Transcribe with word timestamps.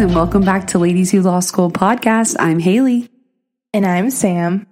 And 0.00 0.14
welcome 0.14 0.42
back 0.42 0.68
to 0.68 0.78
Ladies 0.78 1.10
Who 1.10 1.20
Law 1.20 1.40
School 1.40 1.70
podcast. 1.70 2.34
I'm 2.38 2.58
Haley. 2.58 3.10
And 3.74 3.84
I'm 3.84 4.10
Sam. 4.10 4.66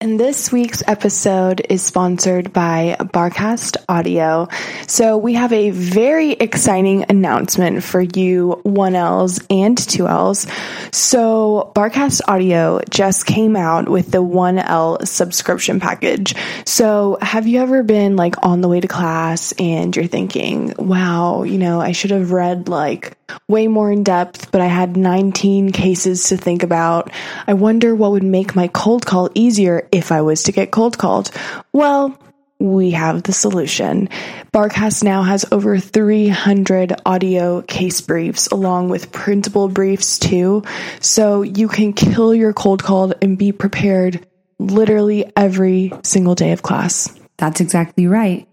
And 0.00 0.18
this 0.18 0.50
week's 0.50 0.82
episode 0.88 1.64
is 1.70 1.84
sponsored 1.84 2.52
by 2.52 2.96
Barcast 2.98 3.76
Audio. 3.88 4.48
So 4.88 5.16
we 5.18 5.34
have 5.34 5.52
a 5.52 5.70
very 5.70 6.32
exciting 6.32 7.04
announcement 7.08 7.84
for 7.84 8.00
you 8.00 8.60
1Ls 8.64 9.46
and 9.50 9.78
2Ls. 9.78 10.92
So 10.92 11.72
Barcast 11.76 12.20
Audio 12.26 12.80
just 12.90 13.26
came 13.26 13.54
out 13.54 13.88
with 13.88 14.10
the 14.10 14.22
1L 14.22 15.06
subscription 15.06 15.78
package. 15.78 16.34
So 16.66 17.18
have 17.22 17.46
you 17.46 17.60
ever 17.60 17.84
been 17.84 18.16
like 18.16 18.34
on 18.44 18.62
the 18.62 18.68
way 18.68 18.80
to 18.80 18.88
class 18.88 19.52
and 19.60 19.94
you're 19.94 20.08
thinking, 20.08 20.74
wow, 20.76 21.44
you 21.44 21.56
know, 21.56 21.80
I 21.80 21.92
should 21.92 22.10
have 22.10 22.32
read 22.32 22.68
like 22.68 23.16
way 23.48 23.68
more 23.68 23.90
in 23.90 24.02
depth, 24.02 24.50
but 24.50 24.60
I 24.60 24.66
had 24.66 24.96
19 24.96 25.72
cases 25.72 26.28
to 26.28 26.36
think 26.36 26.62
about. 26.62 27.10
I 27.46 27.54
wonder 27.54 27.94
what 27.94 28.12
would 28.12 28.22
make 28.22 28.56
my 28.56 28.68
cold 28.68 29.06
call 29.06 29.30
easier 29.34 29.88
if 29.92 30.12
I 30.12 30.22
was 30.22 30.44
to 30.44 30.52
get 30.52 30.70
cold 30.70 30.98
called. 30.98 31.30
Well, 31.72 32.18
we 32.58 32.92
have 32.92 33.22
the 33.22 33.32
solution. 33.32 34.08
Barcast 34.52 35.04
now 35.04 35.22
has 35.22 35.44
over 35.52 35.78
300 35.78 36.94
audio 37.04 37.62
case 37.62 38.00
briefs 38.00 38.46
along 38.48 38.88
with 38.88 39.12
printable 39.12 39.68
briefs 39.68 40.18
too. 40.18 40.62
So 41.00 41.42
you 41.42 41.68
can 41.68 41.92
kill 41.92 42.34
your 42.34 42.52
cold 42.52 42.82
call 42.82 43.12
and 43.20 43.36
be 43.36 43.52
prepared 43.52 44.26
literally 44.58 45.30
every 45.36 45.92
single 46.02 46.34
day 46.34 46.52
of 46.52 46.62
class. 46.62 47.12
That's 47.36 47.60
exactly 47.60 48.06
right. 48.06 48.48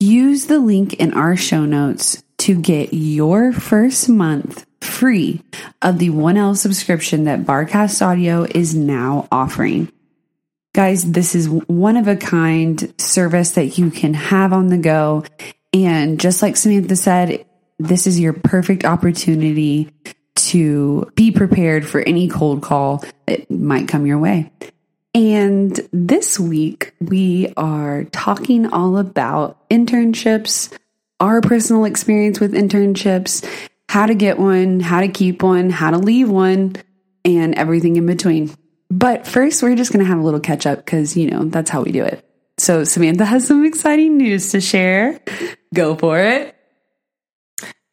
Use 0.00 0.46
the 0.46 0.58
link 0.58 0.94
in 0.94 1.14
our 1.14 1.36
show 1.36 1.64
notes 1.64 2.23
to 2.44 2.54
get 2.54 2.92
your 2.92 3.52
first 3.52 4.06
month 4.06 4.66
free 4.82 5.42
of 5.80 5.98
the 5.98 6.10
1L 6.10 6.54
subscription 6.54 7.24
that 7.24 7.40
Barcast 7.44 8.04
Audio 8.04 8.42
is 8.44 8.74
now 8.74 9.26
offering. 9.32 9.90
Guys, 10.74 11.10
this 11.10 11.34
is 11.34 11.48
one 11.48 11.96
of 11.96 12.06
a 12.06 12.16
kind 12.16 12.92
service 13.00 13.52
that 13.52 13.78
you 13.78 13.90
can 13.90 14.12
have 14.12 14.52
on 14.52 14.66
the 14.66 14.76
go. 14.76 15.24
And 15.72 16.20
just 16.20 16.42
like 16.42 16.58
Samantha 16.58 16.96
said, 16.96 17.46
this 17.78 18.06
is 18.06 18.20
your 18.20 18.34
perfect 18.34 18.84
opportunity 18.84 19.90
to 20.34 21.10
be 21.14 21.30
prepared 21.30 21.88
for 21.88 22.02
any 22.02 22.28
cold 22.28 22.62
call 22.62 23.02
that 23.26 23.50
might 23.50 23.88
come 23.88 24.04
your 24.04 24.18
way. 24.18 24.52
And 25.14 25.80
this 25.92 26.38
week, 26.38 26.92
we 27.00 27.54
are 27.56 28.04
talking 28.04 28.66
all 28.66 28.98
about 28.98 29.66
internships, 29.70 30.76
our 31.20 31.40
personal 31.40 31.84
experience 31.84 32.40
with 32.40 32.52
internships, 32.52 33.46
how 33.88 34.06
to 34.06 34.14
get 34.14 34.38
one, 34.38 34.80
how 34.80 35.00
to 35.00 35.08
keep 35.08 35.42
one, 35.42 35.70
how 35.70 35.90
to 35.90 35.98
leave 35.98 36.28
one, 36.28 36.76
and 37.24 37.54
everything 37.54 37.96
in 37.96 38.06
between. 38.06 38.54
But 38.90 39.26
first, 39.26 39.62
we're 39.62 39.76
just 39.76 39.92
going 39.92 40.04
to 40.04 40.08
have 40.08 40.18
a 40.18 40.22
little 40.22 40.40
catch 40.40 40.66
up 40.66 40.78
because, 40.78 41.16
you 41.16 41.30
know, 41.30 41.44
that's 41.44 41.70
how 41.70 41.82
we 41.82 41.92
do 41.92 42.04
it. 42.04 42.24
So, 42.58 42.84
Samantha 42.84 43.24
has 43.24 43.46
some 43.46 43.64
exciting 43.64 44.16
news 44.16 44.52
to 44.52 44.60
share. 44.60 45.20
Go 45.74 45.96
for 45.96 46.20
it. 46.20 46.54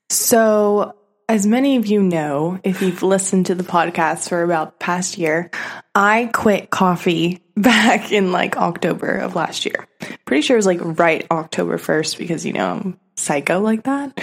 So, 0.10 0.96
as 1.28 1.48
many 1.48 1.78
of 1.78 1.88
you 1.88 2.04
know, 2.04 2.60
if 2.64 2.82
you've 2.82 3.02
listened 3.02 3.46
to 3.46 3.56
the 3.56 3.64
podcast 3.64 4.28
for 4.28 4.44
about 4.44 4.78
the 4.78 4.84
past 4.84 5.18
year, 5.18 5.50
I 5.96 6.30
quit 6.34 6.70
coffee 6.70 7.42
back 7.56 8.12
in 8.12 8.32
like 8.32 8.58
October 8.58 9.16
of 9.16 9.36
last 9.36 9.66
year. 9.66 9.88
Pretty 10.26 10.42
sure 10.42 10.58
it 10.58 10.60
was 10.60 10.66
like 10.66 10.80
right 10.82 11.26
October 11.32 11.78
1st 11.78 12.18
because, 12.18 12.46
you 12.46 12.54
know, 12.54 12.72
I'm 12.72 13.00
psycho 13.22 13.60
like 13.60 13.84
that. 13.84 14.20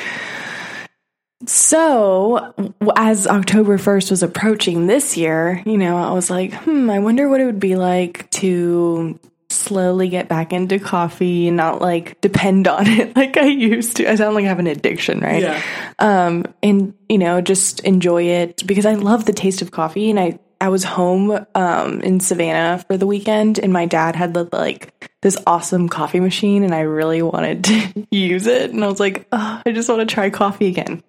So, 1.46 2.52
as 2.96 3.26
October 3.26 3.78
1st 3.78 4.10
was 4.10 4.22
approaching 4.22 4.86
this 4.86 5.16
year, 5.16 5.62
you 5.64 5.78
know, 5.78 5.96
I 5.96 6.12
was 6.12 6.30
like, 6.30 6.52
hmm, 6.52 6.90
I 6.90 6.98
wonder 6.98 7.28
what 7.28 7.40
it 7.40 7.46
would 7.46 7.60
be 7.60 7.76
like 7.76 8.28
to 8.32 9.18
slowly 9.50 10.08
get 10.08 10.28
back 10.28 10.52
into 10.52 10.78
coffee 10.78 11.48
and 11.48 11.56
not 11.56 11.80
like 11.80 12.20
depend 12.20 12.68
on 12.68 12.86
it 12.86 13.16
like 13.16 13.36
I 13.36 13.46
used 13.46 13.96
to. 13.96 14.10
I 14.10 14.14
sound 14.16 14.34
like 14.34 14.44
I 14.44 14.48
have 14.48 14.58
an 14.58 14.66
addiction, 14.66 15.20
right? 15.20 15.42
Yeah. 15.42 15.62
Um, 15.98 16.44
and 16.62 16.94
you 17.08 17.18
know, 17.18 17.40
just 17.40 17.80
enjoy 17.80 18.24
it 18.24 18.66
because 18.66 18.86
I 18.86 18.94
love 18.94 19.24
the 19.24 19.32
taste 19.32 19.62
of 19.62 19.70
coffee 19.70 20.10
and 20.10 20.18
I 20.18 20.38
I 20.60 20.68
was 20.70 20.84
home 20.84 21.46
um 21.54 22.00
in 22.00 22.20
Savannah 22.20 22.84
for 22.86 22.96
the 22.96 23.06
weekend 23.06 23.58
and 23.58 23.72
my 23.72 23.86
dad 23.86 24.16
had 24.16 24.34
the, 24.34 24.48
like 24.52 25.07
this 25.22 25.36
awesome 25.46 25.88
coffee 25.88 26.20
machine 26.20 26.62
and 26.62 26.74
I 26.74 26.80
really 26.80 27.22
wanted 27.22 27.64
to 27.64 28.06
use 28.10 28.46
it 28.46 28.70
and 28.70 28.84
I 28.84 28.88
was 28.88 29.00
like, 29.00 29.26
I 29.32 29.62
just 29.66 29.88
want 29.88 30.06
to 30.06 30.12
try 30.12 30.30
coffee 30.30 30.66
again. 30.66 31.02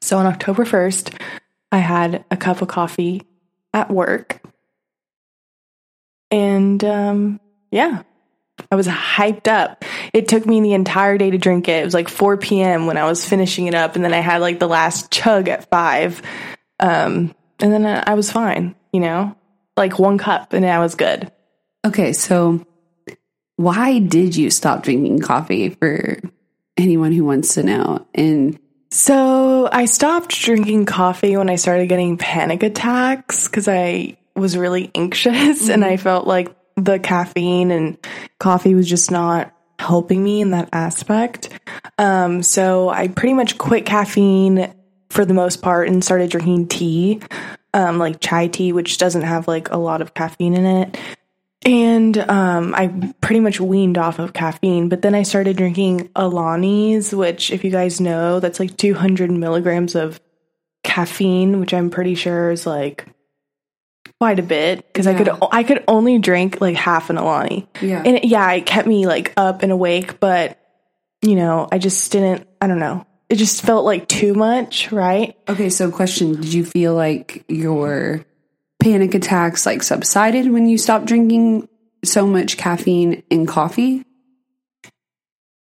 So 0.00 0.18
on 0.18 0.26
October 0.26 0.64
1st, 0.64 1.20
I 1.70 1.78
had 1.78 2.24
a 2.30 2.36
cup 2.36 2.62
of 2.62 2.68
coffee 2.68 3.22
at 3.72 3.90
work. 3.90 4.40
And 6.30 6.82
um 6.84 7.40
yeah, 7.70 8.02
I 8.70 8.76
was 8.76 8.86
hyped 8.86 9.48
up. 9.48 9.84
It 10.12 10.28
took 10.28 10.46
me 10.46 10.60
the 10.60 10.74
entire 10.74 11.18
day 11.18 11.30
to 11.30 11.38
drink 11.38 11.68
it. 11.68 11.82
It 11.82 11.84
was 11.84 11.94
like 11.94 12.08
4 12.08 12.36
p.m. 12.36 12.86
when 12.86 12.96
I 12.96 13.04
was 13.04 13.24
finishing 13.24 13.66
it 13.66 13.74
up, 13.74 13.96
and 13.96 14.04
then 14.04 14.14
I 14.14 14.20
had 14.20 14.40
like 14.40 14.58
the 14.58 14.68
last 14.68 15.10
chug 15.10 15.48
at 15.48 15.70
five. 15.70 16.22
Um, 16.80 17.34
and 17.60 17.72
then 17.72 17.86
I 17.86 18.14
was 18.14 18.30
fine, 18.30 18.74
you 18.92 19.00
know, 19.00 19.36
like 19.76 19.98
one 19.98 20.18
cup, 20.18 20.52
and 20.52 20.64
I 20.64 20.80
was 20.80 20.94
good. 20.94 21.30
Okay, 21.84 22.12
so 22.12 22.66
why 23.58 23.98
did 23.98 24.36
you 24.36 24.50
stop 24.50 24.84
drinking 24.84 25.18
coffee 25.18 25.70
for 25.70 26.20
anyone 26.76 27.10
who 27.10 27.24
wants 27.24 27.54
to 27.54 27.64
know? 27.64 28.06
And 28.14 28.56
So 28.92 29.68
I 29.70 29.86
stopped 29.86 30.30
drinking 30.30 30.86
coffee 30.86 31.36
when 31.36 31.50
I 31.50 31.56
started 31.56 31.88
getting 31.88 32.18
panic 32.18 32.62
attacks 32.62 33.48
because 33.48 33.66
I 33.66 34.16
was 34.36 34.56
really 34.56 34.92
anxious 34.94 35.68
and 35.68 35.84
I 35.84 35.96
felt 35.96 36.24
like 36.24 36.54
the 36.76 37.00
caffeine 37.00 37.72
and 37.72 37.98
coffee 38.38 38.76
was 38.76 38.88
just 38.88 39.10
not 39.10 39.52
helping 39.80 40.22
me 40.22 40.40
in 40.40 40.52
that 40.52 40.68
aspect. 40.72 41.48
Um, 41.98 42.44
so 42.44 42.88
I 42.88 43.08
pretty 43.08 43.34
much 43.34 43.58
quit 43.58 43.84
caffeine 43.84 44.72
for 45.10 45.24
the 45.24 45.34
most 45.34 45.62
part 45.62 45.88
and 45.88 46.04
started 46.04 46.30
drinking 46.30 46.68
tea, 46.68 47.20
um, 47.74 47.98
like 47.98 48.20
chai 48.20 48.46
tea, 48.46 48.72
which 48.72 48.98
doesn't 48.98 49.22
have 49.22 49.48
like 49.48 49.70
a 49.70 49.78
lot 49.78 50.00
of 50.00 50.14
caffeine 50.14 50.54
in 50.54 50.64
it. 50.64 50.96
And 51.64 52.16
um, 52.16 52.74
I 52.74 53.12
pretty 53.20 53.40
much 53.40 53.60
weaned 53.60 53.98
off 53.98 54.18
of 54.18 54.32
caffeine, 54.32 54.88
but 54.88 55.02
then 55.02 55.14
I 55.14 55.24
started 55.24 55.56
drinking 55.56 56.08
Alani's, 56.10 57.12
which, 57.12 57.50
if 57.50 57.64
you 57.64 57.70
guys 57.70 58.00
know, 58.00 58.38
that's 58.40 58.60
like 58.60 58.76
200 58.76 59.30
milligrams 59.30 59.94
of 59.94 60.20
caffeine, 60.84 61.60
which 61.60 61.74
I'm 61.74 61.90
pretty 61.90 62.14
sure 62.14 62.50
is 62.50 62.66
like 62.66 63.06
quite 64.20 64.38
a 64.38 64.42
bit 64.42 64.86
because 64.86 65.06
I 65.06 65.14
could 65.14 65.30
I 65.52 65.62
could 65.62 65.84
only 65.86 66.18
drink 66.18 66.60
like 66.60 66.76
half 66.76 67.10
an 67.10 67.18
Alani. 67.18 67.68
Yeah. 67.80 68.02
and 68.04 68.16
it, 68.16 68.24
yeah, 68.24 68.50
it 68.52 68.66
kept 68.66 68.86
me 68.86 69.06
like 69.06 69.32
up 69.36 69.62
and 69.62 69.72
awake, 69.72 70.20
but 70.20 70.58
you 71.22 71.34
know, 71.34 71.68
I 71.70 71.78
just 71.78 72.10
didn't. 72.12 72.46
I 72.60 72.66
don't 72.66 72.78
know. 72.78 73.04
It 73.28 73.36
just 73.36 73.62
felt 73.62 73.84
like 73.84 74.08
too 74.08 74.34
much, 74.34 74.90
right? 74.90 75.36
Okay, 75.48 75.68
so 75.68 75.90
question, 75.90 76.40
did 76.40 76.52
you 76.52 76.64
feel 76.64 76.94
like 76.94 77.44
your 77.48 78.24
panic 78.80 79.14
attacks 79.14 79.66
like 79.66 79.82
subsided 79.82 80.50
when 80.50 80.68
you 80.68 80.78
stopped 80.78 81.06
drinking 81.06 81.68
so 82.04 82.26
much 82.26 82.56
caffeine 82.56 83.22
in 83.30 83.46
coffee? 83.46 84.04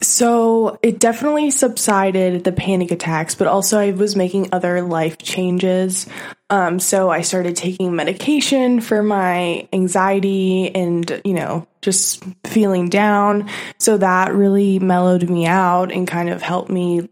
So 0.01 0.77
it 0.83 1.00
definitely 1.00 1.51
subsided 1.51 2.44
the 2.44 2.51
panic 2.51 2.91
attacks, 2.91 3.33
but 3.33 3.47
also 3.47 3.79
I 3.79 3.91
was 3.91 4.15
making 4.15 4.50
other 4.51 4.81
life 4.81 5.17
changes. 5.17 6.06
Um, 6.50 6.79
so 6.79 7.09
I 7.09 7.21
started 7.21 7.56
taking 7.56 7.95
medication 7.95 8.81
for 8.81 9.01
my 9.01 9.67
anxiety 9.71 10.73
and, 10.75 11.21
you 11.23 11.33
know, 11.33 11.67
just 11.81 12.23
feeling 12.45 12.89
down. 12.89 13.50
So 13.79 13.97
that 13.97 14.33
really 14.33 14.79
mellowed 14.79 15.27
me 15.29 15.47
out 15.47 15.91
and 15.91 16.07
kind 16.07 16.29
of 16.29 16.41
helped 16.41 16.69
me 16.69 17.09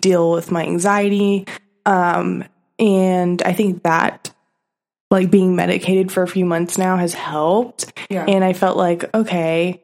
deal 0.00 0.32
with 0.32 0.50
my 0.50 0.64
anxiety. 0.64 1.46
Um, 1.86 2.44
and 2.78 3.40
I 3.42 3.52
think 3.52 3.84
that 3.84 4.33
like 5.10 5.30
being 5.30 5.54
medicated 5.56 6.10
for 6.10 6.22
a 6.22 6.28
few 6.28 6.44
months 6.44 6.78
now 6.78 6.96
has 6.96 7.14
helped. 7.14 7.92
Yeah. 8.10 8.24
And 8.26 8.42
I 8.44 8.52
felt 8.52 8.76
like, 8.76 9.14
okay, 9.14 9.82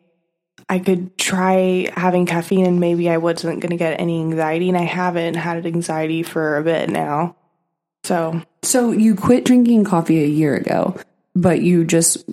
I 0.68 0.78
could 0.78 1.16
try 1.18 1.88
having 1.96 2.26
caffeine 2.26 2.66
and 2.66 2.80
maybe 2.80 3.10
I 3.10 3.18
wasn't 3.18 3.60
going 3.60 3.70
to 3.70 3.76
get 3.76 4.00
any 4.00 4.20
anxiety. 4.20 4.68
And 4.68 4.78
I 4.78 4.84
haven't 4.84 5.34
had 5.34 5.66
anxiety 5.66 6.22
for 6.22 6.56
a 6.56 6.62
bit 6.62 6.88
now. 6.88 7.36
So, 8.04 8.42
So 8.62 8.92
you 8.92 9.14
quit 9.14 9.44
drinking 9.44 9.84
coffee 9.84 10.22
a 10.22 10.26
year 10.26 10.54
ago, 10.54 10.96
but 11.34 11.60
you 11.60 11.84
just 11.84 12.24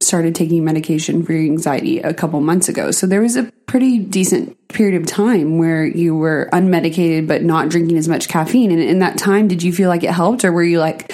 started 0.00 0.34
taking 0.34 0.64
medication 0.64 1.24
for 1.24 1.32
your 1.32 1.42
anxiety 1.42 2.00
a 2.00 2.12
couple 2.12 2.40
months 2.40 2.68
ago. 2.68 2.90
So 2.90 3.06
there 3.06 3.20
was 3.20 3.36
a 3.36 3.50
pretty 3.66 3.98
decent 3.98 4.68
period 4.68 5.00
of 5.00 5.06
time 5.06 5.58
where 5.58 5.84
you 5.84 6.14
were 6.16 6.48
unmedicated 6.52 7.26
but 7.26 7.42
not 7.42 7.68
drinking 7.70 7.96
as 7.96 8.08
much 8.08 8.28
caffeine. 8.28 8.70
And 8.70 8.80
in 8.80 8.98
that 8.98 9.16
time, 9.16 9.48
did 9.48 9.62
you 9.62 9.72
feel 9.72 9.88
like 9.88 10.04
it 10.04 10.10
helped 10.10 10.44
or 10.44 10.52
were 10.52 10.62
you 10.62 10.78
like 10.78 11.12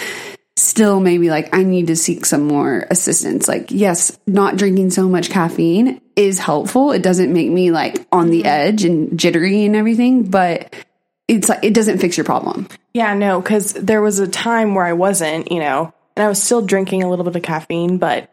still 0.61 1.01
maybe 1.01 1.31
like 1.31 1.55
I 1.55 1.63
need 1.63 1.89
to 1.89 1.97
seek 1.97 2.27
some 2.27 2.47
more 2.47 2.87
assistance? 2.91 3.49
Like, 3.49 3.71
yes, 3.71 4.17
not 4.27 4.57
drinking 4.57 4.91
so 4.91 5.09
much 5.09 5.31
caffeine 5.31 6.01
is 6.17 6.39
helpful. 6.39 6.93
It 6.93 7.03
doesn't 7.03 7.33
make 7.33 7.51
me 7.51 7.71
like 7.71 8.07
on 8.13 8.31
the 8.31 8.41
mm-hmm. 8.41 8.47
edge 8.47 8.85
and 8.85 9.19
jittery 9.19 9.65
and 9.65 9.75
everything, 9.75 10.25
but 10.25 10.75
it's 11.29 11.49
like 11.49 11.65
it 11.65 11.75
doesn't 11.75 11.99
fix 11.99 12.17
your 12.17 12.25
problem. 12.25 12.69
yeah, 12.93 13.15
no, 13.15 13.41
because 13.41 13.73
there 13.73 14.03
was 14.03 14.19
a 14.19 14.29
time 14.29 14.75
where 14.75 14.85
I 14.85 14.93
wasn't, 14.93 15.51
you 15.51 15.61
know, 15.61 15.93
and 16.17 16.25
I 16.25 16.29
was 16.29 16.43
still 16.43 16.63
drinking 16.63 17.03
a 17.03 17.09
little 17.09 17.25
bit 17.25 17.37
of 17.37 17.43
caffeine, 17.43 17.99
but 17.99 18.29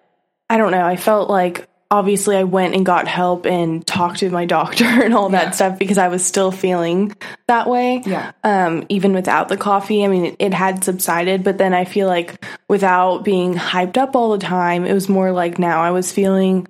I 0.50 0.58
don't 0.58 0.72
know. 0.72 0.86
I 0.86 0.96
felt 0.96 1.30
like 1.30 1.68
obviously 1.90 2.36
I 2.36 2.44
went 2.44 2.76
and 2.76 2.86
got 2.86 3.08
help 3.08 3.46
and 3.46 3.86
talked 3.86 4.20
to 4.20 4.30
my 4.30 4.46
doctor 4.46 4.84
and 5.04 5.14
all 5.14 5.30
that 5.30 5.56
stuff 5.56 5.80
because 5.80 5.98
I 5.98 6.08
was 6.10 6.26
still 6.26 6.52
feeling 6.52 7.16
that 7.48 7.70
way. 7.70 8.04
Yeah. 8.06 8.32
Um, 8.44 8.86
even 8.90 9.14
without 9.14 9.48
the 9.50 9.58
coffee, 9.58 10.04
I 10.04 10.08
mean, 10.08 10.26
it, 10.26 10.36
it 10.40 10.54
had 10.54 10.84
subsided, 10.84 11.44
but 11.44 11.58
then 11.58 11.74
I 11.74 11.86
feel 11.86 12.08
like 12.08 12.44
without 12.68 13.24
being 13.24 13.54
hyped 13.56 13.98
up 13.98 14.16
all 14.16 14.32
the 14.32 14.38
time, 14.46 14.86
it 14.86 14.94
was 14.94 15.08
more 15.08 15.32
like 15.32 15.60
now 15.60 15.82
I 15.82 15.92
was 15.92 16.12
feeling 16.12 16.68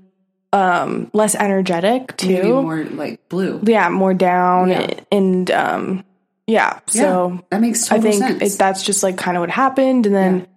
um 0.54 1.10
less 1.14 1.36
energetic 1.36 2.16
too. 2.16 2.30
Maybe 2.30 2.48
more 2.52 2.84
like 2.86 3.28
blue. 3.28 3.60
yeah, 3.64 3.90
more 3.90 4.14
down 4.14 4.70
Yeah. 4.70 5.00
and 5.12 5.52
um 5.52 6.06
yeah. 6.46 6.80
So 6.88 7.44
that 7.50 7.60
makes 7.60 7.92
I 7.92 8.00
think 8.00 8.24
sense. 8.24 8.56
it, 8.56 8.58
that's 8.58 8.84
just 8.84 9.04
like 9.04 9.18
kind 9.18 9.36
of 9.36 9.42
what 9.42 9.50
happened. 9.50 10.06
And 10.06 10.16
then 10.16 10.48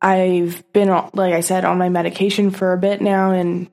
I've 0.00 0.62
been, 0.72 0.88
like 0.88 1.34
I 1.34 1.40
said, 1.40 1.64
on 1.64 1.76
my 1.76 1.88
medication 1.88 2.52
for 2.52 2.72
a 2.72 2.78
bit 2.78 3.00
now 3.02 3.32
and 3.32 3.68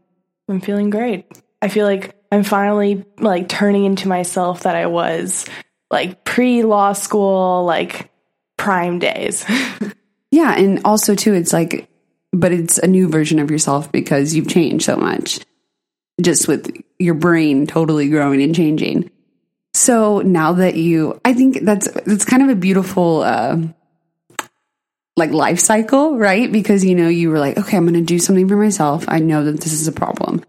I'm 0.47 0.61
feeling 0.61 0.89
great. 0.89 1.25
I 1.61 1.67
feel 1.67 1.85
like 1.85 2.15
I'm 2.31 2.43
finally 2.43 3.05
like 3.19 3.49
turning 3.49 3.85
into 3.85 4.07
myself 4.07 4.63
that 4.63 4.75
I 4.75 4.87
was 4.87 5.45
like 5.89 6.23
pre 6.23 6.63
law 6.63 6.93
school, 6.93 7.65
like 7.65 8.11
prime 8.57 8.99
days. 8.99 9.45
yeah, 10.31 10.55
and 10.57 10.81
also 10.85 11.15
too, 11.15 11.33
it's 11.33 11.53
like, 11.53 11.89
but 12.31 12.51
it's 12.51 12.77
a 12.77 12.87
new 12.87 13.07
version 13.07 13.39
of 13.39 13.49
yourself 13.49 13.91
because 13.91 14.35
you've 14.35 14.49
changed 14.49 14.85
so 14.85 14.95
much, 14.95 15.39
just 16.21 16.47
with 16.47 16.69
your 16.99 17.15
brain 17.15 17.67
totally 17.67 18.09
growing 18.09 18.41
and 18.41 18.55
changing. 18.55 19.09
So 19.73 20.21
now 20.21 20.53
that 20.53 20.75
you, 20.75 21.19
I 21.23 21.33
think 21.33 21.61
that's 21.61 21.89
that's 22.05 22.25
kind 22.25 22.43
of 22.43 22.49
a 22.49 22.55
beautiful. 22.55 23.21
Uh, 23.21 23.57
like 25.17 25.31
life 25.31 25.59
cycle, 25.59 26.17
right? 26.17 26.49
Because 26.49 26.85
you 26.85 26.95
know, 26.95 27.09
you 27.09 27.29
were 27.29 27.39
like, 27.39 27.57
okay, 27.57 27.75
I'm 27.75 27.83
going 27.83 27.95
to 27.95 28.01
do 28.01 28.19
something 28.19 28.47
for 28.47 28.55
myself. 28.55 29.03
I 29.07 29.19
know 29.19 29.43
that 29.43 29.59
this 29.59 29.73
is 29.73 29.87
a 29.87 29.91
problem. 29.91 30.43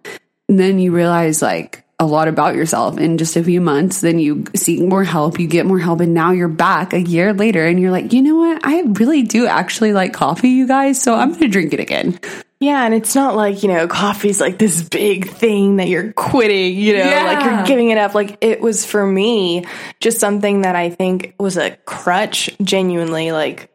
And 0.49 0.59
then 0.59 0.79
you 0.79 0.93
realize 0.93 1.43
like 1.43 1.85
a 1.99 2.06
lot 2.06 2.29
about 2.29 2.55
yourself 2.55 2.97
in 2.97 3.19
just 3.19 3.37
a 3.37 3.43
few 3.43 3.61
months. 3.61 4.03
Then 4.03 4.19
you 4.19 4.44
seek 4.55 4.81
more 4.81 5.03
help, 5.05 5.41
you 5.41 5.49
get 5.49 5.67
more 5.67 5.81
help, 5.81 6.00
and 6.00 6.15
now 6.15 6.31
you're 6.31 6.47
back 6.49 6.93
a 6.93 7.00
year 7.00 7.32
later 7.32 7.67
and 7.67 7.81
you're 7.81 7.91
like, 7.91 8.12
you 8.12 8.23
know 8.23 8.37
what? 8.37 8.61
I 8.65 8.82
really 8.82 9.23
do 9.23 9.47
actually 9.47 9.93
like 9.93 10.12
coffee, 10.12 10.50
you 10.50 10.69
guys. 10.69 11.03
So 11.03 11.15
I'm 11.15 11.31
going 11.31 11.41
to 11.41 11.49
drink 11.49 11.73
it 11.73 11.81
again. 11.81 12.20
yeah. 12.61 12.85
And 12.85 12.94
it's 12.94 13.15
not 13.15 13.35
like, 13.35 13.62
you 13.62 13.69
know, 13.69 13.88
coffee's 13.88 14.41
like 14.41 14.59
this 14.59 14.88
big 14.88 15.29
thing 15.29 15.76
that 15.79 15.88
you're 15.88 16.12
quitting, 16.12 16.76
you 16.76 16.99
know, 16.99 17.05
like 17.05 17.44
you're 17.44 17.65
giving 17.65 17.91
it 17.91 17.99
up. 17.99 18.15
Like 18.15 18.38
it 18.43 18.61
was 18.61 18.87
for 18.87 19.05
me 19.05 19.65
just 19.99 20.20
something 20.20 20.62
that 20.62 20.76
I 20.76 20.91
think 20.91 21.35
was 21.41 21.56
a 21.56 21.73
crutch, 21.85 22.49
genuinely. 22.62 23.32
Like, 23.32 23.70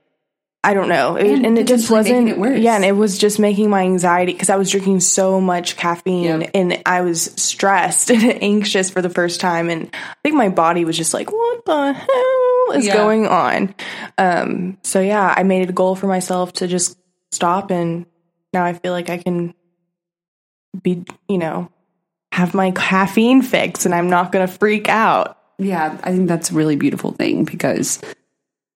I 0.65 0.74
don't 0.74 0.88
know. 0.88 1.18
It, 1.18 1.27
And 1.30 1.45
and, 1.45 1.57
it 1.57 1.68
just 1.68 1.92
wasn't, 1.92 2.30
it 2.30 2.38
worse. 2.38 2.60
yeah, 2.60 2.75
and 2.75 2.86
it 2.86 2.94
was 2.94 3.18
just 3.18 3.38
making 3.38 3.69
my 3.69 3.81
anxiety 3.81 4.31
because 4.31 4.50
I 4.50 4.56
was 4.56 4.69
drinking 4.71 5.01
so 5.01 5.42
much 5.42 5.75
caffeine 5.75 6.42
Yep. 6.42 6.51
and 6.54 6.81
I 6.86 7.01
was 7.01 7.21
stressed 7.36 8.10
and 8.12 8.24
anxious 8.42 8.89
for 8.89 9.01
the 9.01 9.10
first 9.10 9.42
time. 9.42 9.69
And 9.69 9.89
I 9.94 10.15
think 10.24 10.36
my 10.36 10.48
body 10.50 10.86
was 10.86 10.95
just 10.95 11.13
like, 11.13 11.31
what 11.31 11.65
the 11.65 11.92
hell 11.94 12.77
is 12.80 12.86
Yeah. 12.88 12.94
going 12.94 13.27
on? 13.27 13.75
Um, 14.18 14.77
so 14.83 15.01
yeah, 15.01 15.33
I 15.36 15.44
made 15.44 15.63
it 15.63 15.69
a 15.69 15.74
goal 15.74 15.95
for 15.95 16.07
myself 16.07 16.54
to 16.54 16.68
just 16.68 16.98
stop. 17.31 17.69
And 17.69 18.06
now 18.54 18.63
I 18.63 18.71
feel 18.71 18.94
like 18.94 19.09
I 19.09 19.18
can 19.18 19.54
be, 20.81 21.04
you 21.27 21.38
know, 21.39 21.69
have 22.31 22.54
my 22.54 22.71
caffeine 22.71 23.42
fix 23.42 23.86
and 23.86 23.94
I'm 23.94 24.09
not 24.09 24.31
going 24.31 24.48
to 24.48 24.51
freak 24.54 24.88
out. 24.88 25.38
Yeah, 25.59 25.98
I 26.04 26.12
think 26.12 26.27
that's 26.30 26.51
a 26.51 26.54
really 26.54 26.77
beautiful 26.77 27.12
thing 27.12 27.44
because, 27.44 28.00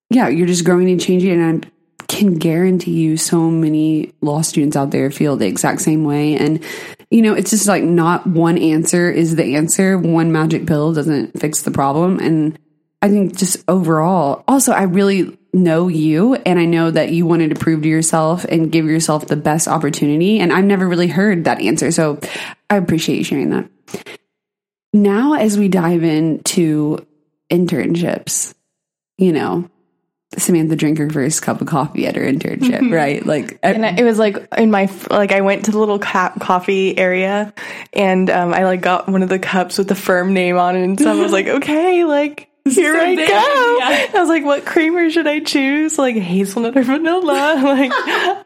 yeah, 0.09 0.27
you're 0.27 0.47
just 0.47 0.65
growing 0.65 0.89
and 0.89 1.01
changing. 1.01 1.31
And 1.41 1.65
I 1.65 1.67
can 2.07 2.35
guarantee 2.35 2.91
you 2.91 3.17
so 3.17 3.49
many 3.49 4.13
law 4.21 4.41
students 4.41 4.77
out 4.77 4.91
there 4.91 5.11
feel 5.11 5.35
the 5.35 5.47
exact 5.47 5.81
same 5.81 6.03
way. 6.03 6.35
And, 6.35 6.63
you 7.11 7.21
know, 7.21 7.33
it's 7.33 7.51
just 7.51 7.67
like 7.67 7.83
not 7.83 8.25
one 8.25 8.57
answer 8.57 9.09
is 9.09 9.35
the 9.35 9.55
answer. 9.55 9.97
One 9.97 10.31
magic 10.31 10.65
pill 10.65 10.93
doesn't 10.93 11.39
fix 11.39 11.63
the 11.63 11.71
problem. 11.71 12.19
And 12.19 12.57
I 13.01 13.09
think 13.09 13.37
just 13.37 13.63
overall, 13.67 14.43
also, 14.47 14.71
I 14.71 14.83
really 14.83 15.37
know 15.53 15.87
you 15.87 16.35
and 16.35 16.59
I 16.59 16.65
know 16.65 16.91
that 16.91 17.11
you 17.11 17.25
wanted 17.25 17.49
to 17.49 17.55
prove 17.55 17.81
to 17.81 17.89
yourself 17.89 18.45
and 18.45 18.71
give 18.71 18.85
yourself 18.85 19.27
the 19.27 19.35
best 19.35 19.67
opportunity. 19.67 20.39
And 20.39 20.53
I've 20.53 20.65
never 20.65 20.87
really 20.87 21.07
heard 21.07 21.45
that 21.45 21.61
answer. 21.61 21.91
So 21.91 22.19
I 22.69 22.77
appreciate 22.77 23.17
you 23.17 23.23
sharing 23.23 23.49
that. 23.51 23.69
Now, 24.93 25.33
as 25.33 25.57
we 25.57 25.67
dive 25.67 26.03
into 26.03 27.05
internships, 27.51 28.53
you 29.17 29.31
know, 29.31 29.69
Samantha 30.37 30.75
drank 30.75 30.97
her 30.97 31.09
first 31.09 31.41
cup 31.41 31.61
of 31.61 31.67
coffee 31.67 32.05
at 32.05 32.15
her 32.17 32.21
internship, 32.23 32.91
right? 32.91 33.25
Like, 33.25 33.59
And 33.63 33.85
it 33.97 34.03
was 34.03 34.19
like 34.19 34.37
in 34.57 34.69
my 34.71 34.89
like 35.09 35.31
I 35.31 35.41
went 35.41 35.65
to 35.65 35.71
the 35.71 35.79
little 35.79 35.99
ca- 35.99 36.33
coffee 36.39 36.97
area, 36.97 37.53
and 37.93 38.29
um, 38.29 38.53
I 38.53 38.65
like 38.65 38.81
got 38.81 39.07
one 39.07 39.23
of 39.23 39.29
the 39.29 39.39
cups 39.39 39.77
with 39.77 39.87
the 39.87 39.95
firm 39.95 40.33
name 40.33 40.57
on 40.57 40.75
it, 40.75 40.83
and 40.83 40.99
so 40.99 41.09
I 41.09 41.15
was 41.21 41.31
like, 41.31 41.47
okay, 41.59 42.03
like 42.03 42.49
here 42.65 42.93
I 42.97 43.15
go. 43.15 43.21
yeah. 43.23 44.11
I 44.15 44.19
was 44.19 44.27
like, 44.27 44.43
what 44.43 44.65
creamer 44.65 45.09
should 45.09 45.27
I 45.27 45.39
choose? 45.39 45.97
Like 45.97 46.17
hazelnut 46.17 46.75
or 46.77 46.83
vanilla? 46.83 47.55
Like 47.63 47.91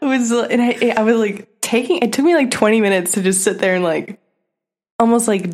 it 0.02 0.06
was, 0.06 0.32
and 0.32 0.62
I 0.62 0.94
I 0.96 1.02
was 1.02 1.18
like 1.18 1.48
taking. 1.62 1.98
It 2.04 2.14
took 2.14 2.24
me 2.24 2.36
like 2.36 2.52
twenty 2.52 2.80
minutes 2.80 3.14
to 3.14 3.24
just 3.24 3.44
sit 3.44 3.58
there 3.58 3.74
and 3.74 3.84
like 3.84 4.20
almost 5.00 5.28
like 5.28 5.50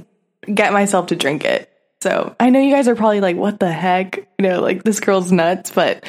get 0.53 0.73
myself 0.73 1.07
to 1.07 1.15
drink 1.15 1.45
it. 1.45 1.71
So 2.01 2.35
I 2.39 2.49
know 2.49 2.59
you 2.59 2.73
guys 2.73 2.87
are 2.87 2.95
probably 2.95 3.21
like, 3.21 3.35
what 3.35 3.59
the 3.59 3.71
heck? 3.71 4.17
You 4.37 4.47
know, 4.47 4.61
like 4.61 4.83
this 4.83 4.99
girl's 4.99 5.31
nuts, 5.31 5.71
but 5.71 6.05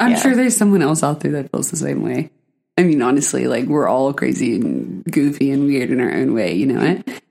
I'm 0.00 0.12
yeah. 0.12 0.16
sure 0.16 0.34
there's 0.34 0.56
someone 0.56 0.82
else 0.82 1.02
out 1.02 1.20
there 1.20 1.32
that 1.32 1.50
feels 1.50 1.70
the 1.70 1.76
same 1.76 2.02
way. 2.02 2.30
I 2.78 2.82
mean, 2.84 3.02
honestly, 3.02 3.46
like 3.46 3.66
we're 3.66 3.88
all 3.88 4.12
crazy 4.14 4.56
and 4.56 5.04
goofy 5.04 5.50
and 5.50 5.66
weird 5.66 5.90
in 5.90 6.00
our 6.00 6.12
own 6.12 6.32
way, 6.32 6.54
you 6.54 6.66
know 6.66 6.82
it? 6.82 7.22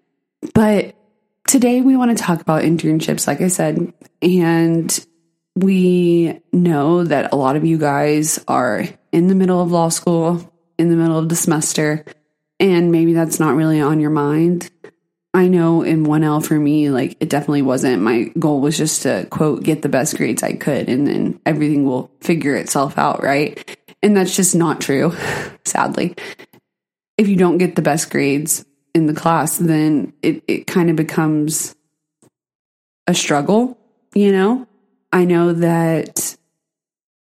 But 0.54 0.96
today 1.48 1.82
we 1.82 1.98
want 1.98 2.16
to 2.16 2.24
talk 2.24 2.42
about 2.42 2.64
internships, 2.64 3.28
like 3.28 3.42
I 3.42 3.48
said, 3.48 3.92
and 4.22 5.06
we 5.56 6.40
know 6.54 7.04
that 7.04 7.34
a 7.34 7.36
lot 7.36 7.56
of 7.56 7.66
you 7.66 7.78
guys 7.78 8.44
are 8.48 8.86
in 9.12 9.28
the 9.28 9.36
middle 9.36 9.62
of 9.62 9.72
law 9.72 9.90
school, 9.90 10.54
in 10.78 10.90
the 10.90 10.96
middle 10.96 11.18
of 11.18 11.30
the 11.30 11.36
semester, 11.36 12.06
and 12.60 12.92
maybe 12.92 13.14
that's 13.14 13.40
not 13.40 13.56
really 13.56 13.82
on 13.82 14.00
your 14.00 14.12
mind. 14.12 14.70
I 15.34 15.48
know 15.48 15.82
in 15.82 16.06
1L 16.06 16.46
for 16.46 16.60
me, 16.60 16.90
like 16.90 17.16
it 17.22 17.30
definitely 17.30 17.62
wasn't. 17.62 18.02
My 18.02 18.32
goal 18.38 18.60
was 18.60 18.78
just 18.78 19.04
to 19.04 19.26
quote, 19.30 19.64
get 19.64 19.82
the 19.82 19.90
best 19.90 20.18
grades 20.18 20.44
I 20.44 20.54
could, 20.54 20.90
and 20.90 21.08
then 21.08 21.40
everything 21.46 21.86
will 21.86 22.12
figure 22.20 22.56
itself 22.56 22.98
out, 22.98 23.24
right? 23.24 23.78
And 24.04 24.16
that's 24.16 24.36
just 24.36 24.56
not 24.56 24.82
true, 24.82 25.16
sadly. 25.64 26.16
If 27.18 27.30
you 27.30 27.38
don't 27.38 27.60
get 27.60 27.76
the 27.76 27.82
best 27.82 28.10
grades 28.10 28.66
in 28.94 29.06
the 29.06 29.14
class, 29.14 29.58
then 29.58 30.14
it, 30.22 30.44
it 30.48 30.68
kind 30.68 30.90
of 30.90 30.96
becomes 30.96 31.76
a 33.08 33.14
struggle, 33.14 33.78
you 34.14 34.32
know? 34.32 34.68
I 35.14 35.26
know 35.26 35.54
that 35.54 36.36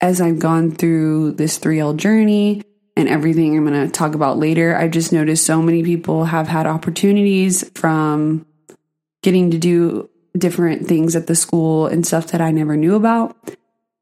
as 0.01 0.21
I've 0.21 0.39
gone 0.39 0.71
through 0.71 1.33
this 1.33 1.59
3L 1.59 1.97
journey, 1.97 2.63
and 2.99 3.07
everything 3.07 3.55
I'm 3.55 3.65
going 3.65 3.87
to 3.87 3.91
talk 3.91 4.13
about 4.13 4.37
later, 4.37 4.75
I've 4.75 4.91
just 4.91 5.13
noticed 5.13 5.45
so 5.45 5.61
many 5.61 5.83
people 5.83 6.25
have 6.25 6.47
had 6.47 6.67
opportunities 6.67 7.67
from 7.75 8.45
getting 9.23 9.51
to 9.51 9.57
do 9.57 10.09
different 10.37 10.87
things 10.87 11.15
at 11.15 11.27
the 11.27 11.35
school 11.35 11.87
and 11.87 12.05
stuff 12.05 12.27
that 12.27 12.41
I 12.41 12.51
never 12.51 12.75
knew 12.75 12.95
about. 12.95 13.35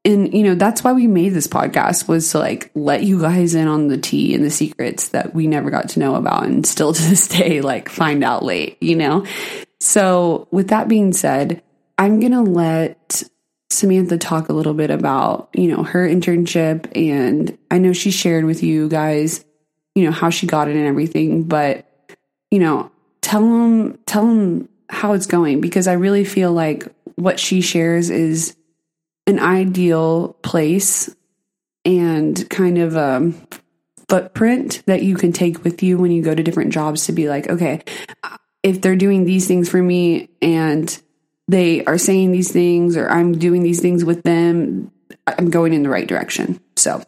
And 0.04 0.32
you 0.34 0.42
know, 0.42 0.54
that's 0.54 0.82
why 0.82 0.92
we 0.92 1.06
made 1.06 1.30
this 1.30 1.46
podcast 1.46 2.08
was 2.08 2.30
to 2.32 2.38
like 2.38 2.70
let 2.74 3.04
you 3.04 3.20
guys 3.20 3.54
in 3.54 3.68
on 3.68 3.88
the 3.88 3.98
tea 3.98 4.34
and 4.34 4.44
the 4.44 4.50
secrets 4.50 5.08
that 5.10 5.34
we 5.34 5.46
never 5.46 5.70
got 5.70 5.90
to 5.90 6.00
know 6.00 6.16
about 6.16 6.44
and 6.44 6.66
still 6.66 6.92
to 6.94 7.02
this 7.02 7.28
day 7.28 7.60
like 7.60 7.88
find 7.88 8.24
out 8.24 8.44
late, 8.44 8.82
you 8.82 8.96
know. 8.96 9.24
So, 9.80 10.48
with 10.50 10.68
that 10.68 10.88
being 10.88 11.12
said, 11.12 11.62
I'm 11.98 12.18
going 12.18 12.32
to 12.32 12.42
let 12.42 13.22
Samantha 13.70 14.16
talk 14.16 14.48
a 14.48 14.52
little 14.52 14.74
bit 14.74 14.90
about, 14.90 15.50
you 15.54 15.68
know, 15.68 15.82
her 15.82 16.08
internship 16.08 16.90
and 16.96 17.56
I 17.70 17.78
know 17.78 17.92
she 17.92 18.10
shared 18.10 18.44
with 18.44 18.62
you 18.62 18.88
guys, 18.88 19.44
you 19.94 20.04
know, 20.04 20.10
how 20.10 20.30
she 20.30 20.46
got 20.46 20.68
it 20.68 20.76
and 20.76 20.86
everything, 20.86 21.44
but 21.44 21.84
you 22.50 22.58
know, 22.58 22.90
tell 23.20 23.42
them 23.42 23.98
tell 24.06 24.26
them 24.26 24.68
how 24.88 25.12
it's 25.12 25.26
going 25.26 25.60
because 25.60 25.86
I 25.86 25.92
really 25.92 26.24
feel 26.24 26.52
like 26.52 26.88
what 27.16 27.38
she 27.38 27.60
shares 27.60 28.08
is 28.10 28.56
an 29.26 29.38
ideal 29.38 30.34
place 30.42 31.14
and 31.84 32.48
kind 32.48 32.78
of 32.78 32.96
a 32.96 33.32
footprint 34.08 34.82
that 34.86 35.02
you 35.02 35.16
can 35.16 35.32
take 35.32 35.62
with 35.64 35.82
you 35.82 35.98
when 35.98 36.10
you 36.10 36.22
go 36.22 36.34
to 36.34 36.42
different 36.42 36.72
jobs 36.72 37.06
to 37.06 37.12
be 37.12 37.28
like, 37.28 37.48
okay, 37.48 37.82
if 38.62 38.80
they're 38.80 38.96
doing 38.96 39.24
these 39.24 39.46
things 39.46 39.68
for 39.68 39.82
me 39.82 40.30
and 40.40 41.00
they 41.48 41.84
are 41.84 41.98
saying 41.98 42.30
these 42.30 42.52
things 42.52 42.96
or 42.96 43.08
I'm 43.08 43.38
doing 43.38 43.62
these 43.62 43.80
things 43.80 44.04
with 44.04 44.22
them, 44.22 44.92
I'm 45.26 45.50
going 45.50 45.72
in 45.72 45.82
the 45.82 45.88
right 45.88 46.06
direction. 46.06 46.60
So, 46.76 47.02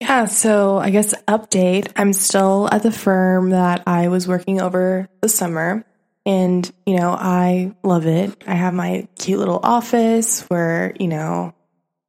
yeah, 0.00 0.26
so 0.26 0.78
I 0.78 0.90
guess 0.90 1.14
update. 1.26 1.90
I'm 1.96 2.12
still 2.12 2.68
at 2.70 2.82
the 2.82 2.92
firm 2.92 3.50
that 3.50 3.82
I 3.86 4.08
was 4.08 4.28
working 4.28 4.60
over 4.60 5.08
the 5.20 5.28
summer. 5.28 5.84
And, 6.26 6.70
you 6.86 6.96
know, 6.96 7.10
I 7.10 7.74
love 7.82 8.06
it. 8.06 8.44
I 8.46 8.54
have 8.54 8.74
my 8.74 9.08
cute 9.18 9.38
little 9.38 9.60
office 9.62 10.42
where, 10.48 10.94
you 11.00 11.08
know, 11.08 11.54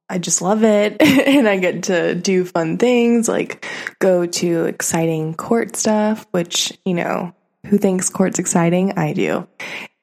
I 0.08 0.18
just 0.18 0.42
love 0.42 0.64
it. 0.64 1.00
and 1.02 1.48
I 1.48 1.58
get 1.58 1.84
to 1.84 2.14
do 2.14 2.44
fun 2.44 2.76
things 2.76 3.28
like 3.28 3.66
go 3.98 4.26
to 4.26 4.64
exciting 4.66 5.34
court 5.34 5.76
stuff, 5.76 6.26
which, 6.30 6.78
you 6.84 6.94
know, 6.94 7.34
who 7.66 7.78
thinks 7.78 8.10
court's 8.10 8.38
exciting? 8.38 8.98
I 8.98 9.14
do. 9.14 9.46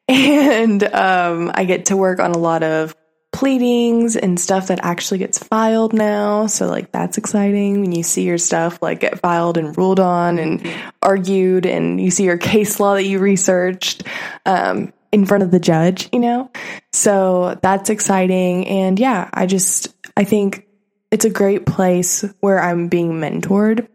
And 0.30 0.84
um, 0.84 1.52
I 1.54 1.66
get 1.66 1.86
to 1.86 1.98
work 1.98 2.20
on 2.20 2.32
a 2.32 2.38
lot 2.38 2.64
of 2.64 2.96
pleadings 3.32 4.16
and 4.16 4.40
stuff 4.40 4.68
that 4.68 4.80
actually 4.82 5.20
gets 5.20 5.38
filed 5.38 5.94
now. 5.94 6.48
So 6.48 6.68
like 6.68 6.92
that's 6.92 7.20
exciting 7.20 7.82
when 7.82 7.92
you 7.92 8.02
see 8.02 8.24
your 8.24 8.40
stuff 8.40 8.82
like 8.82 9.02
get 9.02 9.20
filed 9.20 9.58
and 9.58 9.78
ruled 9.78 10.00
on 10.00 10.40
and 10.40 10.68
argued 11.04 11.68
and 11.68 12.02
you 12.02 12.10
see 12.10 12.24
your 12.24 12.38
case 12.38 12.80
law 12.80 12.96
that 12.96 13.06
you 13.06 13.20
researched 13.20 14.04
um, 14.48 14.94
in 15.12 15.28
front 15.28 15.44
of 15.44 15.52
the 15.52 15.60
judge, 15.60 16.10
you 16.12 16.20
know? 16.20 16.50
So 16.92 17.60
that's 17.62 17.92
exciting. 17.92 18.68
And 18.68 19.00
yeah, 19.00 19.30
I 19.32 19.46
just, 19.46 19.94
I 20.18 20.24
think 20.24 20.68
it's 21.12 21.26
a 21.26 21.30
great 21.30 21.68
place 21.68 22.26
where 22.40 22.60
I'm 22.60 22.88
being 22.88 23.14
mentored. 23.14 23.88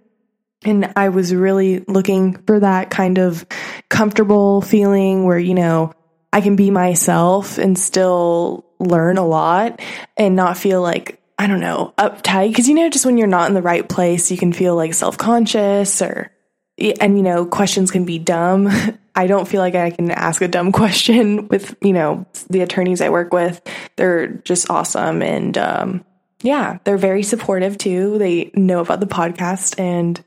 And 0.65 0.93
I 0.95 1.09
was 1.09 1.35
really 1.35 1.81
looking 1.81 2.35
for 2.45 2.61
that 2.61 2.91
kind 2.91 3.19
of 3.19 3.45
comfortable 3.89 4.63
feeling 4.63 5.25
where, 5.25 5.39
you 5.39 5.55
know, 5.55 5.93
I 6.35 6.41
can 6.41 6.57
be 6.57 6.73
myself 6.73 7.59
and 7.59 7.79
still 7.79 8.67
learn 8.81 9.19
a 9.19 9.27
lot 9.27 9.81
and 10.17 10.35
not 10.35 10.59
feel 10.59 10.83
like 10.83 11.21
I 11.39 11.47
don't 11.47 11.61
know, 11.61 11.95
uptight. 11.97 12.49
Because, 12.49 12.69
you 12.69 12.75
know, 12.75 12.91
just 12.91 13.07
when 13.07 13.19
you're 13.19 13.29
not 13.29 13.49
in 13.49 13.55
the 13.55 13.63
right 13.63 13.89
place, 13.89 14.31
you 14.33 14.37
can 14.37 14.53
feel 14.53 14.75
like 14.75 14.95
self 14.95 15.17
conscious 15.17 16.03
or, 16.03 16.33
and, 16.79 17.17
you 17.17 17.23
know, 17.23 17.47
questions 17.47 17.93
can 17.93 18.05
be 18.05 18.19
dumb. 18.19 18.69
I 19.15 19.29
don't 19.29 19.47
feel 19.47 19.61
like 19.61 19.77
I 19.77 19.91
can 19.91 20.11
ask 20.11 20.43
a 20.43 20.49
dumb 20.49 20.73
question 20.73 21.47
with, 21.47 21.77
you 21.81 21.93
know, 21.93 22.27
the 22.51 22.63
attorneys 22.63 23.01
I 23.01 23.11
work 23.11 23.33
with. 23.33 23.61
They're 23.95 24.27
just 24.27 24.71
awesome. 24.71 25.23
And, 25.23 25.57
um, 25.57 26.05
yeah, 26.43 26.79
they're 26.83 26.97
very 26.97 27.23
supportive 27.23 27.79
too. 27.79 28.19
They 28.19 28.51
know 28.55 28.81
about 28.81 28.99
the 28.99 29.07
podcast 29.07 29.79
and 29.79 30.23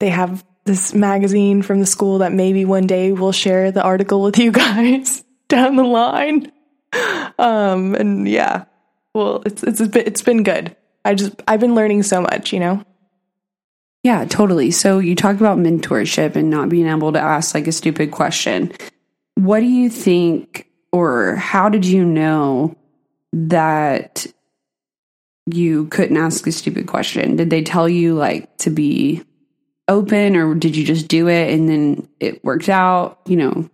they 0.00 0.10
have 0.10 0.44
this 0.64 0.92
magazine 0.92 1.62
from 1.62 1.80
the 1.80 1.86
school 1.86 2.18
that 2.18 2.32
maybe 2.32 2.66
one 2.66 2.86
day 2.86 3.12
we'll 3.12 3.32
share 3.32 3.72
the 3.72 3.82
article 3.82 4.22
with 4.22 4.38
you 4.38 4.52
guys 4.52 5.24
down 5.50 5.76
the 5.76 5.84
line. 5.84 6.50
Um, 7.38 7.94
and 7.94 8.26
yeah, 8.28 8.64
well, 9.14 9.42
it's 9.44 9.62
it's 9.62 9.80
it's 9.80 10.22
been 10.22 10.42
good. 10.42 10.74
I 11.04 11.14
just 11.14 11.32
I've 11.46 11.60
been 11.60 11.74
learning 11.74 12.02
so 12.02 12.22
much, 12.22 12.52
you 12.52 12.60
know. 12.60 12.84
Yeah, 14.02 14.24
totally. 14.24 14.70
So 14.70 14.98
you 14.98 15.14
talked 15.14 15.40
about 15.40 15.58
mentorship 15.58 16.34
and 16.34 16.48
not 16.48 16.70
being 16.70 16.86
able 16.86 17.12
to 17.12 17.20
ask 17.20 17.54
like 17.54 17.66
a 17.66 17.72
stupid 17.72 18.10
question. 18.10 18.72
What 19.34 19.60
do 19.60 19.66
you 19.66 19.90
think, 19.90 20.66
or 20.90 21.36
how 21.36 21.68
did 21.68 21.84
you 21.84 22.04
know 22.04 22.76
that 23.32 24.26
you 25.46 25.86
couldn't 25.86 26.16
ask 26.16 26.46
a 26.46 26.52
stupid 26.52 26.86
question? 26.86 27.36
Did 27.36 27.50
they 27.50 27.62
tell 27.62 27.88
you 27.88 28.14
like 28.14 28.56
to 28.58 28.70
be 28.70 29.22
open, 29.86 30.34
or 30.36 30.54
did 30.54 30.76
you 30.76 30.84
just 30.84 31.08
do 31.08 31.28
it 31.28 31.52
and 31.52 31.68
then 31.68 32.08
it 32.20 32.42
worked 32.42 32.68
out? 32.68 33.20
You 33.26 33.36
know, 33.36 33.70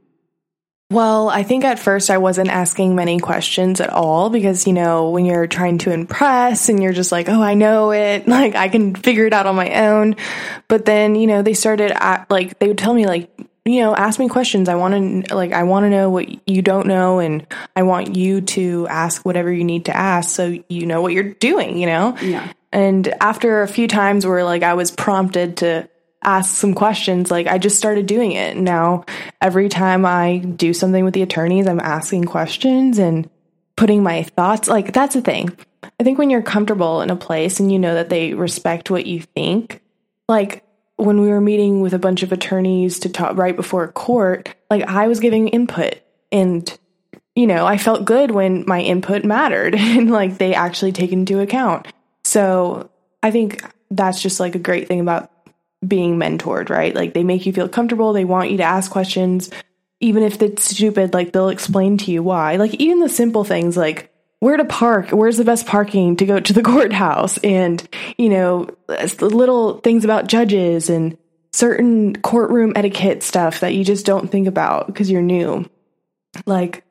well, 0.88 1.28
I 1.28 1.42
think 1.42 1.64
at 1.64 1.80
first 1.80 2.10
I 2.10 2.18
wasn't 2.18 2.48
asking 2.48 2.94
many 2.94 3.18
questions 3.18 3.80
at 3.80 3.90
all 3.90 4.30
because, 4.30 4.68
you 4.68 4.72
know, 4.72 5.10
when 5.10 5.24
you're 5.24 5.48
trying 5.48 5.78
to 5.78 5.90
impress 5.90 6.68
and 6.68 6.80
you're 6.80 6.92
just 6.92 7.10
like, 7.10 7.28
oh, 7.28 7.42
I 7.42 7.54
know 7.54 7.90
it, 7.90 8.28
like 8.28 8.54
I 8.54 8.68
can 8.68 8.94
figure 8.94 9.26
it 9.26 9.32
out 9.32 9.46
on 9.46 9.56
my 9.56 9.86
own. 9.86 10.14
But 10.68 10.84
then, 10.84 11.16
you 11.16 11.26
know, 11.26 11.42
they 11.42 11.54
started 11.54 11.90
at, 11.90 12.30
like, 12.30 12.60
they 12.60 12.68
would 12.68 12.78
tell 12.78 12.94
me, 12.94 13.06
like, 13.06 13.30
you 13.64 13.80
know, 13.80 13.96
ask 13.96 14.20
me 14.20 14.28
questions. 14.28 14.68
I 14.68 14.76
want 14.76 15.26
to, 15.26 15.34
like, 15.34 15.52
I 15.52 15.64
want 15.64 15.84
to 15.84 15.90
know 15.90 16.08
what 16.08 16.48
you 16.48 16.62
don't 16.62 16.86
know 16.86 17.18
and 17.18 17.44
I 17.74 17.82
want 17.82 18.14
you 18.14 18.42
to 18.42 18.86
ask 18.86 19.24
whatever 19.24 19.52
you 19.52 19.64
need 19.64 19.86
to 19.86 19.96
ask 19.96 20.36
so 20.36 20.56
you 20.68 20.86
know 20.86 21.02
what 21.02 21.12
you're 21.12 21.34
doing, 21.34 21.78
you 21.78 21.86
know? 21.86 22.16
Yeah. 22.22 22.52
And 22.72 23.08
after 23.20 23.62
a 23.62 23.68
few 23.68 23.88
times 23.88 24.24
where, 24.24 24.44
like, 24.44 24.62
I 24.62 24.74
was 24.74 24.92
prompted 24.92 25.56
to, 25.58 25.88
ask 26.26 26.54
some 26.56 26.74
questions, 26.74 27.30
like 27.30 27.46
I 27.46 27.56
just 27.56 27.78
started 27.78 28.06
doing 28.06 28.32
it. 28.32 28.56
Now, 28.56 29.04
every 29.40 29.68
time 29.68 30.04
I 30.04 30.38
do 30.38 30.74
something 30.74 31.04
with 31.04 31.14
the 31.14 31.22
attorneys, 31.22 31.68
I'm 31.68 31.80
asking 31.80 32.24
questions 32.24 32.98
and 32.98 33.30
putting 33.76 34.02
my 34.02 34.24
thoughts. 34.24 34.68
Like, 34.68 34.92
that's 34.92 35.14
the 35.14 35.22
thing. 35.22 35.56
I 35.98 36.04
think 36.04 36.18
when 36.18 36.28
you're 36.28 36.42
comfortable 36.42 37.00
in 37.00 37.10
a 37.10 37.16
place 37.16 37.60
and 37.60 37.70
you 37.70 37.78
know 37.78 37.94
that 37.94 38.08
they 38.08 38.34
respect 38.34 38.90
what 38.90 39.06
you 39.06 39.22
think, 39.22 39.80
like 40.28 40.64
when 40.96 41.20
we 41.20 41.28
were 41.28 41.40
meeting 41.40 41.80
with 41.80 41.94
a 41.94 41.98
bunch 41.98 42.22
of 42.22 42.32
attorneys 42.32 42.98
to 43.00 43.08
talk 43.08 43.36
right 43.36 43.54
before 43.54 43.86
court, 43.92 44.54
like 44.70 44.82
I 44.82 45.08
was 45.08 45.20
giving 45.20 45.48
input 45.48 46.00
and 46.32 46.78
you 47.34 47.46
know, 47.46 47.66
I 47.66 47.76
felt 47.76 48.06
good 48.06 48.30
when 48.30 48.64
my 48.66 48.80
input 48.80 49.22
mattered 49.22 49.74
and 49.78 50.10
like 50.10 50.38
they 50.38 50.54
actually 50.54 50.92
take 50.92 51.12
into 51.12 51.40
account. 51.40 51.86
So 52.24 52.90
I 53.22 53.30
think 53.30 53.62
that's 53.90 54.20
just 54.20 54.40
like 54.40 54.54
a 54.54 54.58
great 54.58 54.88
thing 54.88 55.00
about 55.00 55.30
being 55.86 56.16
mentored, 56.16 56.70
right? 56.70 56.94
Like 56.94 57.14
they 57.14 57.24
make 57.24 57.46
you 57.46 57.52
feel 57.52 57.68
comfortable, 57.68 58.12
they 58.12 58.24
want 58.24 58.50
you 58.50 58.56
to 58.58 58.62
ask 58.62 58.90
questions, 58.90 59.50
even 60.00 60.22
if 60.22 60.40
it's 60.42 60.64
stupid, 60.64 61.14
like 61.14 61.32
they'll 61.32 61.48
explain 61.48 61.98
to 61.98 62.10
you 62.10 62.22
why. 62.22 62.56
Like 62.56 62.74
even 62.74 63.00
the 63.00 63.08
simple 63.08 63.44
things 63.44 63.76
like 63.76 64.12
where 64.40 64.56
to 64.56 64.64
park, 64.64 65.10
where's 65.10 65.38
the 65.38 65.44
best 65.44 65.66
parking 65.66 66.16
to 66.16 66.26
go 66.26 66.40
to 66.40 66.52
the 66.52 66.62
courthouse, 66.72 67.38
and 67.38 67.86
you 68.18 68.28
know, 68.28 68.68
little 69.20 69.78
things 69.78 70.04
about 70.04 70.26
judges 70.26 70.90
and 70.90 71.16
certain 71.52 72.14
courtroom 72.20 72.72
etiquette 72.76 73.22
stuff 73.22 73.60
that 73.60 73.74
you 73.74 73.82
just 73.82 74.04
don't 74.04 74.30
think 74.30 74.46
about 74.46 74.86
because 74.86 75.10
you're 75.10 75.22
new. 75.22 75.68
Like, 76.44 76.84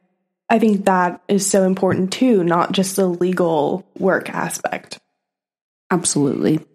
I 0.50 0.58
think 0.58 0.86
that 0.86 1.22
is 1.28 1.48
so 1.48 1.64
important 1.64 2.12
too, 2.12 2.44
not 2.44 2.72
just 2.72 2.96
the 2.96 3.06
legal 3.06 3.86
work 3.98 4.30
aspect. 4.30 5.00
Absolutely. 5.92 6.66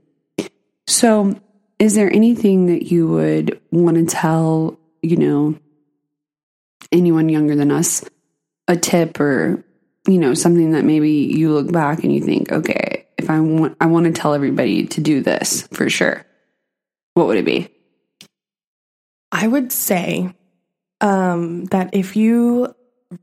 So, 0.86 1.40
is 1.80 1.94
there 1.94 2.12
anything 2.12 2.66
that 2.66 2.92
you 2.92 3.08
would 3.08 3.58
want 3.72 3.96
to 3.96 4.04
tell, 4.04 4.78
you 5.02 5.16
know, 5.16 5.58
anyone 6.92 7.30
younger 7.30 7.56
than 7.56 7.72
us, 7.72 8.04
a 8.68 8.76
tip 8.76 9.18
or, 9.18 9.64
you 10.06 10.18
know, 10.18 10.34
something 10.34 10.72
that 10.72 10.84
maybe 10.84 11.10
you 11.10 11.52
look 11.52 11.72
back 11.72 12.04
and 12.04 12.14
you 12.14 12.20
think, 12.20 12.52
okay, 12.52 13.06
if 13.16 13.30
I 13.30 13.40
want, 13.40 13.78
I 13.80 13.86
want 13.86 14.04
to 14.06 14.12
tell 14.12 14.34
everybody 14.34 14.86
to 14.88 15.00
do 15.00 15.22
this 15.22 15.66
for 15.72 15.88
sure. 15.88 16.24
What 17.14 17.26
would 17.26 17.38
it 17.38 17.46
be? 17.46 17.68
I 19.32 19.46
would 19.46 19.72
say 19.72 20.34
um, 21.00 21.64
that 21.66 21.94
if 21.94 22.14
you 22.14 22.74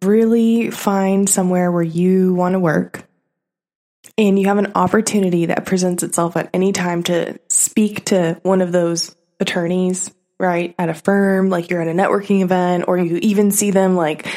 really 0.02 0.72
find 0.72 1.30
somewhere 1.30 1.72
where 1.72 1.84
you 1.84 2.34
want 2.34 2.54
to 2.54 2.60
work, 2.60 3.07
and 4.18 4.40
you 4.40 4.48
have 4.48 4.58
an 4.58 4.72
opportunity 4.76 5.48
that 5.48 5.66
presents 5.66 6.04
itself 6.04 6.38
at 6.38 6.50
any 6.54 6.72
time 6.72 7.04
to 7.04 7.40
speak 7.50 8.06
to 8.06 8.40
one 8.44 8.62
of 8.62 8.72
those 8.72 9.16
attorneys, 9.40 10.12
right, 10.40 10.76
at 10.78 10.90
a 10.90 10.94
firm, 10.94 11.50
like 11.50 11.70
you're 11.70 11.82
at 11.82 11.88
a 11.88 11.92
networking 11.92 12.42
event, 12.42 12.86
or 12.88 12.98
you 12.98 13.18
even 13.18 13.52
see 13.52 13.72
them 13.72 13.96
like 13.96 14.28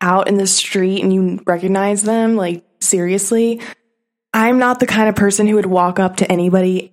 out 0.00 0.28
in 0.28 0.36
the 0.36 0.46
street 0.46 1.02
and 1.02 1.12
you 1.12 1.42
recognize 1.46 2.02
them, 2.02 2.36
like 2.36 2.64
seriously, 2.80 3.60
I'm 4.32 4.58
not 4.58 4.80
the 4.80 4.86
kind 4.86 5.08
of 5.08 5.16
person 5.16 5.46
who 5.46 5.54
would 5.54 5.66
walk 5.66 5.98
up 5.98 6.16
to 6.16 6.30
anybody 6.30 6.92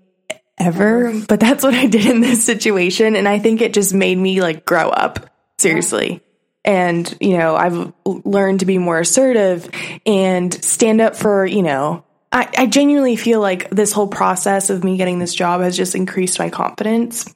ever, 0.58 1.14
but 1.28 1.40
that's 1.40 1.64
what 1.64 1.74
I 1.74 1.88
did 1.88 2.06
in 2.06 2.22
this 2.22 2.46
situation. 2.46 3.16
And 3.16 3.28
I 3.28 3.40
think 3.40 3.62
it 3.62 3.74
just 3.74 3.94
made 3.94 4.18
me 4.18 4.42
like 4.42 4.66
grow 4.66 4.90
up, 4.90 5.30
seriously. 5.58 6.22
And, 6.66 7.14
you 7.20 7.38
know, 7.38 7.58
I've 7.58 7.92
learned 8.06 8.62
to 8.62 8.66
be 8.66 8.78
more 8.78 9.00
assertive 9.00 9.70
and 10.06 10.54
stand 10.64 11.02
up 11.02 11.18
for, 11.18 11.46
you 11.46 11.62
know, 11.62 12.06
I, 12.34 12.50
I 12.58 12.66
genuinely 12.66 13.16
feel 13.16 13.40
like 13.40 13.70
this 13.70 13.92
whole 13.92 14.08
process 14.08 14.72
of 14.72 14.84
me 14.84 14.98
getting 14.98 15.20
this 15.20 15.36
job 15.36 15.62
has 15.62 15.78
just 15.78 15.94
increased 15.94 16.40
my 16.40 16.50
confidence. 16.50 17.34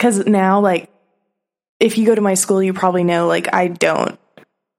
Cause 0.00 0.26
now, 0.26 0.60
like, 0.60 0.90
if 1.78 1.96
you 1.96 2.04
go 2.04 2.14
to 2.14 2.20
my 2.20 2.34
school, 2.34 2.60
you 2.60 2.72
probably 2.72 3.04
know, 3.04 3.28
like, 3.28 3.54
I 3.54 3.68
don't 3.68 4.18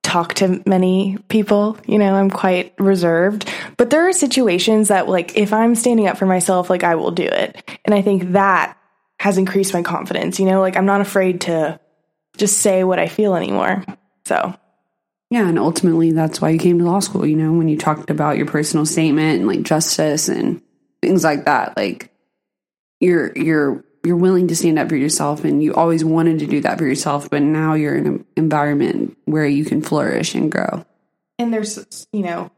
talk 0.03 0.33
to 0.35 0.61
many 0.65 1.17
people. 1.29 1.77
You 1.85 1.97
know, 1.99 2.13
I'm 2.15 2.29
quite 2.29 2.73
reserved. 2.77 3.49
But 3.77 3.89
there 3.89 4.07
are 4.09 4.13
situations 4.13 4.89
that, 4.89 5.07
like, 5.07 5.37
if 5.37 5.53
I'm 5.53 5.75
standing 5.75 6.07
up 6.07 6.17
for 6.17 6.25
myself, 6.25 6.69
like, 6.69 6.83
I 6.83 6.95
will 6.95 7.11
do 7.11 7.23
it. 7.23 7.79
And 7.85 7.95
I 7.95 8.01
think 8.01 8.33
that 8.33 8.77
has 9.19 9.37
increased 9.37 9.73
my 9.73 9.83
confidence. 9.83 10.39
You 10.39 10.47
know, 10.47 10.59
like, 10.59 10.75
I'm 10.75 10.85
not 10.85 11.01
afraid 11.01 11.41
to 11.41 11.79
just 12.35 12.57
say 12.57 12.83
what 12.83 12.99
I 12.99 13.07
feel 13.07 13.35
anymore. 13.35 13.85
So, 14.25 14.53
yeah, 15.29 15.47
and 15.47 15.59
ultimately 15.59 16.11
that's 16.11 16.41
why 16.41 16.49
you 16.49 16.59
came 16.59 16.79
to 16.79 16.85
law 16.85 16.99
school, 16.99 17.25
you 17.25 17.35
know, 17.35 17.53
when 17.53 17.67
you 17.67 17.77
talked 17.77 18.09
about 18.09 18.37
your 18.37 18.47
personal 18.47 18.85
statement 18.85 19.39
and 19.39 19.47
like 19.47 19.61
justice 19.61 20.27
and 20.27 20.61
things 21.01 21.23
like 21.23 21.45
that. 21.45 21.77
Like 21.77 22.11
you're 22.99 23.31
you're 23.37 23.83
you're 24.03 24.17
willing 24.17 24.47
to 24.47 24.55
stand 24.55 24.79
up 24.79 24.89
for 24.89 24.95
yourself 24.95 25.43
and 25.43 25.61
you 25.61 25.75
always 25.75 26.03
wanted 26.03 26.39
to 26.39 26.47
do 26.47 26.61
that 26.61 26.79
for 26.79 26.85
yourself, 26.85 27.29
but 27.29 27.43
now 27.43 27.73
you're 27.73 27.95
in 27.95 28.07
an 28.07 28.25
environment 28.35 29.17
where 29.25 29.45
you 29.45 29.65
can 29.65 29.81
flourish 29.81 30.33
and 30.33 30.51
grow. 30.51 30.85
And 31.37 31.53
there's 31.53 32.07
you 32.11 32.23
know, 32.23 32.49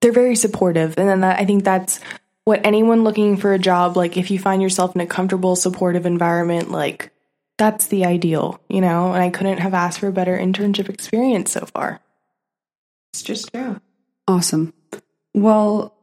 they're 0.00 0.12
very 0.12 0.36
supportive. 0.36 0.96
And 0.96 1.08
then 1.08 1.20
that, 1.20 1.38
I 1.38 1.44
think 1.44 1.64
that's 1.64 2.00
what 2.44 2.64
anyone 2.64 3.04
looking 3.04 3.36
for 3.36 3.52
a 3.52 3.58
job 3.58 3.98
like 3.98 4.16
if 4.16 4.30
you 4.30 4.38
find 4.38 4.62
yourself 4.62 4.94
in 4.94 5.00
a 5.02 5.06
comfortable 5.06 5.56
supportive 5.56 6.06
environment 6.06 6.70
like 6.70 7.10
that's 7.56 7.86
the 7.86 8.04
ideal, 8.04 8.60
you 8.68 8.80
know, 8.80 9.12
and 9.12 9.22
I 9.22 9.30
couldn't 9.30 9.58
have 9.58 9.74
asked 9.74 10.00
for 10.00 10.08
a 10.08 10.12
better 10.12 10.36
internship 10.36 10.88
experience 10.88 11.52
so 11.52 11.66
far. 11.66 12.00
It's 13.14 13.22
just 13.22 13.52
true. 13.54 13.80
Awesome. 14.26 14.74
Well, 15.34 15.94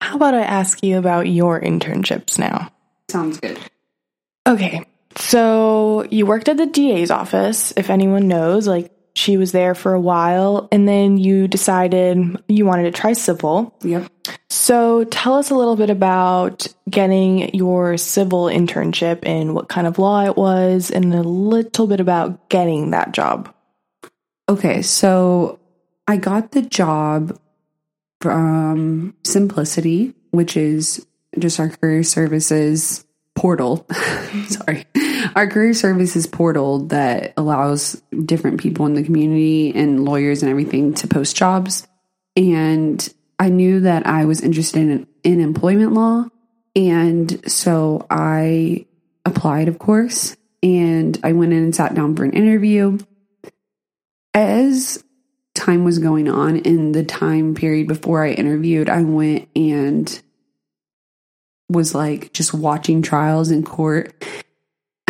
how 0.00 0.16
about 0.16 0.34
I 0.34 0.40
ask 0.40 0.82
you 0.82 0.98
about 0.98 1.28
your 1.28 1.60
internships 1.60 2.40
now? 2.40 2.72
Sounds 3.08 3.38
good. 3.38 3.56
Okay. 4.48 4.84
So 5.14 6.08
you 6.10 6.26
worked 6.26 6.48
at 6.48 6.56
the 6.56 6.66
DA's 6.66 7.12
office, 7.12 7.72
if 7.76 7.88
anyone 7.88 8.26
knows, 8.26 8.66
like 8.66 8.90
she 9.20 9.36
was 9.36 9.52
there 9.52 9.74
for 9.74 9.92
a 9.92 10.00
while, 10.00 10.66
and 10.72 10.88
then 10.88 11.18
you 11.18 11.46
decided 11.46 12.42
you 12.48 12.64
wanted 12.64 12.84
to 12.84 12.90
try 12.90 13.12
civil. 13.12 13.74
Yep. 13.82 14.10
So 14.48 15.04
tell 15.04 15.34
us 15.34 15.50
a 15.50 15.54
little 15.54 15.76
bit 15.76 15.90
about 15.90 16.66
getting 16.88 17.54
your 17.54 17.98
civil 17.98 18.44
internship 18.46 19.20
and 19.22 19.54
what 19.54 19.68
kind 19.68 19.86
of 19.86 19.98
law 19.98 20.24
it 20.24 20.36
was, 20.36 20.90
and 20.90 21.12
a 21.12 21.22
little 21.22 21.86
bit 21.86 22.00
about 22.00 22.48
getting 22.48 22.90
that 22.90 23.12
job. 23.12 23.54
Okay, 24.48 24.80
so 24.80 25.60
I 26.08 26.16
got 26.16 26.52
the 26.52 26.62
job 26.62 27.38
from 28.20 29.14
Symplicity, 29.22 30.14
which 30.30 30.56
is 30.56 31.06
just 31.38 31.60
our 31.60 31.68
career 31.68 32.02
services 32.02 33.04
portal. 33.34 33.86
Sorry. 34.48 34.86
Our 35.34 35.48
career 35.48 35.74
services 35.74 36.26
portal 36.26 36.86
that 36.86 37.34
allows 37.36 38.00
different 38.24 38.60
people 38.60 38.86
in 38.86 38.94
the 38.94 39.02
community 39.02 39.72
and 39.74 40.04
lawyers 40.04 40.42
and 40.42 40.50
everything 40.50 40.94
to 40.94 41.08
post 41.08 41.36
jobs. 41.36 41.86
And 42.36 43.06
I 43.38 43.48
knew 43.48 43.80
that 43.80 44.06
I 44.06 44.24
was 44.24 44.40
interested 44.40 44.80
in, 44.80 45.06
in 45.22 45.40
employment 45.40 45.92
law. 45.92 46.26
And 46.74 47.50
so 47.50 48.06
I 48.10 48.86
applied, 49.24 49.68
of 49.68 49.78
course, 49.78 50.36
and 50.62 51.18
I 51.22 51.32
went 51.32 51.52
in 51.52 51.64
and 51.64 51.74
sat 51.74 51.94
down 51.94 52.16
for 52.16 52.24
an 52.24 52.32
interview. 52.32 52.98
As 54.34 55.02
time 55.54 55.84
was 55.84 55.98
going 55.98 56.28
on 56.28 56.56
in 56.56 56.92
the 56.92 57.04
time 57.04 57.54
period 57.54 57.88
before 57.88 58.24
I 58.24 58.30
interviewed, 58.30 58.88
I 58.88 59.02
went 59.02 59.48
and 59.56 60.22
was 61.68 61.94
like 61.94 62.32
just 62.32 62.52
watching 62.52 63.02
trials 63.02 63.50
in 63.50 63.64
court 63.64 64.12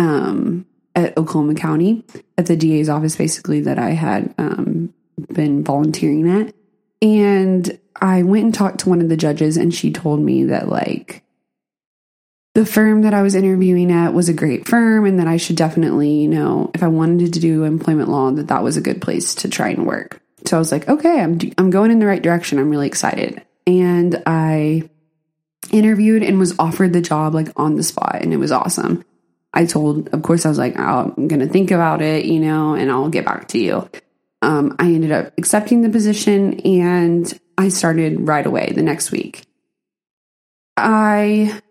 um, 0.01 0.65
at 0.95 1.17
Oklahoma 1.17 1.55
County 1.55 2.03
at 2.37 2.47
the 2.47 2.57
DA's 2.57 2.89
office, 2.89 3.15
basically, 3.15 3.61
that 3.61 3.77
I 3.77 3.91
had 3.91 4.33
um, 4.37 4.93
been 5.31 5.63
volunteering 5.63 6.29
at. 6.29 6.53
And 7.01 7.79
I 7.95 8.23
went 8.23 8.45
and 8.45 8.53
talked 8.53 8.79
to 8.81 8.89
one 8.89 9.01
of 9.01 9.09
the 9.09 9.17
judges, 9.17 9.57
and 9.57 9.73
she 9.73 9.91
told 9.91 10.19
me 10.19 10.45
that, 10.45 10.67
like, 10.67 11.23
the 12.53 12.65
firm 12.65 13.03
that 13.03 13.13
I 13.13 13.21
was 13.21 13.35
interviewing 13.35 13.91
at 13.91 14.13
was 14.13 14.27
a 14.27 14.33
great 14.33 14.67
firm, 14.67 15.05
and 15.05 15.19
that 15.19 15.27
I 15.27 15.37
should 15.37 15.55
definitely, 15.55 16.21
you 16.21 16.27
know, 16.27 16.71
if 16.73 16.83
I 16.83 16.87
wanted 16.87 17.33
to 17.33 17.39
do 17.39 17.63
employment 17.63 18.09
law, 18.09 18.31
that 18.31 18.47
that 18.47 18.63
was 18.63 18.75
a 18.75 18.81
good 18.81 19.01
place 19.01 19.35
to 19.35 19.49
try 19.49 19.69
and 19.69 19.85
work. 19.85 20.21
So 20.45 20.57
I 20.57 20.59
was 20.59 20.71
like, 20.71 20.89
okay, 20.89 21.21
I'm 21.21 21.39
I'm 21.57 21.69
going 21.69 21.91
in 21.91 21.99
the 21.99 22.07
right 22.07 22.21
direction. 22.21 22.59
I'm 22.59 22.69
really 22.69 22.87
excited, 22.87 23.41
and 23.67 24.21
I 24.25 24.89
interviewed 25.71 26.23
and 26.23 26.39
was 26.39 26.57
offered 26.57 26.91
the 26.91 27.01
job 27.01 27.33
like 27.35 27.49
on 27.55 27.75
the 27.75 27.83
spot, 27.83 28.21
and 28.21 28.33
it 28.33 28.37
was 28.37 28.51
awesome. 28.51 29.05
I 29.53 29.65
told, 29.65 30.09
of 30.09 30.21
course, 30.21 30.45
I 30.45 30.49
was 30.49 30.57
like, 30.57 30.79
oh, 30.79 31.13
I'm 31.17 31.27
going 31.27 31.41
to 31.41 31.47
think 31.47 31.71
about 31.71 32.01
it, 32.01 32.25
you 32.25 32.39
know, 32.39 32.73
and 32.73 32.89
I'll 32.89 33.09
get 33.09 33.25
back 33.25 33.49
to 33.49 33.59
you 33.59 33.89
um, 34.41 34.75
I 34.79 34.85
ended 34.85 35.11
up 35.11 35.33
accepting 35.37 35.81
the 35.81 35.89
position 35.89 36.59
and 36.61 37.39
I 37.57 37.69
started 37.69 38.27
right 38.27 38.45
away 38.45 38.71
the 38.73 38.81
next 38.81 39.11
week. 39.11 39.45
I 40.77 41.61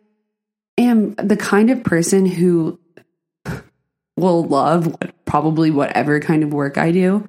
am 0.79 1.15
the 1.15 1.37
kind 1.37 1.71
of 1.71 1.83
person 1.83 2.27
who 2.27 2.79
will 4.17 4.45
love 4.45 4.87
what, 4.87 5.25
probably 5.25 5.71
whatever 5.71 6.21
kind 6.21 6.45
of 6.45 6.53
work 6.53 6.79
I 6.79 6.93
do. 6.93 7.29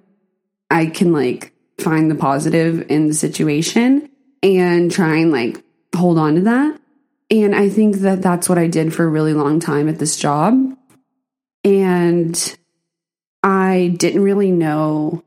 I 0.69 0.85
can 0.85 1.11
like 1.11 1.53
find 1.79 2.11
the 2.11 2.15
positive 2.15 2.89
in 2.91 3.07
the 3.07 3.13
situation 3.13 4.09
and 4.43 4.91
try 4.91 5.17
and 5.17 5.31
like 5.31 5.63
hold 5.95 6.19
on 6.19 6.35
to 6.35 6.41
that. 6.41 6.79
And 7.31 7.55
I 7.55 7.69
think 7.69 7.97
that 7.99 8.21
that's 8.21 8.49
what 8.49 8.57
I 8.57 8.67
did 8.67 8.93
for 8.93 9.05
a 9.05 9.09
really 9.09 9.33
long 9.33 9.61
time 9.61 9.87
at 9.87 9.97
this 9.97 10.17
job. 10.17 10.77
And 11.63 12.57
I 13.41 13.95
didn't 13.97 14.23
really 14.23 14.51
know 14.51 15.23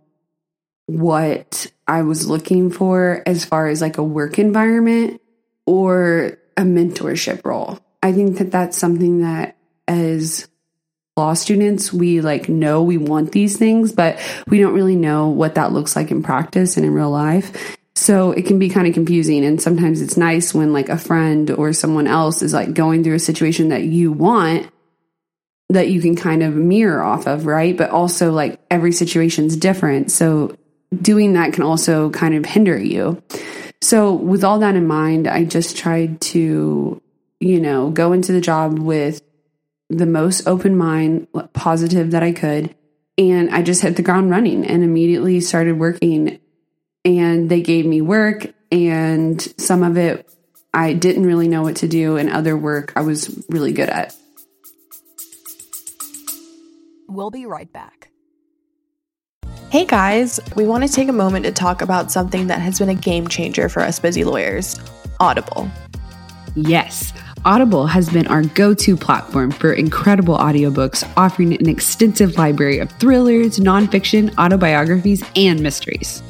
what 0.87 1.67
I 1.89 2.03
was 2.03 2.27
looking 2.27 2.71
for 2.71 3.23
as 3.25 3.47
far 3.47 3.69
as 3.69 3.81
like 3.81 3.97
a 3.97 4.03
work 4.03 4.39
environment 4.39 5.23
or 5.67 6.39
a 6.59 6.63
mentorship 6.63 7.45
role. 7.45 7.79
I 8.03 8.13
think 8.13 8.37
that 8.37 8.51
that's 8.51 8.77
something 8.77 9.23
that 9.23 9.57
as 9.89 10.47
law 11.17 11.33
students, 11.33 11.91
we 11.91 12.21
like 12.21 12.51
know 12.51 12.83
we 12.83 12.99
want 12.99 13.33
these 13.33 13.57
things, 13.57 13.93
but 13.93 14.19
we 14.47 14.59
don't 14.59 14.75
really 14.75 14.97
know 14.97 15.29
what 15.29 15.55
that 15.55 15.73
looks 15.73 15.97
like 15.97 16.11
in 16.11 16.23
practice 16.23 16.77
and 16.77 16.85
in 16.85 16.93
real 16.93 17.11
life. 17.11 17.79
So 17.97 18.33
it 18.33 18.47
can 18.47 18.59
be 18.59 18.69
kind 18.69 18.87
of 18.87 18.95
confusing. 18.95 19.45
And 19.45 19.61
sometimes 19.61 20.01
it's 20.01 20.17
nice 20.17 20.53
when 20.53 20.73
like 20.73 20.89
a 20.89 20.99
friend 20.99 21.51
or 21.51 21.73
someone 21.73 22.07
else 22.07 22.43
is 22.43 22.53
like 22.53 22.75
going 22.75 23.05
through 23.05 23.15
a 23.15 23.21
situation 23.21 23.69
that 23.69 23.85
you 23.85 24.13
want 24.13 24.71
that 25.71 25.89
you 25.89 26.01
can 26.01 26.15
kind 26.15 26.43
of 26.43 26.55
mirror 26.55 27.03
off 27.03 27.27
of, 27.27 27.47
right? 27.47 27.77
But 27.77 27.91
also 27.91 28.33
like 28.33 28.61
every 28.71 28.93
situation's 28.93 29.57
different. 29.57 30.11
So 30.11 30.57
doing 31.01 31.35
that 31.35 31.53
can 31.53 31.63
also 31.63 32.11
kind 32.11 32.35
of 32.35 32.45
hinder 32.45 32.79
you. 32.79 33.23
So, 33.81 34.15
with 34.15 34.45
all 34.45 34.61
that 34.61 34.77
in 34.77 34.87
mind, 34.87 35.29
I 35.29 35.45
just 35.45 35.77
tried 35.77 36.21
to, 36.23 37.03
you 37.41 37.61
know, 37.61 37.91
go 37.91 38.13
into 38.13 38.33
the 38.33 38.41
job 38.41 38.79
with 38.79 39.21
the 39.91 40.07
most 40.07 40.49
open 40.49 40.77
mind, 40.77 41.29
positive 41.53 42.13
that 42.13 42.23
I 42.23 42.33
could. 42.33 42.75
And 43.19 43.51
I 43.51 43.63
just 43.63 43.83
hit 43.83 43.97
the 43.97 44.03
ground 44.03 44.31
running 44.31 44.67
and 44.67 44.83
immediately 44.83 45.41
started 45.41 45.79
working. 45.79 46.41
And 47.05 47.51
they 47.51 47.61
gave 47.61 47.85
me 47.85 48.01
work, 48.01 48.47
and 48.73 49.41
some 49.61 49.83
of 49.83 49.97
it 49.97 50.29
I 50.73 50.93
didn't 50.93 51.27
really 51.27 51.49
know 51.49 51.63
what 51.63 51.77
to 51.77 51.89
do, 51.89 52.17
and 52.17 52.31
other 52.31 52.57
work 52.57 52.93
I 52.97 53.03
was 53.03 53.45
really 53.49 53.73
good 53.73 53.89
at. 53.89 54.17
We'll 57.09 57.31
be 57.31 57.47
right 57.47 57.73
back. 57.73 58.11
Hey 59.71 59.85
guys, 59.85 60.41
we 60.57 60.67
want 60.67 60.87
to 60.87 60.93
take 60.93 61.09
a 61.09 61.13
moment 61.13 61.45
to 61.45 61.53
talk 61.53 61.83
about 61.83 62.11
something 62.11 62.47
that 62.47 62.61
has 62.61 62.79
been 62.79 62.89
a 62.89 62.95
game 62.95 63.29
changer 63.29 63.69
for 63.69 63.83
us 63.83 63.99
busy 63.99 64.25
lawyers 64.25 64.79
Audible. 65.21 65.71
Yes. 66.55 67.13
Audible 67.45 67.87
has 67.87 68.09
been 68.09 68.27
our 68.29 68.43
go 68.43 68.75
to 68.75 68.97
platform 68.97 69.51
for 69.51 69.73
incredible 69.73 70.37
audiobooks, 70.39 71.11
offering 71.17 71.53
an 71.55 71.69
extensive 71.69 72.37
library 72.39 72.79
of 72.79 72.91
thrillers, 72.93 73.59
nonfiction, 73.59 74.35
autobiographies, 74.39 75.23
and 75.37 75.61
mysteries. 75.61 76.23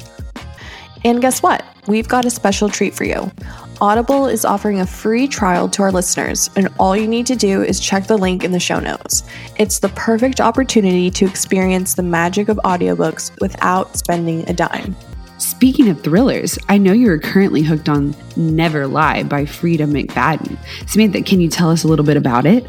And 1.05 1.21
guess 1.21 1.43
what? 1.43 1.63
We've 1.87 2.07
got 2.07 2.25
a 2.25 2.31
special 2.31 2.67
treat 2.67 2.95
for 2.95 3.03
you. 3.03 3.31
Audible 3.79 4.25
is 4.25 4.43
offering 4.43 4.79
a 4.79 4.87
free 4.87 5.27
trial 5.27 5.69
to 5.69 5.83
our 5.83 5.91
listeners, 5.91 6.49
and 6.55 6.67
all 6.79 6.97
you 6.97 7.07
need 7.07 7.27
to 7.27 7.35
do 7.35 7.61
is 7.61 7.79
check 7.79 8.07
the 8.07 8.17
link 8.17 8.43
in 8.43 8.53
the 8.53 8.59
show 8.59 8.79
notes. 8.79 9.21
It's 9.59 9.77
the 9.77 9.89
perfect 9.89 10.41
opportunity 10.41 11.11
to 11.11 11.25
experience 11.25 11.93
the 11.93 12.01
magic 12.01 12.49
of 12.49 12.57
audiobooks 12.65 13.39
without 13.39 13.95
spending 13.95 14.49
a 14.49 14.53
dime. 14.53 14.95
Speaking 15.37 15.89
of 15.89 16.01
thrillers, 16.01 16.57
I 16.69 16.79
know 16.79 16.93
you 16.93 17.11
are 17.11 17.19
currently 17.19 17.61
hooked 17.61 17.87
on 17.87 18.15
Never 18.35 18.87
Lie 18.87 19.23
by 19.23 19.43
Freida 19.43 19.85
McFadden. 19.85 20.57
Samantha, 20.89 21.21
can 21.21 21.39
you 21.39 21.49
tell 21.49 21.69
us 21.69 21.83
a 21.83 21.87
little 21.87 22.05
bit 22.05 22.17
about 22.17 22.47
it? 22.47 22.65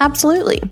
Absolutely. 0.00 0.62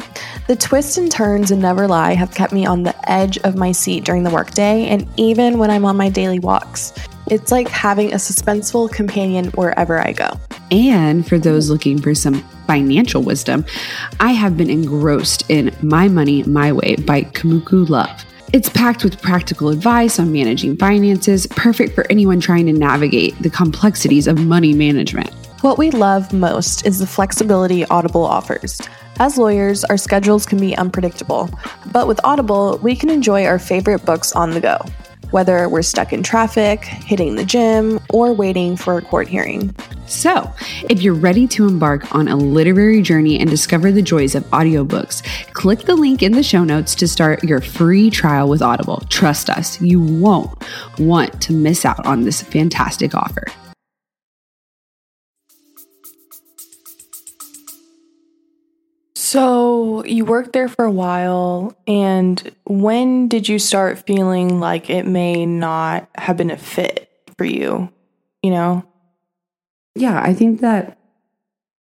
The 0.47 0.57
twists 0.57 0.97
and 0.97 1.12
turns 1.12 1.51
and 1.51 1.61
never 1.61 1.87
lie 1.87 2.14
have 2.14 2.35
kept 2.35 2.53
me 2.53 2.64
on 2.64 2.83
the 2.83 3.11
edge 3.11 3.37
of 3.38 3.57
my 3.57 3.73
seat 3.73 4.05
during 4.05 4.23
the 4.23 4.31
workday 4.31 4.87
and 4.87 5.07
even 5.19 5.59
when 5.59 5.71
I'm 5.71 5.85
on 5.85 5.99
my 5.99 6.09
daily 6.09 6.38
walks. 6.38 6.95
It's 7.31 7.53
like 7.53 7.69
having 7.69 8.12
a 8.12 8.17
suspenseful 8.17 8.91
companion 8.91 9.49
wherever 9.51 10.01
I 10.01 10.12
go. 10.12 10.31
And 10.71 11.27
for 11.27 11.38
those 11.38 11.69
looking 11.69 12.01
for 12.01 12.14
some 12.14 12.43
financial 12.67 13.23
wisdom, 13.23 13.67
I 14.19 14.33
have 14.33 14.57
been 14.57 14.71
engrossed 14.71 15.49
in 15.51 15.77
My 15.83 16.09
Money 16.09 16.43
My 16.45 16.73
Way 16.73 16.97
by 16.97 17.23
Kumiko 17.23 17.87
Love. 17.87 18.25
It's 18.55 18.71
packed 18.71 19.05
with 19.05 19.21
practical 19.21 19.69
advice 19.69 20.19
on 20.19 20.33
managing 20.33 20.79
finances, 20.79 21.47
perfect 21.49 21.95
for 21.95 22.07
anyone 22.09 22.41
trying 22.41 22.64
to 22.64 22.73
navigate 22.73 23.38
the 23.43 23.51
complexities 23.51 24.27
of 24.27 24.38
money 24.38 24.73
management. 24.73 25.31
What 25.61 25.77
we 25.77 25.91
love 25.91 26.33
most 26.33 26.87
is 26.87 26.99
the 26.99 27.07
flexibility 27.07 27.85
Audible 27.87 28.25
offers. 28.25 28.81
As 29.21 29.37
lawyers, 29.37 29.85
our 29.85 29.97
schedules 29.97 30.47
can 30.47 30.61
be 30.61 30.77
unpredictable, 30.77 31.51
but 31.91 32.07
with 32.07 32.21
Audible, 32.23 32.79
we 32.83 32.95
can 32.95 33.11
enjoy 33.11 33.47
our 33.47 33.59
favorite 33.59 34.05
books 34.05 34.31
on 34.33 34.51
the 34.51 34.61
go, 34.61 34.79
whether 35.33 35.69
we're 35.69 35.83
stuck 35.83 36.13
in 36.13 36.23
traffic, 36.23 36.85
hitting 36.85 37.35
the 37.35 37.45
gym, 37.45 37.99
or 38.11 38.33
waiting 38.33 38.77
for 38.77 38.97
a 38.97 39.03
court 39.03 39.27
hearing. 39.27 39.75
So, 40.07 40.49
if 40.89 41.03
you're 41.03 41.15
ready 41.15 41.49
to 41.49 41.67
embark 41.67 42.15
on 42.15 42.29
a 42.29 42.37
literary 42.37 43.03
journey 43.03 43.41
and 43.41 43.51
discover 43.51 43.91
the 43.91 44.03
joys 44.03 44.37
of 44.37 44.45
audiobooks, 44.51 45.25
click 45.53 45.81
the 45.81 45.97
link 45.97 46.23
in 46.23 46.31
the 46.31 46.43
show 46.45 46.63
notes 46.63 46.95
to 46.95 47.09
start 47.09 47.43
your 47.43 47.61
free 47.61 48.11
trial 48.11 48.49
with 48.49 48.63
Audible. 48.63 49.03
Trust 49.09 49.51
us, 49.51 49.81
you 49.81 50.01
won't 50.01 50.57
want 51.01 51.43
to 51.43 51.53
miss 51.53 51.85
out 51.85 52.07
on 52.07 52.23
this 52.23 52.41
fantastic 52.41 53.17
offer. 53.17 53.47
So, 59.31 60.03
you 60.07 60.25
worked 60.25 60.55
there 60.55 60.69
for 60.69 60.87
a 60.87 60.91
while, 60.91 61.77
and 61.87 62.51
when 62.64 63.29
did 63.29 63.47
you 63.47 63.59
start 63.59 64.07
feeling 64.07 64.59
like 64.59 64.88
it 64.88 65.05
may 65.07 65.45
not 65.45 66.09
have 66.17 66.38
been 66.38 66.51
a 66.51 66.57
fit 66.57 67.11
for 67.37 67.45
you? 67.45 67.93
You 68.43 68.51
know? 68.53 68.87
Yeah, 69.95 70.19
I 70.19 70.33
think 70.33 70.62
that 70.62 70.97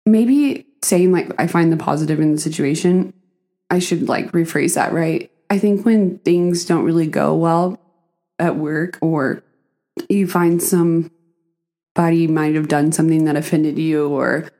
maybe 0.04 0.66
saying 0.84 1.10
like 1.10 1.30
I 1.38 1.46
find 1.46 1.72
the 1.72 1.78
positive 1.78 2.20
in 2.20 2.32
the 2.32 2.38
situation, 2.38 3.14
I 3.70 3.78
should 3.78 4.10
like 4.10 4.32
rephrase 4.32 4.74
that, 4.74 4.92
right? 4.92 5.30
I 5.48 5.58
think 5.58 5.86
when 5.86 6.18
things 6.18 6.66
don't 6.66 6.84
really 6.84 7.06
go 7.06 7.34
well 7.34 7.80
at 8.38 8.56
work 8.56 8.98
or 9.00 9.42
you 10.10 10.28
find 10.28 10.62
somebody 10.62 12.26
might 12.26 12.56
have 12.56 12.68
done 12.68 12.92
something 12.92 13.24
that 13.24 13.36
offended 13.36 13.78
you 13.78 14.06
or 14.08 14.50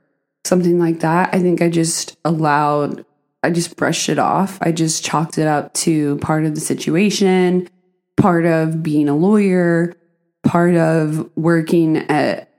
something 0.48 0.78
like 0.78 1.00
that, 1.00 1.34
I 1.34 1.38
think 1.38 1.62
I 1.62 1.68
just 1.68 2.16
allowed, 2.24 3.04
I 3.42 3.50
just 3.50 3.76
brushed 3.76 4.08
it 4.08 4.18
off. 4.18 4.58
I 4.60 4.72
just 4.72 5.04
chalked 5.04 5.38
it 5.38 5.46
up 5.46 5.74
to 5.74 6.16
part 6.18 6.44
of 6.44 6.54
the 6.54 6.60
situation, 6.60 7.68
part 8.16 8.46
of 8.46 8.82
being 8.82 9.08
a 9.08 9.16
lawyer, 9.16 9.94
part 10.42 10.74
of 10.74 11.30
working 11.36 11.98
at 12.10 12.50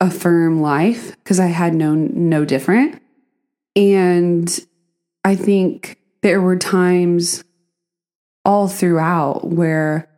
a 0.00 0.10
firm 0.10 0.60
life 0.60 1.16
because 1.18 1.40
I 1.40 1.46
had 1.46 1.74
no 1.74 1.94
no 1.94 2.44
different. 2.44 3.02
And 3.74 4.48
I 5.24 5.34
think 5.36 5.98
there 6.22 6.40
were 6.40 6.56
times 6.56 7.44
all 8.44 8.68
throughout 8.68 9.48
where 9.48 10.08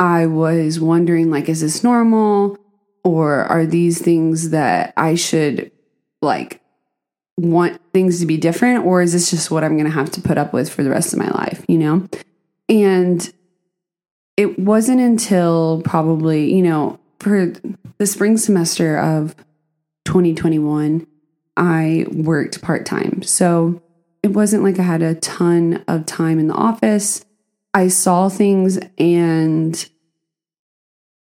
I 0.00 0.26
was 0.26 0.80
wondering 0.80 1.30
like 1.30 1.48
is 1.48 1.60
this 1.60 1.84
normal 1.84 2.58
or 3.04 3.44
are 3.44 3.66
these 3.66 4.00
things 4.00 4.50
that 4.50 4.92
I 4.96 5.14
should 5.14 5.70
like 6.22 6.60
want 7.36 7.80
things 7.92 8.20
to 8.20 8.26
be 8.26 8.36
different 8.36 8.84
or 8.84 9.00
is 9.00 9.12
this 9.12 9.30
just 9.30 9.50
what 9.50 9.62
I'm 9.62 9.76
going 9.76 9.84
to 9.84 9.90
have 9.90 10.10
to 10.12 10.20
put 10.20 10.38
up 10.38 10.52
with 10.52 10.68
for 10.70 10.82
the 10.82 10.90
rest 10.90 11.12
of 11.12 11.18
my 11.18 11.28
life, 11.28 11.64
you 11.68 11.78
know? 11.78 12.08
And 12.68 13.32
it 14.36 14.58
wasn't 14.58 15.00
until 15.00 15.82
probably, 15.84 16.52
you 16.52 16.62
know, 16.62 16.98
for 17.20 17.52
the 17.98 18.06
spring 18.06 18.36
semester 18.36 18.98
of 18.98 19.34
2021, 20.04 21.06
I 21.56 22.06
worked 22.10 22.62
part 22.62 22.86
time. 22.86 23.22
So 23.22 23.82
it 24.22 24.28
wasn't 24.28 24.64
like 24.64 24.78
I 24.78 24.82
had 24.82 25.02
a 25.02 25.14
ton 25.16 25.84
of 25.88 26.06
time 26.06 26.38
in 26.38 26.48
the 26.48 26.54
office. 26.54 27.24
I 27.74 27.88
saw 27.88 28.28
things 28.28 28.78
and 28.96 29.88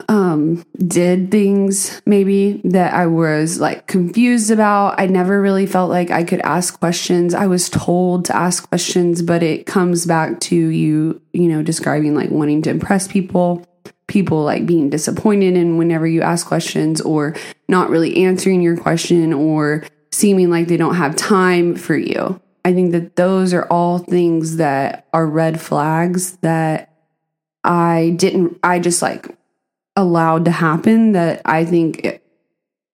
um 0.09 0.65
did 0.87 1.31
things 1.31 2.01
maybe 2.07 2.61
that 2.65 2.95
I 2.95 3.07
was 3.07 3.61
like 3.61 3.87
confused 3.87 4.51
about. 4.51 5.01
I 5.01 5.07
never 5.07 5.41
really 5.41 5.67
felt 5.67 5.91
like 5.91 6.11
I 6.11 6.25
could 6.25 6.41
ask 6.41 6.79
questions. 6.79 7.35
I 7.35 7.47
was 7.47 7.69
told 7.69 8.25
to 8.27 8.37
ask 8.37 8.69
questions, 8.69 9.23
but 9.23 9.43
it 9.43 9.67
comes 9.67 10.07
back 10.07 10.41
to 10.41 10.57
you, 10.57 11.21
you 11.33 11.49
know, 11.49 11.63
describing 11.63 12.15
like 12.15 12.31
wanting 12.31 12.63
to 12.63 12.71
impress 12.71 13.09
people, 13.09 13.67
people 14.07 14.43
like 14.43 14.67
being 14.67 14.91
disappointed 14.91 15.57
in 15.57 15.79
whenever 15.79 16.07
you 16.07 16.23
ask 16.23 16.47
questions 16.47 17.01
or 17.01 17.35
not 17.69 17.91
really 17.91 18.25
answering 18.25 18.63
your 18.63 18.77
question 18.77 19.33
or 19.33 19.85
seeming 20.11 20.51
like 20.51 20.69
they 20.69 20.77
don't 20.77 20.97
have 20.97 21.17
time 21.17 21.75
for 21.75 21.97
you. 21.97 22.41
I 22.65 22.73
think 22.73 22.93
that 22.93 23.17
those 23.17 23.53
are 23.53 23.67
all 23.67 23.99
things 23.99 24.57
that 24.57 25.09
are 25.13 25.27
red 25.27 25.61
flags 25.61 26.37
that 26.39 26.93
I 27.65 28.15
didn't 28.17 28.59
I 28.63 28.79
just 28.79 29.03
like 29.03 29.37
allowed 29.97 30.45
to 30.47 30.51
happen 30.51 31.13
that 31.13 31.43
I 31.45 31.65
think 31.65 32.21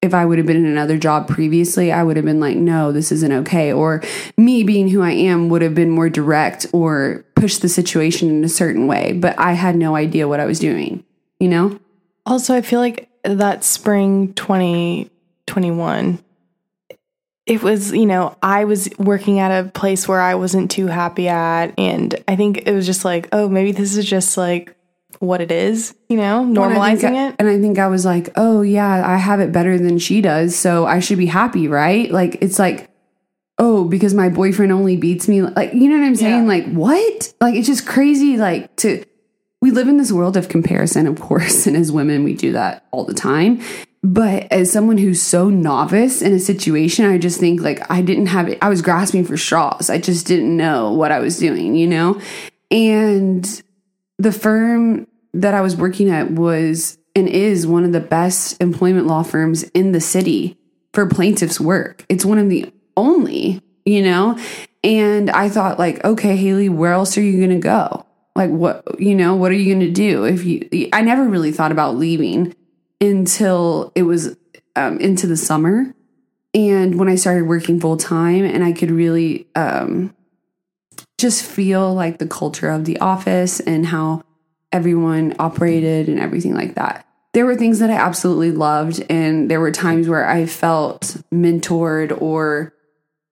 if 0.00 0.14
I 0.14 0.24
would 0.24 0.38
have 0.38 0.46
been 0.46 0.56
in 0.56 0.66
another 0.66 0.96
job 0.96 1.26
previously, 1.26 1.90
I 1.90 2.04
would 2.04 2.16
have 2.16 2.24
been 2.24 2.38
like, 2.40 2.56
no, 2.56 2.92
this 2.92 3.11
isn't 3.11 3.32
okay. 3.32 3.72
Or 3.72 4.00
me 4.37 4.62
being 4.62 4.88
who 4.88 5.02
I 5.02 5.11
am 5.11 5.48
would 5.48 5.62
have 5.62 5.74
been 5.74 5.90
more 5.90 6.08
direct 6.08 6.66
or 6.72 7.24
pushed 7.34 7.62
the 7.62 7.68
situation 7.68 8.28
in 8.28 8.44
a 8.44 8.48
certain 8.48 8.87
way. 8.87 9.12
But 9.12 9.37
I 9.38 9.52
had 9.52 9.74
no 9.74 9.96
idea 9.96 10.28
what 10.28 10.40
I 10.40 10.46
was 10.46 10.61
doing, 10.61 11.04
you 11.40 11.48
know? 11.48 11.80
Also, 12.26 12.54
I 12.54 12.62
feel 12.62 12.78
like 12.78 13.08
that 13.24 13.64
spring 13.64 14.34
2021, 14.34 16.22
it 17.46 17.62
was, 17.62 17.92
you 17.92 18.06
know, 18.06 18.37
I 18.40 18.64
was 18.64 18.88
working 18.98 19.40
at 19.40 19.50
a 19.50 19.68
place 19.68 20.06
where 20.06 20.20
I 20.20 20.37
wasn't 20.37 20.70
too 20.70 20.87
happy 20.87 21.28
at. 21.28 21.72
And 21.76 22.14
I 22.28 22.37
think 22.37 22.68
it 22.68 22.72
was 22.72 22.87
just 22.87 23.04
like, 23.04 23.28
oh, 23.32 23.48
maybe 23.48 23.72
this 23.72 23.96
is 23.96 24.04
just 24.04 24.37
like 24.37 24.76
what 25.20 25.40
it 25.40 25.50
is, 25.50 25.94
you 26.09 26.16
know, 26.16 26.44
normalizing 26.44 27.14
I, 27.14 27.28
it. 27.28 27.37
And 27.38 27.48
I 27.48 27.61
think 27.61 27.78
I 27.78 27.88
was 27.88 28.04
like, 28.04 28.31
oh, 28.37 28.62
yeah, 28.62 29.07
I 29.07 29.16
have 29.16 29.40
it 29.40 29.52
better 29.52 29.78
than 29.78 29.98
she 29.98 30.20
does. 30.20 30.54
So 30.54 30.87
I 30.87 31.00
should 31.00 31.18
be 31.18 31.26
happy, 31.26 31.68
right? 31.68 32.11
Like, 32.11 32.38
it's 32.40 32.59
like, 32.59 32.90
oh, 33.59 33.85
because 33.85 34.14
my 34.14 34.28
boyfriend 34.28 34.70
only 34.70 34.96
beats 34.96 35.26
me. 35.26 35.42
Like, 35.42 35.74
you 35.74 35.88
know 35.88 35.98
what 35.98 36.07
I'm 36.07 36.16
saying? 36.16 36.42
Yeah. 36.42 36.48
Like, 36.48 36.72
what? 36.72 37.35
Like, 37.40 37.57
it's 37.57 37.66
just 37.66 37.87
crazy. 37.87 38.37
Like, 38.37 38.74
to, 38.76 39.04
we 39.61 39.72
live 39.72 39.88
in 39.88 39.96
this 39.96 40.12
world 40.12 40.37
of 40.37 40.48
comparison, 40.48 41.07
of 41.07 41.20
course. 41.20 41.66
And 41.68 41.76
as 41.76 41.90
women, 41.90 42.22
we 42.24 42.35
do 42.35 42.52
that 42.52 42.87
all 42.92 43.04
the 43.04 43.14
time. 43.14 43.61
But 44.02 44.50
as 44.52 44.70
someone 44.70 44.96
who's 44.96 45.20
so 45.20 45.50
novice 45.50 46.22
in 46.22 46.33
a 46.33 46.38
situation, 46.38 47.04
I 47.04 47.18
just 47.18 47.40
think 47.40 47.61
like 47.61 47.90
I 47.90 48.00
didn't 48.00 48.26
have 48.26 48.48
it. 48.48 48.59
I 48.62 48.68
was 48.68 48.81
grasping 48.81 49.24
for 49.24 49.37
straws. 49.37 49.90
I 49.90 49.98
just 49.98 50.24
didn't 50.24 50.57
know 50.57 50.92
what 50.92 51.11
I 51.11 51.18
was 51.18 51.37
doing, 51.37 51.74
you 51.74 51.88
know? 51.88 52.20
And 52.70 53.62
the 54.18 54.31
firm 54.31 55.08
that 55.35 55.55
I 55.55 55.61
was 55.61 55.77
working 55.77 56.11
at 56.11 56.31
was 56.31 56.99
and 57.14 57.29
is 57.29 57.67
one 57.67 57.85
of 57.85 57.93
the 57.93 58.01
best 58.01 58.61
employment 58.61 59.07
law 59.07 59.23
firms 59.23 59.64
in 59.64 59.93
the 59.93 60.01
city 60.01 60.57
for 60.93 61.07
plaintiffs' 61.07 61.61
work. 61.61 62.05
It's 62.09 62.25
one 62.25 62.38
of 62.38 62.49
the 62.49 62.73
only, 62.97 63.62
you 63.85 64.03
know? 64.03 64.38
And 64.85 65.31
I 65.31 65.49
thought, 65.49 65.79
like, 65.79 66.05
okay, 66.05 66.37
Haley, 66.37 66.69
where 66.69 66.93
else 66.93 67.19
are 67.19 67.23
you 67.23 67.38
going 67.38 67.61
to 67.61 67.62
go? 67.62 68.07
Like, 68.37 68.51
what, 68.51 69.01
you 69.01 69.14
know, 69.14 69.35
what 69.35 69.51
are 69.51 69.57
you 69.57 69.75
going 69.75 69.87
to 69.87 69.93
do 69.93 70.25
if 70.25 70.45
you, 70.45 70.88
I 70.93 71.03
never 71.03 71.25
really 71.25 71.51
thought 71.51 71.73
about 71.73 71.97
leaving 71.97 72.55
until 73.01 73.93
it 73.95 74.05
was 74.05 74.37
um, 74.77 74.99
into 75.01 75.27
the 75.27 75.37
summer. 75.37 75.95
And 76.55 76.99
when 76.99 77.09
I 77.09 77.17
started 77.17 77.49
working 77.49 77.81
full 77.81 77.97
time 77.97 78.45
and 78.45 78.64
I 78.64 78.73
could 78.73 78.91
really 78.91 79.49
um, 79.55 80.14
just 81.19 81.45
feel 81.45 81.93
like 81.93 82.19
the 82.19 82.27
culture 82.27 82.71
of 82.71 82.85
the 82.85 82.99
office 83.01 83.61
and 83.61 83.87
how 83.87 84.23
everyone 84.72 85.35
operated 85.38 86.09
and 86.09 86.18
everything 86.18 86.54
like 86.54 86.74
that. 86.74 87.07
There 87.35 87.46
were 87.46 87.57
things 87.57 87.78
that 87.78 87.90
I 87.90 87.94
absolutely 87.94 88.52
loved, 88.52 89.04
and 89.11 89.50
there 89.50 89.61
were 89.61 89.70
times 89.70 90.09
where 90.09 90.28
I 90.28 90.46
felt 90.46 91.16
mentored 91.33 92.20
or 92.20 92.74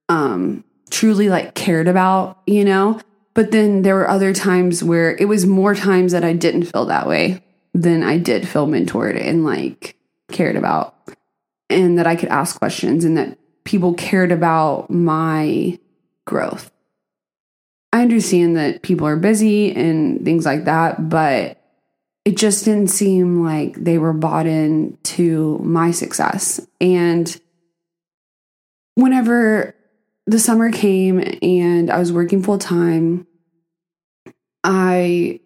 um, 0.09 0.65
truly 0.91 1.29
like 1.29 1.55
cared 1.55 1.89
about, 1.89 2.39
you 2.47 2.65
know? 2.65 3.01
But 3.35 3.51
then 3.51 3.83
there 3.83 3.95
were 3.95 4.09
other 4.09 4.33
times 4.33 4.83
where 4.83 5.17
it 5.17 5.27
was 5.27 5.47
more 5.47 5.75
times 5.75 6.13
that 6.13 6.25
I 6.25 6.33
didn't 6.33 6.65
feel 6.65 6.87
that 6.87 7.07
way 7.07 7.43
than 7.75 8.03
I 8.03 8.17
did 8.19 8.49
feel 8.49 8.67
mentored 8.67 9.21
and 9.21 9.45
like 9.45 9.97
cared 10.31 10.57
about, 10.57 10.95
and 11.69 11.99
that 11.99 12.07
I 12.07 12.17
could 12.17 12.29
ask 12.29 12.59
questions 12.59 13.05
and 13.05 13.17
that 13.17 13.39
people 13.65 13.95
cared 13.95 14.33
about 14.33 14.91
my 14.91 15.79
growth. 16.25 16.71
I 17.93 18.03
understand 18.03 18.57
that 18.57 18.83
people 18.83 19.07
are 19.07 19.17
busy 19.17 19.75
and 19.75 20.25
things 20.25 20.45
like 20.45 20.65
that, 20.65 21.09
but 21.09 21.63
it 22.25 22.37
just 22.37 22.65
didn't 22.65 22.89
seem 22.89 23.45
like 23.45 23.75
they 23.77 23.99
were 23.99 24.13
bought 24.13 24.47
in 24.47 24.99
to 25.05 25.59
my 25.59 25.93
success. 25.93 26.61
And 26.81 27.41
whenever 28.97 29.75
the 30.27 30.39
summer 30.39 30.73
came 30.73 31.23
and 31.41 31.91
I 31.91 31.99
was 31.99 32.13
working 32.13 32.43
full 32.43 32.59
time, 32.59 33.27
I 34.65 35.41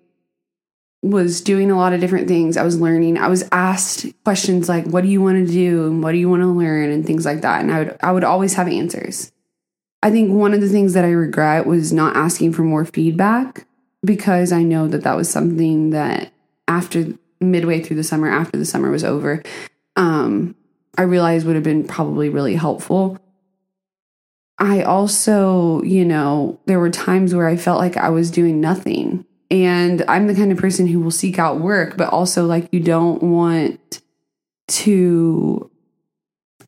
was 1.02 1.40
doing 1.40 1.70
a 1.70 1.76
lot 1.76 1.92
of 1.92 2.00
different 2.00 2.28
things. 2.28 2.56
I 2.56 2.62
was 2.62 2.80
learning. 2.80 3.18
I 3.18 3.28
was 3.28 3.46
asked 3.52 4.06
questions 4.24 4.68
like, 4.68 4.86
"What 4.86 5.02
do 5.02 5.08
you 5.08 5.22
want 5.22 5.46
to 5.46 5.52
do?" 5.52 5.86
and 5.86 6.02
"What 6.02 6.12
do 6.12 6.18
you 6.18 6.28
want 6.28 6.42
to 6.42 6.48
learn?" 6.48 6.90
and 6.90 7.06
things 7.06 7.24
like 7.24 7.42
that. 7.42 7.62
And 7.62 7.70
I 7.70 7.78
would 7.78 7.96
I 8.02 8.12
would 8.12 8.24
always 8.24 8.54
have 8.54 8.68
answers. 8.68 9.32
I 10.02 10.10
think 10.10 10.32
one 10.32 10.54
of 10.54 10.60
the 10.60 10.68
things 10.68 10.94
that 10.94 11.04
I 11.04 11.10
regret 11.10 11.66
was 11.66 11.92
not 11.92 12.16
asking 12.16 12.52
for 12.52 12.62
more 12.62 12.84
feedback 12.84 13.66
because 14.04 14.50
I 14.52 14.62
know 14.62 14.88
that 14.88 15.02
that 15.02 15.16
was 15.16 15.28
something 15.28 15.90
that 15.90 16.32
after 16.66 17.06
midway 17.40 17.82
through 17.82 17.96
the 17.96 18.04
summer, 18.04 18.28
after 18.28 18.58
the 18.58 18.64
summer 18.64 18.90
was 18.90 19.04
over, 19.04 19.42
um, 19.96 20.54
I 20.96 21.02
realized 21.02 21.46
would 21.46 21.54
have 21.54 21.64
been 21.64 21.86
probably 21.86 22.28
really 22.28 22.54
helpful. 22.54 23.18
I 24.58 24.82
also, 24.82 25.82
you 25.82 26.04
know, 26.04 26.60
there 26.66 26.78
were 26.78 26.90
times 26.90 27.34
where 27.34 27.48
I 27.48 27.56
felt 27.56 27.78
like 27.78 27.96
I 27.96 28.10
was 28.10 28.30
doing 28.30 28.60
nothing. 28.60 29.24
And 29.50 30.04
I'm 30.06 30.26
the 30.26 30.34
kind 30.34 30.52
of 30.52 30.58
person 30.58 30.86
who 30.86 31.00
will 31.00 31.10
seek 31.10 31.38
out 31.38 31.60
work, 31.60 31.96
but 31.96 32.10
also 32.10 32.46
like 32.46 32.68
you 32.70 32.80
don't 32.80 33.22
want 33.22 34.00
to, 34.68 35.70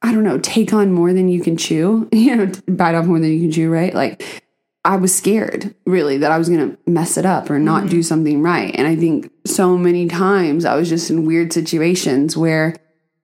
I 0.02 0.12
don't 0.12 0.24
know, 0.24 0.38
take 0.38 0.72
on 0.72 0.92
more 0.92 1.12
than 1.12 1.28
you 1.28 1.40
can 1.40 1.56
chew, 1.56 2.08
you 2.12 2.34
know, 2.34 2.52
bite 2.68 2.94
off 2.94 3.06
more 3.06 3.20
than 3.20 3.32
you 3.32 3.40
can 3.40 3.52
chew, 3.52 3.70
right? 3.70 3.94
Like 3.94 4.42
I 4.84 4.96
was 4.96 5.14
scared 5.14 5.74
really 5.86 6.18
that 6.18 6.32
I 6.32 6.38
was 6.38 6.48
going 6.48 6.70
to 6.70 6.90
mess 6.90 7.16
it 7.16 7.24
up 7.24 7.50
or 7.50 7.58
not 7.58 7.82
mm-hmm. 7.82 7.90
do 7.90 8.02
something 8.02 8.42
right. 8.42 8.74
And 8.74 8.86
I 8.86 8.96
think 8.96 9.30
so 9.46 9.78
many 9.78 10.08
times 10.08 10.64
I 10.64 10.74
was 10.74 10.88
just 10.88 11.08
in 11.08 11.24
weird 11.24 11.52
situations 11.52 12.36
where 12.36 12.74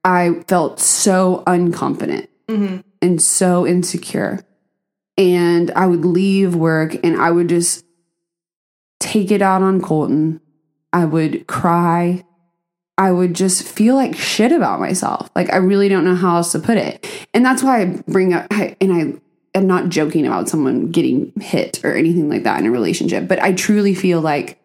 I 0.03 0.43
felt 0.47 0.79
so 0.79 1.43
unconfident 1.45 2.27
mm-hmm. 2.47 2.79
and 3.01 3.21
so 3.21 3.67
insecure. 3.67 4.39
And 5.17 5.71
I 5.71 5.85
would 5.85 6.05
leave 6.05 6.55
work 6.55 6.95
and 7.03 7.19
I 7.19 7.31
would 7.31 7.49
just 7.49 7.85
take 9.01 9.31
it 9.31 9.41
out 9.41 9.61
on 9.61 9.81
Colton. 9.81 10.39
I 10.93 11.03
would 11.03 11.45
cry. 11.47 12.23
I 12.99 13.13
would 13.13 13.33
just 13.33 13.63
feel 13.63 13.95
like 13.95 14.13
shit 14.13 14.51
about 14.51 14.81
myself. 14.81 15.31
Like 15.33 15.53
I 15.53 15.55
really 15.55 15.87
don't 15.87 16.03
know 16.03 16.15
how 16.15 16.35
else 16.35 16.51
to 16.51 16.59
put 16.59 16.77
it. 16.77 17.09
And 17.33 17.45
that's 17.45 17.63
why 17.63 17.81
I 17.81 17.85
bring 18.09 18.33
up 18.33 18.47
I, 18.51 18.75
and 18.81 18.91
I 18.91 19.57
am 19.57 19.67
not 19.67 19.87
joking 19.87 20.27
about 20.27 20.49
someone 20.49 20.91
getting 20.91 21.31
hit 21.39 21.83
or 21.85 21.93
anything 21.95 22.29
like 22.29 22.43
that 22.43 22.59
in 22.59 22.65
a 22.65 22.71
relationship, 22.71 23.29
but 23.29 23.41
I 23.41 23.53
truly 23.53 23.95
feel 23.95 24.19
like 24.19 24.58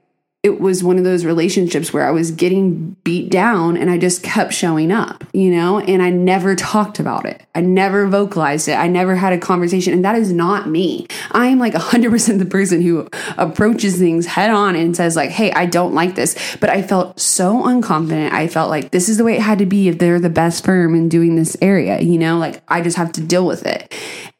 it 0.45 0.61
was 0.61 0.85
one 0.85 0.99
of 0.99 1.05
those 1.05 1.25
relationships 1.25 1.91
where 1.91 2.07
I 2.07 2.11
was 2.11 2.31
getting 2.31 2.97
beat 3.03 3.31
down 3.31 3.79
and 3.79 3.91
I 3.91 3.97
just 3.97 4.23
kept 4.23 4.53
showing 4.53 4.93
up, 4.93 5.25
you 5.33 5.51
know, 5.51 5.81
and 5.81 6.03
I 6.03 6.11
never 6.11 6.55
talked 6.55 7.01
about 7.01 7.25
it. 7.25 7.47
I 7.55 7.63
never 7.63 8.07
vocalized 8.07 8.69
it. 8.69 8.75
I 8.75 8.87
never 8.87 9.17
had 9.17 9.33
a 9.33 9.39
conversation. 9.39 9.95
And 9.95 10.05
that 10.05 10.17
is 10.17 10.35
not 10.35 10.69
me. 10.69 11.07
I 11.31 11.47
am 11.47 11.59
like 11.59 11.73
100% 11.73 12.39
the 12.39 12.45
person 12.45 12.83
who 12.83 13.09
approaches 13.39 13.97
things 13.97 14.27
head 14.27 14.51
on 14.51 14.77
and 14.77 14.95
says, 14.95 15.17
like, 15.17 15.31
hey, 15.31 15.51
I 15.53 15.65
don't 15.65 15.95
like 15.95 16.15
this. 16.15 16.37
But 16.61 16.69
I 16.69 16.83
felt 16.83 17.19
so 17.19 17.63
unconfident. 17.63 18.33
I 18.33 18.47
felt 18.47 18.69
like 18.69 18.91
this 18.91 19.09
is 19.09 19.17
the 19.17 19.25
way 19.25 19.37
it 19.37 19.43
had 19.43 19.61
to 19.61 19.67
be 19.67 19.89
if 19.89 19.99
they're 19.99 20.21
the 20.21 20.29
best 20.29 20.63
firm 20.63 20.95
in 20.95 21.09
doing 21.09 21.37
this 21.37 21.57
area, 21.63 22.03
you 22.03 22.19
know, 22.19 22.37
like 22.37 22.63
I 22.69 22.83
just 22.83 22.99
have 22.99 23.13
to 23.13 23.23
deal 23.23 23.47
with 23.47 23.65
it. 23.65 23.95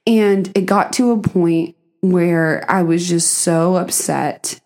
And 0.07 0.53
it 0.55 0.67
got 0.67 0.93
to 0.95 1.13
a 1.13 1.19
point 1.19 1.77
where 2.03 2.71
I 2.71 2.83
was 2.83 3.09
just 3.09 3.33
so 3.33 3.77
upset 3.77 4.61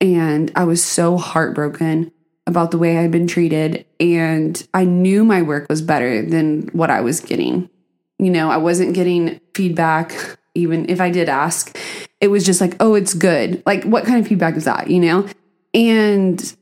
and 0.00 0.50
I 0.54 0.64
was 0.64 0.84
so 0.84 1.16
heartbroken 1.16 2.12
about 2.46 2.70
the 2.70 2.78
way 2.78 2.98
I'd 2.98 3.10
been 3.10 3.26
treated. 3.26 3.86
And 3.98 4.66
I 4.74 4.84
knew 4.84 5.24
my 5.24 5.42
work 5.42 5.66
was 5.68 5.82
better 5.82 6.22
than 6.22 6.68
what 6.72 6.90
I 6.90 7.00
was 7.00 7.20
getting. 7.20 7.70
You 8.18 8.30
know, 8.30 8.50
I 8.50 8.58
wasn't 8.58 8.94
getting 8.94 9.40
feedback, 9.54 10.38
even 10.54 10.88
if 10.88 11.00
I 11.00 11.10
did 11.10 11.28
ask. 11.28 11.76
It 12.20 12.28
was 12.28 12.44
just 12.44 12.60
like, 12.60 12.76
oh, 12.80 12.94
it's 12.94 13.14
good. 13.14 13.62
Like, 13.66 13.84
what 13.84 14.04
kind 14.04 14.20
of 14.20 14.28
feedback 14.28 14.56
is 14.56 14.64
that, 14.64 14.88
you 14.88 15.00
know? 15.00 15.26
And 15.72 16.56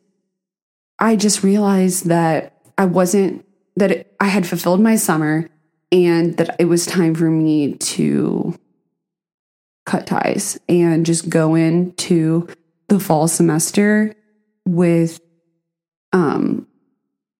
I 0.99 1.17
just 1.17 1.43
realized 1.43 2.07
that 2.07 2.57
I 2.79 2.87
wasn't, 2.87 3.45
that 3.77 3.91
it, 3.91 4.17
I 4.21 4.27
had 4.27 4.47
fulfilled 4.47 4.81
my 4.81 4.97
summer 4.97 5.51
and 5.91 6.37
that 6.39 6.57
it 6.59 6.65
was 6.67 6.87
time 6.87 7.15
for 7.15 7.31
me 7.31 7.75
to 7.75 8.59
cut 9.85 10.07
ties 10.07 10.59
and 10.69 11.05
just 11.05 11.29
go 11.29 11.55
into 11.55 12.49
the 12.93 13.01
fall 13.01 13.27
semester 13.27 14.15
with 14.67 15.21
um 16.13 16.67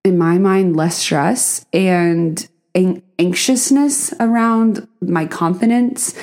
in 0.03 0.17
my 0.17 0.39
mind 0.39 0.75
less 0.75 0.97
stress 0.97 1.67
and 1.75 2.49
an- 2.75 3.03
anxiousness 3.19 4.15
around 4.19 4.89
my 5.01 5.27
confidence. 5.27 6.15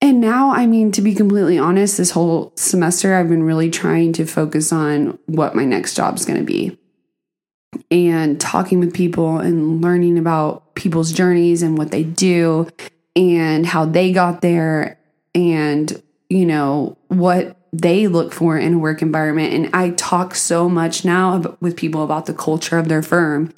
And 0.00 0.20
now 0.20 0.52
i 0.52 0.66
mean 0.66 0.92
to 0.92 1.02
be 1.02 1.12
completely 1.12 1.58
honest 1.58 1.96
this 1.96 2.12
whole 2.12 2.52
semester 2.54 3.16
i've 3.16 3.28
been 3.28 3.42
really 3.42 3.68
trying 3.68 4.12
to 4.12 4.24
focus 4.24 4.72
on 4.72 5.18
what 5.26 5.56
my 5.56 5.64
next 5.64 5.94
job 5.94 6.16
is 6.16 6.24
going 6.24 6.38
to 6.38 6.44
be 6.44 6.78
and 7.90 8.40
talking 8.40 8.78
with 8.78 8.94
people 8.94 9.38
and 9.38 9.82
learning 9.82 10.16
about 10.16 10.76
people's 10.76 11.10
journeys 11.10 11.62
and 11.62 11.76
what 11.76 11.90
they 11.90 12.04
do 12.04 12.68
and 13.16 13.66
how 13.66 13.84
they 13.84 14.12
got 14.12 14.40
there 14.40 15.00
and 15.34 16.00
you 16.30 16.46
know 16.46 16.96
what 17.08 17.57
they 17.72 18.06
look 18.06 18.32
for 18.32 18.58
in 18.58 18.74
a 18.74 18.78
work 18.78 19.02
environment. 19.02 19.52
And 19.52 19.70
I 19.74 19.90
talk 19.90 20.34
so 20.34 20.68
much 20.68 21.04
now 21.04 21.56
with 21.60 21.76
people 21.76 22.02
about 22.02 22.26
the 22.26 22.34
culture 22.34 22.78
of 22.78 22.88
their 22.88 23.02
firm 23.02 23.52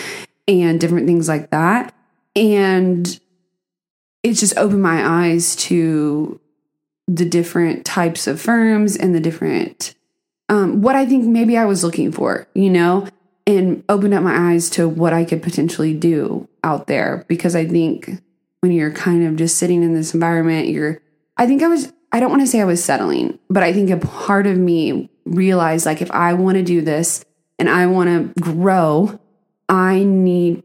and 0.49 0.81
different 0.81 1.07
things 1.07 1.29
like 1.29 1.51
that. 1.51 1.95
And 2.35 3.21
it's 4.23 4.41
just 4.41 4.57
opened 4.57 4.83
my 4.83 5.29
eyes 5.29 5.57
to 5.57 6.41
the 7.09 7.25
different 7.25 7.85
types 7.85 8.27
of 8.27 8.41
firms 8.41 8.97
and 8.97 9.15
the 9.15 9.21
different, 9.21 9.95
um, 10.49 10.83
what 10.83 10.95
I 10.95 11.07
think 11.07 11.27
maybe 11.27 11.57
I 11.57 11.65
was 11.65 11.83
looking 11.83 12.13
for, 12.13 12.47
you 12.55 12.71
know, 12.71 13.09
and 13.47 13.83
opened 13.89 14.15
up 14.15 14.23
my 14.23 14.53
eyes 14.53 14.71
to 14.71 14.89
what 14.89 15.13
I 15.13 15.25
could 15.25 15.43
potentially 15.43 15.95
do 15.95 16.49
out 16.63 16.87
there. 16.87 17.25
Because 17.27 17.57
I 17.57 17.67
think 17.67 18.23
when 18.61 18.73
you're 18.73 18.93
kind 18.93 19.27
of 19.27 19.37
just 19.37 19.57
sitting 19.57 19.83
in 19.83 19.95
this 19.95 20.15
environment, 20.15 20.69
you're, 20.69 21.01
I 21.37 21.47
think 21.47 21.63
I 21.63 21.69
was 21.69 21.93
I 22.13 22.21
don't 22.21 22.31
want 22.31 22.43
to 22.43 22.47
say 22.47 22.61
I 22.61 22.65
was 22.65 22.83
settling, 22.83 23.39
but 23.49 23.63
I 23.63 23.73
think 23.73 23.91
a 23.91 23.97
part 23.97 24.47
of 24.47 24.57
me 24.57 25.11
realized 25.25 25.87
like 25.87 26.03
if 26.03 26.11
I 26.11 26.35
want 26.35 26.57
to 26.57 26.63
do 26.63 26.81
this 26.81 27.25
and 27.59 27.69
I 27.69 27.87
want 27.87 28.35
to 28.35 28.43
grow, 28.43 29.21
I 29.69 30.03
need 30.03 30.65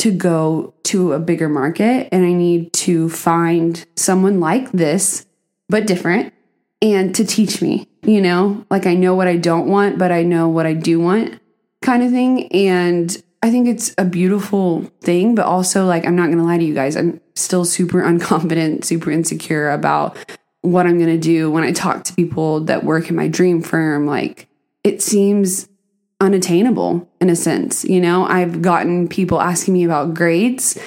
to 0.00 0.10
go 0.10 0.74
to 0.84 1.12
a 1.12 1.18
bigger 1.18 1.48
market 1.48 2.08
and 2.12 2.24
I 2.24 2.32
need 2.32 2.72
to 2.74 3.08
find 3.08 3.84
someone 3.96 4.40
like 4.40 4.70
this, 4.72 5.26
but 5.68 5.86
different, 5.86 6.34
and 6.82 7.14
to 7.14 7.24
teach 7.24 7.62
me, 7.62 7.86
you 8.02 8.20
know, 8.20 8.66
like 8.68 8.86
I 8.86 8.94
know 8.94 9.14
what 9.14 9.28
I 9.28 9.36
don't 9.36 9.68
want, 9.68 9.98
but 9.98 10.10
I 10.10 10.24
know 10.24 10.48
what 10.48 10.66
I 10.66 10.74
do 10.74 10.98
want 10.98 11.40
kind 11.82 12.02
of 12.02 12.10
thing. 12.10 12.50
And 12.52 13.16
I 13.42 13.50
think 13.50 13.68
it's 13.68 13.94
a 13.98 14.04
beautiful 14.04 14.82
thing, 15.00 15.34
but 15.34 15.46
also 15.46 15.86
like 15.86 16.04
I'm 16.04 16.16
not 16.16 16.26
going 16.26 16.38
to 16.38 16.44
lie 16.44 16.58
to 16.58 16.64
you 16.64 16.74
guys, 16.74 16.96
I'm 16.96 17.20
still 17.34 17.64
super 17.64 18.02
unconfident, 18.02 18.84
super 18.84 19.10
insecure 19.10 19.70
about 19.70 20.16
what 20.62 20.86
I'm 20.86 20.98
going 20.98 21.10
to 21.10 21.18
do 21.18 21.50
when 21.50 21.64
I 21.64 21.72
talk 21.72 22.04
to 22.04 22.14
people 22.14 22.60
that 22.64 22.84
work 22.84 23.10
in 23.10 23.16
my 23.16 23.28
dream 23.28 23.62
firm. 23.62 24.06
Like 24.06 24.48
it 24.82 25.02
seems 25.02 25.68
unattainable 26.20 27.08
in 27.20 27.28
a 27.28 27.36
sense. 27.36 27.84
You 27.84 28.00
know, 28.00 28.24
I've 28.24 28.62
gotten 28.62 29.08
people 29.08 29.40
asking 29.40 29.74
me 29.74 29.84
about 29.84 30.14
grades 30.14 30.78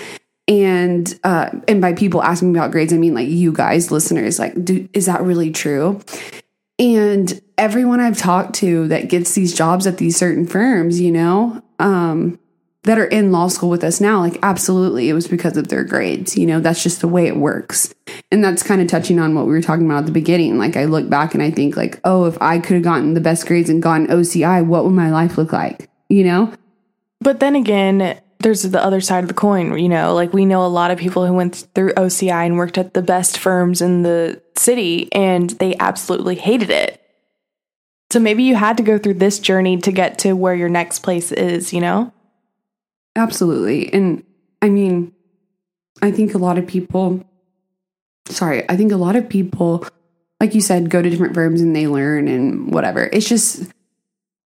and 0.48 1.20
uh 1.24 1.50
and 1.68 1.82
by 1.82 1.94
people 1.94 2.22
asking 2.22 2.54
me 2.54 2.60
about 2.60 2.72
grades 2.72 2.94
i 2.94 2.98
mean 2.98 3.16
like 3.16 3.28
you 3.28 3.52
guys 3.52 3.92
listeners 3.92 4.38
like 4.38 4.54
do, 4.64 4.88
is 4.94 5.08
that 5.08 5.22
really 5.24 5.52
true 5.52 6.00
and 6.78 7.42
everyone 7.58 8.00
i've 8.00 8.18
talked 8.18 8.54
to 8.54 8.88
that 8.88 9.10
gets 9.10 9.34
these 9.34 9.56
jobs 9.56 9.88
at 9.88 9.98
these 9.98 10.16
certain 10.16 10.46
firms 10.46 11.02
you 11.02 11.12
know 11.12 11.64
um 11.80 12.38
that 12.86 12.98
are 12.98 13.06
in 13.06 13.32
law 13.32 13.48
school 13.48 13.70
with 13.70 13.84
us 13.84 14.00
now, 14.00 14.20
like 14.20 14.38
absolutely 14.42 15.10
it 15.10 15.14
was 15.14 15.28
because 15.28 15.58
of 15.58 15.68
their 15.68 15.84
grades. 15.84 16.38
You 16.38 16.46
know, 16.46 16.60
that's 16.60 16.82
just 16.82 17.02
the 17.02 17.08
way 17.08 17.28
it 17.28 17.36
works. 17.36 17.94
And 18.32 18.44
that's 18.44 18.64
kind 18.64 18.82
of 18.82 18.88
touching 18.88 19.20
on 19.20 19.36
what 19.36 19.46
we 19.46 19.52
were 19.52 19.62
talking 19.62 19.86
about 19.86 20.00
at 20.00 20.06
the 20.06 20.12
beginning. 20.12 20.58
Like 20.58 20.78
I 20.78 20.86
look 20.86 21.10
back 21.10 21.34
and 21.34 21.44
I 21.44 21.52
think 21.52 21.76
like, 21.76 22.00
oh, 22.04 22.26
if 22.26 22.40
I 22.42 22.60
could 22.60 22.76
have 22.76 22.84
gotten 22.84 23.14
the 23.14 23.22
best 23.22 23.48
grades 23.48 23.70
and 23.70 23.82
gotten 23.82 24.08
OCI, 24.08 24.66
what 24.66 24.86
would 24.86 24.94
my 24.94 25.12
life 25.12 25.38
look 25.38 25.52
like? 25.52 25.90
You 26.10 26.24
know? 26.24 26.54
But 27.22 27.40
then 27.40 27.56
again, 27.56 28.20
there's 28.40 28.62
the 28.62 28.84
other 28.84 29.02
side 29.02 29.24
of 29.24 29.28
the 29.28 29.34
coin, 29.34 29.78
you 29.80 29.90
know, 29.90 30.14
like 30.14 30.32
we 30.32 30.46
know 30.46 30.64
a 30.64 30.68
lot 30.68 30.92
of 30.92 31.00
people 31.00 31.26
who 31.26 31.34
went 31.34 31.68
through 31.74 31.94
OCI 31.94 32.46
and 32.46 32.58
worked 32.58 32.78
at 32.78 32.94
the 32.94 33.02
best 33.02 33.40
firms 33.40 33.82
in 33.82 34.04
the 34.04 34.42
city 34.56 35.12
and 35.12 35.50
they 35.52 35.76
absolutely 35.80 36.36
hated 36.36 36.70
it. 36.70 37.02
So 38.12 38.20
maybe 38.20 38.44
you 38.44 38.56
had 38.56 38.78
to 38.78 38.84
go 38.84 39.00
through 39.00 39.16
this 39.16 39.40
journey 39.40 39.78
to 39.78 39.92
get 39.92 40.20
to 40.20 40.34
where 40.34 40.54
your 40.54 40.70
next 40.70 41.00
place 41.00 41.32
is, 41.32 41.74
you 41.74 41.82
know? 41.82 42.14
Absolutely. 43.16 43.92
And 43.94 44.24
I 44.62 44.70
mean, 44.70 45.14
I 46.02 46.12
think 46.12 46.34
a 46.34 46.40
lot 46.40 46.58
of 46.58 46.68
people, 46.68 47.24
sorry, 48.28 48.70
I 48.70 48.76
think 48.76 48.92
a 48.92 48.98
lot 48.98 49.16
of 49.16 49.30
people, 49.30 49.86
like 50.40 50.54
you 50.54 50.62
said, 50.62 50.90
go 50.90 51.02
to 51.02 51.10
different 51.10 51.34
firms 51.34 51.62
and 51.62 51.76
they 51.76 51.88
learn 51.88 52.28
and 52.28 52.74
whatever. 52.74 53.10
It's 53.14 53.30
just 53.30 53.72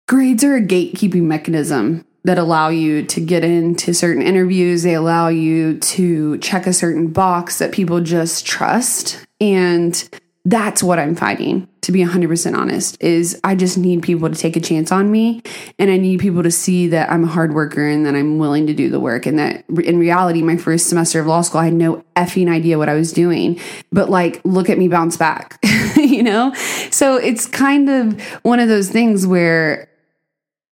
grades 0.07 0.43
are 0.43 0.55
a 0.55 0.61
gatekeeping 0.61 1.23
mechanism 1.23 2.05
that 2.23 2.37
allow 2.37 2.69
you 2.69 3.03
to 3.03 3.19
get 3.19 3.43
into 3.43 3.93
certain 3.93 4.21
interviews. 4.21 4.83
They 4.83 4.93
allow 4.93 5.29
you 5.29 5.79
to 5.79 6.37
check 6.37 6.67
a 6.67 6.73
certain 6.73 7.07
box 7.07 7.57
that 7.57 7.71
people 7.71 7.99
just 8.01 8.45
trust. 8.45 9.25
And 9.39 10.07
that's 10.43 10.81
what 10.81 10.97
I'm 10.97 11.15
fighting, 11.15 11.67
to 11.81 11.91
be 11.91 12.03
100% 12.03 12.57
honest, 12.57 12.97
is 12.99 13.39
I 13.43 13.53
just 13.53 13.77
need 13.77 14.01
people 14.01 14.27
to 14.27 14.35
take 14.35 14.55
a 14.55 14.59
chance 14.59 14.91
on 14.91 15.11
me. 15.11 15.43
And 15.77 15.91
I 15.91 15.97
need 15.97 16.19
people 16.19 16.41
to 16.41 16.49
see 16.49 16.87
that 16.87 17.11
I'm 17.11 17.23
a 17.25 17.27
hard 17.27 17.53
worker 17.53 17.87
and 17.87 18.07
that 18.07 18.15
I'm 18.15 18.39
willing 18.39 18.65
to 18.65 18.73
do 18.73 18.89
the 18.89 18.99
work. 18.99 19.27
And 19.27 19.37
that 19.37 19.65
in 19.69 19.99
reality, 19.99 20.41
my 20.41 20.57
first 20.57 20.89
semester 20.89 21.19
of 21.19 21.27
law 21.27 21.41
school, 21.41 21.61
I 21.61 21.65
had 21.65 21.75
no 21.75 22.03
effing 22.15 22.49
idea 22.49 22.79
what 22.79 22.89
I 22.89 22.95
was 22.95 23.11
doing. 23.13 23.59
But 23.91 24.09
like, 24.09 24.41
look 24.43 24.67
at 24.69 24.79
me 24.79 24.87
bounce 24.87 25.15
back, 25.15 25.59
you 25.95 26.23
know? 26.23 26.53
So 26.89 27.17
it's 27.17 27.45
kind 27.45 27.87
of 27.87 28.19
one 28.41 28.59
of 28.59 28.67
those 28.67 28.89
things 28.89 29.27
where, 29.27 29.89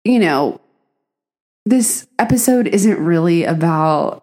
you 0.05 0.20
know, 0.20 0.61
this 1.64 2.07
episode 2.20 2.68
isn't 2.68 2.98
really 3.00 3.42
about 3.42 4.22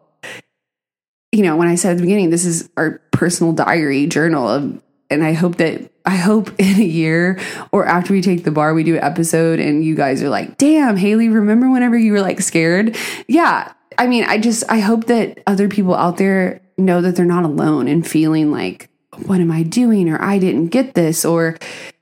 you 1.34 1.42
know, 1.42 1.56
when 1.56 1.68
I 1.68 1.74
said 1.74 1.94
at 1.94 1.98
the 1.98 2.04
beginning, 2.04 2.30
this 2.30 2.46
is 2.46 2.70
our 2.78 3.02
personal 3.12 3.54
diary 3.54 4.06
journal 4.06 4.48
of 4.48 4.84
and 5.14 5.24
I 5.24 5.34
hope 5.34 5.58
that 5.58 5.92
I 6.06 6.16
hope 6.16 6.50
in 6.60 6.80
a 6.80 6.86
year 6.86 7.40
or 7.72 7.86
after 7.86 8.14
we 8.14 8.22
take 8.22 8.44
the 8.44 8.52
bar, 8.52 8.74
we 8.74 8.84
do 8.84 8.96
an 8.96 9.04
episode 9.04 9.60
and 9.60 9.84
you 9.84 9.96
guys 9.96 10.22
are 10.22 10.30
like, 10.30 10.58
damn, 10.58 10.98
Haley, 10.98 11.30
remember 11.30 11.70
whenever 11.70 11.98
you 11.98 12.12
were 12.12 12.22
like 12.22 12.42
scared? 12.42 12.98
Yeah. 13.28 13.72
I 13.98 14.08
mean, 14.08 14.24
I 14.24 14.40
just, 14.40 14.64
I 14.70 14.80
hope 14.80 15.06
that 15.06 15.42
other 15.46 15.70
people 15.70 15.96
out 15.96 16.18
there 16.18 16.62
know 16.78 17.02
that 17.02 17.16
they're 17.16 17.26
not 17.26 17.46
alone 17.46 17.88
and 17.88 18.06
feeling 18.06 18.52
like, 18.52 18.90
what 19.26 19.40
am 19.40 19.52
I 19.52 19.64
doing? 19.64 20.10
Or 20.10 20.22
I 20.22 20.40
didn't 20.40 20.68
get 20.68 20.96
this, 20.96 21.24
or 21.24 21.58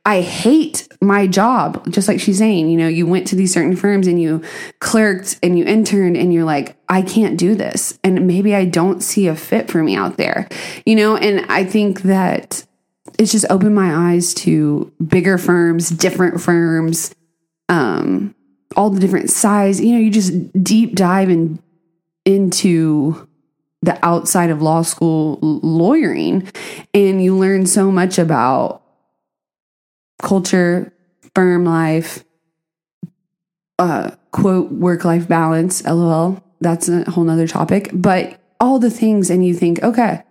I 0.05 0.21
hate 0.21 0.87
my 1.01 1.27
job. 1.27 1.91
Just 1.91 2.07
like 2.07 2.19
she's 2.19 2.37
saying, 2.37 2.69
you 2.69 2.77
know, 2.77 2.87
you 2.87 3.05
went 3.05 3.27
to 3.27 3.35
these 3.35 3.53
certain 3.53 3.75
firms 3.75 4.07
and 4.07 4.21
you 4.21 4.41
clerked 4.79 5.37
and 5.43 5.57
you 5.57 5.65
interned 5.65 6.17
and 6.17 6.33
you're 6.33 6.45
like, 6.45 6.77
I 6.89 7.01
can't 7.01 7.37
do 7.37 7.53
this. 7.53 7.99
And 8.03 8.25
maybe 8.27 8.55
I 8.55 8.65
don't 8.65 9.01
see 9.01 9.27
a 9.27 9.35
fit 9.35 9.69
for 9.69 9.83
me 9.83 9.95
out 9.95 10.17
there, 10.17 10.47
you 10.85 10.95
know? 10.95 11.17
And 11.17 11.45
I 11.51 11.65
think 11.65 12.03
that 12.03 12.65
it's 13.21 13.31
just 13.31 13.45
opened 13.51 13.75
my 13.75 14.13
eyes 14.13 14.33
to 14.33 14.91
bigger 15.05 15.37
firms, 15.37 15.91
different 15.91 16.41
firms, 16.41 17.13
um, 17.69 18.33
all 18.75 18.89
the 18.89 18.99
different 18.99 19.29
size. 19.29 19.79
You 19.79 19.93
know, 19.93 19.99
you 19.99 20.09
just 20.09 20.51
deep 20.63 20.95
dive 20.95 21.29
in, 21.29 21.59
into 22.25 23.29
the 23.83 24.03
outside 24.03 24.49
of 24.49 24.63
law 24.63 24.81
school 24.81 25.37
lawyering, 25.41 26.49
and 26.95 27.23
you 27.23 27.37
learn 27.37 27.67
so 27.67 27.91
much 27.91 28.17
about 28.17 28.81
culture, 30.19 30.91
firm 31.35 31.63
life, 31.63 32.23
uh, 33.77 34.11
quote 34.31 34.71
work 34.71 35.05
life 35.05 35.27
balance. 35.27 35.83
LOL. 35.85 36.43
That's 36.59 36.89
a 36.89 37.07
whole 37.11 37.23
nother 37.23 37.47
topic, 37.47 37.91
but 37.93 38.39
all 38.59 38.79
the 38.79 38.89
things, 38.89 39.29
and 39.29 39.45
you 39.45 39.53
think, 39.53 39.83
okay 39.83 40.23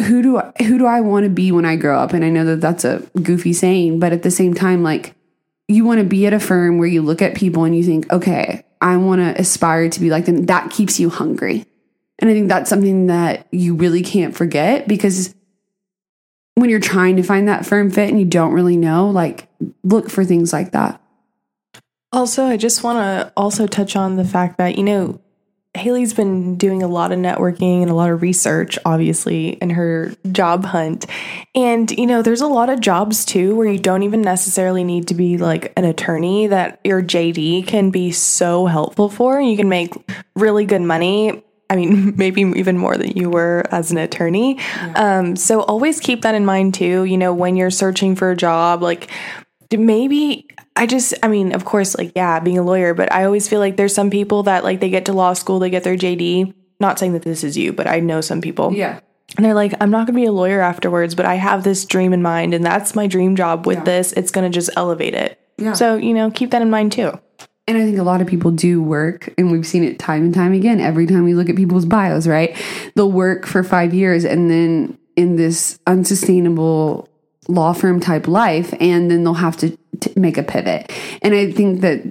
who 0.00 0.22
do 0.22 0.38
I, 0.38 0.52
who 0.64 0.78
do 0.78 0.86
I 0.86 1.00
want 1.00 1.24
to 1.24 1.30
be 1.30 1.52
when 1.52 1.64
I 1.64 1.76
grow 1.76 1.98
up? 1.98 2.12
And 2.12 2.24
I 2.24 2.28
know 2.28 2.44
that 2.44 2.60
that's 2.60 2.84
a 2.84 3.02
goofy 3.22 3.52
saying, 3.52 4.00
but 4.00 4.12
at 4.12 4.22
the 4.22 4.30
same 4.30 4.54
time, 4.54 4.82
like 4.82 5.14
you 5.68 5.84
want 5.84 5.98
to 5.98 6.04
be 6.04 6.26
at 6.26 6.32
a 6.32 6.40
firm 6.40 6.78
where 6.78 6.88
you 6.88 7.02
look 7.02 7.22
at 7.22 7.34
people 7.34 7.64
and 7.64 7.76
you 7.76 7.84
think, 7.84 8.12
okay, 8.12 8.64
I 8.80 8.96
want 8.96 9.20
to 9.20 9.40
aspire 9.40 9.88
to 9.88 10.00
be 10.00 10.10
like 10.10 10.26
them. 10.26 10.46
That 10.46 10.70
keeps 10.70 11.00
you 11.00 11.10
hungry. 11.10 11.64
And 12.18 12.30
I 12.30 12.34
think 12.34 12.48
that's 12.48 12.70
something 12.70 13.06
that 13.06 13.46
you 13.50 13.74
really 13.74 14.02
can't 14.02 14.36
forget 14.36 14.86
because 14.86 15.34
when 16.54 16.70
you're 16.70 16.80
trying 16.80 17.16
to 17.16 17.22
find 17.22 17.48
that 17.48 17.66
firm 17.66 17.90
fit 17.90 18.10
and 18.10 18.18
you 18.18 18.26
don't 18.26 18.52
really 18.52 18.76
know, 18.76 19.10
like 19.10 19.48
look 19.82 20.10
for 20.10 20.24
things 20.24 20.52
like 20.52 20.72
that. 20.72 21.00
Also, 22.12 22.44
I 22.44 22.56
just 22.56 22.84
want 22.84 22.98
to 22.98 23.32
also 23.36 23.66
touch 23.66 23.96
on 23.96 24.16
the 24.16 24.24
fact 24.24 24.58
that, 24.58 24.76
you 24.76 24.84
know, 24.84 25.20
Haley's 25.74 26.14
been 26.14 26.56
doing 26.56 26.82
a 26.82 26.88
lot 26.88 27.10
of 27.10 27.18
networking 27.18 27.82
and 27.82 27.90
a 27.90 27.94
lot 27.94 28.10
of 28.10 28.22
research, 28.22 28.78
obviously, 28.84 29.50
in 29.50 29.70
her 29.70 30.14
job 30.30 30.64
hunt. 30.64 31.06
And, 31.54 31.90
you 31.90 32.06
know, 32.06 32.22
there's 32.22 32.40
a 32.40 32.46
lot 32.46 32.70
of 32.70 32.80
jobs 32.80 33.24
too 33.24 33.56
where 33.56 33.68
you 33.68 33.78
don't 33.78 34.04
even 34.04 34.22
necessarily 34.22 34.84
need 34.84 35.08
to 35.08 35.14
be 35.14 35.36
like 35.36 35.72
an 35.76 35.84
attorney 35.84 36.46
that 36.46 36.78
your 36.84 37.02
JD 37.02 37.66
can 37.66 37.90
be 37.90 38.12
so 38.12 38.66
helpful 38.66 39.08
for. 39.08 39.40
You 39.40 39.56
can 39.56 39.68
make 39.68 39.92
really 40.36 40.64
good 40.64 40.82
money. 40.82 41.42
I 41.68 41.76
mean, 41.76 42.14
maybe 42.16 42.42
even 42.42 42.78
more 42.78 42.96
than 42.96 43.10
you 43.10 43.28
were 43.28 43.64
as 43.72 43.90
an 43.90 43.98
attorney. 43.98 44.58
Yeah. 44.58 44.92
Um, 45.18 45.34
so 45.34 45.62
always 45.62 45.98
keep 45.98 46.22
that 46.22 46.36
in 46.36 46.46
mind 46.46 46.74
too. 46.74 47.02
You 47.02 47.18
know, 47.18 47.34
when 47.34 47.56
you're 47.56 47.70
searching 47.70 48.14
for 48.14 48.30
a 48.30 48.36
job, 48.36 48.80
like 48.80 49.10
maybe 49.78 50.46
I 50.76 50.86
just, 50.86 51.14
I 51.22 51.28
mean, 51.28 51.54
of 51.54 51.64
course, 51.64 51.96
like, 51.96 52.12
yeah, 52.16 52.40
being 52.40 52.58
a 52.58 52.62
lawyer, 52.62 52.94
but 52.94 53.12
I 53.12 53.24
always 53.24 53.48
feel 53.48 53.60
like 53.60 53.76
there's 53.76 53.94
some 53.94 54.10
people 54.10 54.42
that, 54.44 54.64
like, 54.64 54.80
they 54.80 54.90
get 54.90 55.04
to 55.06 55.12
law 55.12 55.32
school, 55.32 55.58
they 55.58 55.70
get 55.70 55.84
their 55.84 55.96
JD. 55.96 56.52
Not 56.80 56.98
saying 56.98 57.12
that 57.12 57.22
this 57.22 57.44
is 57.44 57.56
you, 57.56 57.72
but 57.72 57.86
I 57.86 58.00
know 58.00 58.20
some 58.20 58.40
people. 58.40 58.72
Yeah. 58.72 58.98
And 59.36 59.44
they're 59.44 59.54
like, 59.54 59.72
I'm 59.80 59.90
not 59.90 60.06
going 60.06 60.14
to 60.14 60.20
be 60.20 60.26
a 60.26 60.32
lawyer 60.32 60.60
afterwards, 60.60 61.14
but 61.14 61.26
I 61.26 61.34
have 61.36 61.62
this 61.62 61.84
dream 61.84 62.12
in 62.12 62.22
mind, 62.22 62.54
and 62.54 62.64
that's 62.64 62.94
my 62.94 63.06
dream 63.06 63.36
job 63.36 63.66
with 63.66 63.78
yeah. 63.78 63.84
this. 63.84 64.12
It's 64.12 64.32
going 64.32 64.50
to 64.50 64.54
just 64.54 64.70
elevate 64.76 65.14
it. 65.14 65.38
Yeah. 65.56 65.72
So, 65.72 65.96
you 65.96 66.12
know, 66.12 66.30
keep 66.30 66.50
that 66.50 66.62
in 66.62 66.70
mind 66.70 66.92
too. 66.92 67.18
And 67.66 67.78
I 67.78 67.84
think 67.84 67.98
a 67.98 68.02
lot 68.02 68.20
of 68.20 68.26
people 68.26 68.50
do 68.50 68.82
work, 68.82 69.32
and 69.38 69.50
we've 69.50 69.66
seen 69.66 69.84
it 69.84 69.98
time 69.98 70.24
and 70.24 70.34
time 70.34 70.52
again. 70.52 70.80
Every 70.80 71.06
time 71.06 71.24
we 71.24 71.34
look 71.34 71.48
at 71.48 71.56
people's 71.56 71.86
bios, 71.86 72.26
right? 72.26 72.56
They'll 72.96 73.12
work 73.12 73.46
for 73.46 73.62
five 73.62 73.94
years 73.94 74.24
and 74.24 74.50
then 74.50 74.98
in 75.16 75.36
this 75.36 75.78
unsustainable 75.86 77.08
law 77.48 77.72
firm 77.72 78.00
type 78.00 78.26
life 78.26 78.74
and 78.80 79.10
then 79.10 79.24
they'll 79.24 79.34
have 79.34 79.56
to 79.58 79.76
t- 80.00 80.12
make 80.16 80.38
a 80.38 80.42
pivot. 80.42 80.92
And 81.22 81.34
I 81.34 81.50
think 81.52 81.80
that 81.80 82.02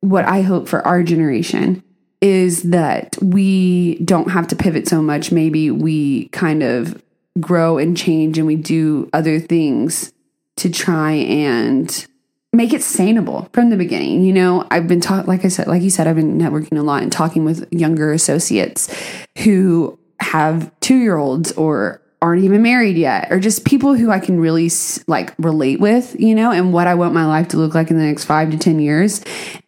what 0.00 0.24
I 0.24 0.42
hope 0.42 0.68
for 0.68 0.86
our 0.86 1.02
generation 1.02 1.82
is 2.20 2.64
that 2.64 3.16
we 3.22 3.96
don't 4.04 4.30
have 4.30 4.46
to 4.48 4.56
pivot 4.56 4.88
so 4.88 5.00
much. 5.00 5.32
Maybe 5.32 5.70
we 5.70 6.28
kind 6.28 6.62
of 6.62 7.02
grow 7.38 7.78
and 7.78 7.96
change 7.96 8.38
and 8.38 8.46
we 8.46 8.56
do 8.56 9.08
other 9.12 9.38
things 9.40 10.12
to 10.56 10.70
try 10.70 11.12
and 11.12 12.06
make 12.52 12.72
it 12.72 12.82
sustainable 12.82 13.48
from 13.52 13.70
the 13.70 13.76
beginning. 13.76 14.22
You 14.22 14.32
know, 14.32 14.66
I've 14.70 14.88
been 14.88 15.00
talking, 15.00 15.26
like 15.26 15.44
I 15.44 15.48
said, 15.48 15.68
like 15.68 15.82
you 15.82 15.90
said, 15.90 16.06
I've 16.06 16.16
been 16.16 16.38
networking 16.38 16.78
a 16.78 16.82
lot 16.82 17.02
and 17.02 17.12
talking 17.12 17.44
with 17.44 17.72
younger 17.72 18.12
associates 18.12 18.94
who 19.38 19.98
have 20.20 20.70
two 20.80 20.96
year 20.96 21.16
olds 21.16 21.52
or 21.52 22.02
aren't 22.22 22.44
even 22.44 22.62
married 22.62 22.96
yet 22.96 23.28
or 23.30 23.40
just 23.40 23.64
people 23.64 23.94
who 23.94 24.10
I 24.10 24.18
can 24.18 24.38
really 24.38 24.70
like 25.06 25.34
relate 25.38 25.80
with, 25.80 26.18
you 26.18 26.34
know, 26.34 26.50
and 26.50 26.72
what 26.72 26.86
I 26.86 26.94
want 26.94 27.14
my 27.14 27.24
life 27.24 27.48
to 27.48 27.56
look 27.56 27.74
like 27.74 27.90
in 27.90 27.96
the 27.96 28.04
next 28.04 28.24
5 28.24 28.50
to 28.50 28.58
10 28.58 28.78
years. 28.78 29.22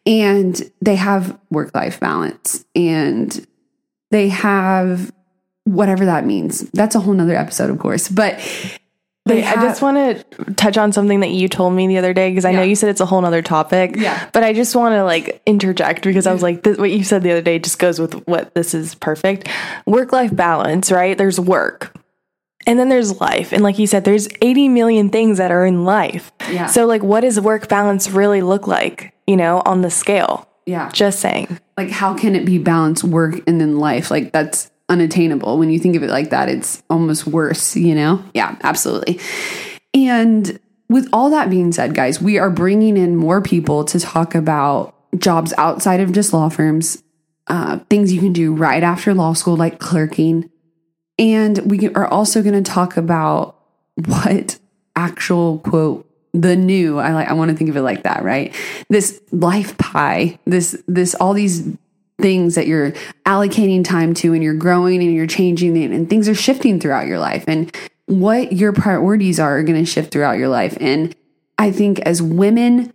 And 0.05 0.71
they 0.81 0.97
have 0.97 1.39
work 1.51 1.75
life 1.75 1.99
balance 1.99 2.65
and 2.75 3.47
they 4.11 4.29
have 4.29 5.13
whatever 5.65 6.05
that 6.05 6.27
means. 6.27 6.61
That's 6.73 6.95
a 6.95 7.01
whole 7.01 7.15
nother 7.15 7.37
episode, 7.37 7.71
of 7.71 7.79
course. 7.79 8.09
But 8.09 8.39
Wait, 9.25 9.45
have, 9.45 9.59
I 9.59 9.63
just 9.63 9.81
want 9.81 9.97
to 9.97 10.55
touch 10.55 10.77
on 10.77 10.93
something 10.93 11.21
that 11.21 11.31
you 11.31 11.49
told 11.49 11.75
me 11.75 11.87
the 11.87 11.97
other 11.97 12.13
day 12.13 12.31
because 12.31 12.45
I 12.45 12.51
yeah. 12.51 12.59
know 12.59 12.63
you 12.65 12.75
said 12.75 12.91
it's 12.91 13.01
a 13.01 13.07
whole 13.07 13.21
nother 13.21 13.41
topic. 13.41 13.95
Yeah. 13.97 14.29
But 14.33 14.43
I 14.43 14.53
just 14.53 14.75
want 14.75 14.95
to 14.95 15.05
like 15.05 15.41
interject 15.47 16.03
because 16.03 16.27
I 16.27 16.33
was 16.33 16.43
like, 16.43 16.65
this, 16.65 16.77
what 16.77 16.91
you 16.91 17.05
said 17.05 17.23
the 17.23 17.31
other 17.31 17.43
day 17.43 17.61
just 17.61 17.79
goes 17.79 18.01
with 18.01 18.15
what 18.27 18.55
this 18.55 18.75
is 18.75 18.97
perfect. 18.97 19.49
Work 19.87 20.13
life 20.13 20.35
balance, 20.35 20.91
right? 20.91 21.17
There's 21.17 21.39
work. 21.39 21.95
And 22.67 22.79
then 22.79 22.89
there's 22.89 23.21
life. 23.21 23.53
And 23.53 23.63
like 23.63 23.79
you 23.79 23.87
said, 23.87 24.05
there's 24.05 24.29
80 24.41 24.69
million 24.69 25.11
things 25.11 25.39
that 25.39 25.51
are 25.51 25.67
in 25.67 25.85
life. 25.85 26.33
Yeah. 26.51 26.67
So 26.67 26.87
like 26.87 27.03
what 27.03 27.21
does 27.21 27.41
work 27.41 27.69
balance 27.69 28.11
really 28.11 28.43
look 28.43 28.67
like, 28.67 29.15
you 29.27 29.37
know, 29.37 29.63
on 29.65 29.83
the 29.83 29.91
scale? 29.91 30.49
Yeah. 30.67 30.91
Just 30.93 31.21
saying. 31.21 31.59
Like 31.77 31.91
how 31.91 32.15
can 32.15 32.37
it 32.37 32.45
be 32.45 32.59
balance 32.59 33.03
work 33.03 33.41
and 33.47 33.61
then 33.61 33.79
life? 33.79 34.11
Like 34.11 34.33
that's 34.33 34.71
unattainable. 34.89 35.59
When 35.59 35.71
you 35.71 35.79
think 35.79 35.97
of 35.97 36.03
it 36.03 36.11
like 36.11 36.31
that, 36.31 36.49
it's 36.49 36.83
almost 36.91 37.27
worse, 37.27 37.77
you 37.77 37.95
know? 37.95 38.23
Yeah, 38.35 38.57
absolutely. 38.63 39.21
And 39.95 40.61
with 40.89 41.09
all 41.13 41.31
that 41.31 41.51
being 41.51 41.73
said, 41.73 41.95
guys, 41.95 42.21
we 42.21 42.39
are 42.39 42.51
bringing 42.51 42.97
in 42.97 43.17
more 43.17 43.41
people 43.41 43.85
to 43.87 43.99
talk 43.99 44.35
about 44.35 44.95
jobs 45.19 45.53
outside 45.59 46.01
of 46.01 46.13
just 46.13 46.33
law 46.33 46.49
firms, 46.49 47.03
uh, 47.49 47.79
things 47.91 48.13
you 48.13 48.21
can 48.21 48.33
do 48.33 48.55
right 48.55 48.83
after 48.83 49.15
law 49.15 49.33
school, 49.33 49.57
like 49.57 49.79
clerking, 49.79 50.51
and 51.19 51.59
we 51.71 51.89
are 51.95 52.07
also 52.07 52.43
going 52.43 52.63
to 52.63 52.71
talk 52.71 52.97
about 52.97 53.57
what 54.07 54.59
actual 54.97 55.59
quote 55.59 56.09
the 56.35 56.57
new 56.57 56.99
I 56.99 57.13
like 57.13 57.29
I 57.29 57.35
want 57.35 57.51
to 57.51 57.57
think 57.57 57.69
of 57.69 57.77
it 57.77 57.83
like 57.83 58.05
that, 58.05 58.23
right? 58.23 58.55
This 58.89 59.21
life 59.33 59.77
pie, 59.79 60.39
this 60.47 60.83
this 60.89 61.15
all 61.15 61.35
these 61.35 61.69
things 62.21 62.55
that 62.55 62.67
you're 62.67 62.93
allocating 63.27 63.85
time 63.85 64.15
to 64.15 64.33
and 64.33 64.43
you're 64.43 64.55
growing 64.55 65.03
and 65.03 65.15
you're 65.15 65.27
changing 65.27 65.77
and, 65.77 65.93
and 65.93 66.09
things 66.09 66.29
are 66.29 66.35
shifting 66.35 66.81
throughout 66.81 67.07
your 67.07 67.19
life 67.19 67.45
and 67.47 67.77
what 68.07 68.53
your 68.53 68.73
priorities 68.73 69.39
are, 69.39 69.59
are 69.59 69.63
going 69.63 69.83
to 69.83 69.91
shift 69.91 70.13
throughout 70.13 70.39
your 70.39 70.49
life. 70.49 70.77
And 70.81 71.15
I 71.59 71.71
think 71.71 71.99
as 72.01 72.23
women, 72.23 72.93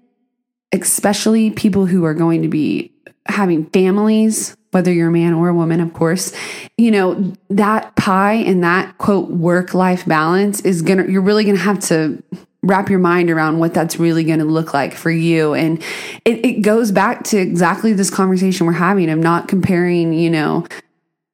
especially 0.72 1.52
people 1.52 1.86
who 1.86 2.06
are 2.06 2.14
going 2.14 2.42
to 2.42 2.48
be 2.48 2.92
having 3.28 3.66
families, 3.68 4.57
whether 4.72 4.92
you're 4.92 5.10
a 5.10 5.12
man 5.12 5.34
or 5.34 5.50
a 5.50 5.54
woman, 5.54 5.80
of 5.80 5.94
course, 5.94 6.34
you 6.78 6.92
know, 6.92 7.34
that 7.50 7.96
pie 7.96 8.34
and 8.34 8.64
that 8.64 8.98
quote 8.98 9.30
work 9.30 9.74
life 9.74 10.06
balance 10.06 10.62
is 10.62 10.82
gonna, 10.82 11.06
you're 11.08 11.22
really 11.22 11.46
gonna 11.46 11.58
have 11.58 11.80
to 11.80 12.22
wrap 12.64 12.90
your 12.90 13.00
mind 13.00 13.30
around 13.30 13.60
what 13.60 13.74
that's 13.74 13.98
really 13.98 14.24
going 14.24 14.40
to 14.40 14.46
look 14.46 14.74
like 14.74 14.94
for 14.94 15.12
you. 15.12 15.54
And 15.54 15.82
it, 16.26 16.46
it 16.46 16.62
goes 16.62 16.92
back 16.92 17.24
to 17.26 17.38
exactly 17.38 17.94
this 17.94 18.10
conversation 18.10 18.66
we're 18.66 18.74
having 18.74 19.10
of 19.10 19.20
not 19.20 19.48
comparing, 19.48 20.14
you 20.14 20.30
know, 20.30 20.66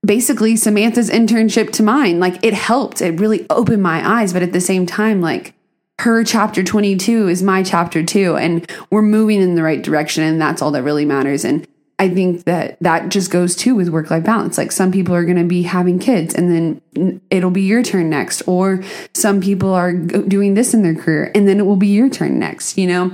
basically 0.05 0.55
Samantha's 0.55 1.09
internship 1.09 1.71
to 1.73 1.83
mine. 1.83 2.19
Like 2.19 2.43
it 2.43 2.53
helped. 2.53 3.01
It 3.01 3.19
really 3.19 3.45
opened 3.49 3.81
my 3.81 4.07
eyes. 4.07 4.33
But 4.33 4.43
at 4.43 4.53
the 4.53 4.61
same 4.61 4.85
time, 4.85 5.21
like 5.21 5.53
her 5.99 6.23
chapter 6.23 6.63
22 6.63 7.29
is 7.29 7.41
my 7.41 7.63
chapter 7.63 8.03
two. 8.03 8.35
And 8.35 8.69
we're 8.91 9.01
moving 9.01 9.41
in 9.41 9.55
the 9.55 9.63
right 9.63 9.81
direction. 9.81 10.23
And 10.23 10.39
that's 10.39 10.61
all 10.61 10.71
that 10.71 10.83
really 10.83 11.05
matters. 11.05 11.45
And 11.45 11.67
I 12.03 12.09
think 12.09 12.43
that 12.43 12.77
that 12.81 13.07
just 13.07 13.31
goes 13.31 13.55
too 13.55 13.75
with 13.75 13.87
work 13.87 14.11
life 14.11 14.25
balance. 14.25 14.57
Like 14.57 14.73
some 14.73 14.91
people 14.91 15.15
are 15.15 15.23
going 15.23 15.37
to 15.37 15.45
be 15.45 15.61
having 15.61 15.99
kids 15.99 16.35
and 16.35 16.51
then 16.93 17.21
it'll 17.29 17.49
be 17.49 17.61
your 17.61 17.81
turn 17.81 18.09
next. 18.09 18.45
Or 18.45 18.83
some 19.13 19.39
people 19.39 19.73
are 19.73 19.93
doing 19.93 20.53
this 20.53 20.73
in 20.73 20.83
their 20.83 20.95
career 20.95 21.31
and 21.33 21.47
then 21.47 21.61
it 21.61 21.65
will 21.65 21.77
be 21.77 21.87
your 21.87 22.09
turn 22.09 22.39
next, 22.39 22.77
you 22.77 22.87
know? 22.87 23.13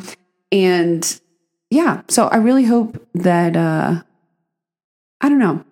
And 0.52 1.22
yeah, 1.70 2.02
so 2.08 2.30
I 2.30 2.38
really 2.38 2.64
hope 2.64 3.08
that, 3.14 3.56
uh, 3.56 4.02
I 5.22 5.30
don't 5.30 5.38
know. 5.38 5.64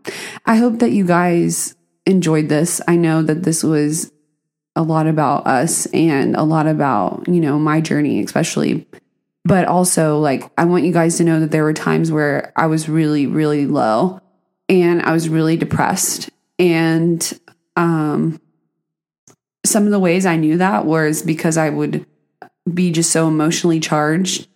I 0.45 0.57
hope 0.57 0.77
that 0.77 0.91
you 0.91 1.03
guys 1.03 1.75
enjoyed 2.05 2.49
this. 2.49 2.81
I 2.87 2.97
know 2.97 3.23
that 3.23 3.41
this 3.41 3.63
was 3.63 4.11
a 4.75 4.83
lot 4.83 5.07
about 5.07 5.47
us 5.47 5.87
and 5.87 6.35
a 6.35 6.43
lot 6.43 6.67
about, 6.67 7.27
you 7.27 7.41
know, 7.41 7.57
my 7.57 7.81
journey, 7.81 8.23
especially 8.23 8.85
but 9.47 9.65
also 9.65 10.19
like 10.19 10.43
I 10.57 10.65
want 10.65 10.83
you 10.83 10.91
guys 10.91 11.17
to 11.17 11.23
know 11.23 11.39
that 11.39 11.51
there 11.51 11.63
were 11.63 11.73
times 11.73 12.11
where 12.11 12.51
I 12.57 12.67
was 12.67 12.89
really 12.89 13.27
really 13.27 13.65
low 13.65 14.19
and 14.67 15.01
I 15.01 15.13
was 15.13 15.29
really 15.29 15.55
depressed 15.55 16.29
and 16.59 17.39
um 17.77 18.41
some 19.65 19.85
of 19.85 19.91
the 19.91 19.99
ways 19.99 20.25
I 20.25 20.35
knew 20.35 20.57
that 20.57 20.85
was 20.85 21.21
because 21.21 21.55
I 21.57 21.69
would 21.69 22.05
be 22.71 22.91
just 22.91 23.11
so 23.11 23.27
emotionally 23.27 23.79
charged. 23.79 24.47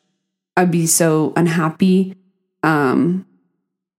I'd 0.58 0.72
be 0.72 0.88
so 0.88 1.32
unhappy. 1.38 2.16
Um 2.62 3.26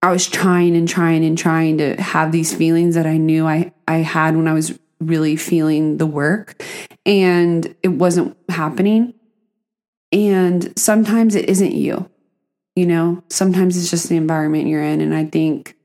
I 0.03 0.13
was 0.13 0.29
trying 0.29 0.77
and 0.77 0.87
trying 0.87 1.25
and 1.25 1.39
trying 1.39 1.79
to 1.79 2.01
have 2.03 2.33
these 2.33 2.55
feelings 2.55 2.97
that 2.97 3.07
I 3.07 3.17
knew 3.17 3.47
I 3.47 3.73
I 3.89 3.99
had 3.99 4.37
when 4.37 4.47
I 4.47 4.53
was 4.53 4.79
really 5.01 5.37
feeling 5.37 5.97
the 5.97 6.07
work 6.07 6.63
and 7.07 7.75
it 7.83 7.89
wasn't 7.89 8.37
happening 8.51 9.15
and 10.13 10.73
sometimes 10.79 11.35
it 11.35 11.49
isn't 11.49 11.73
you, 11.73 12.09
you 12.77 12.87
know, 12.87 13.23
sometimes 13.31 13.77
it's 13.77 13.91
just 13.91 14.09
the 14.09 14.17
environment 14.17 14.69
you're 14.69 14.83
in. 14.83 15.01
And 15.01 15.15
I 15.15 15.25
think 15.25 15.77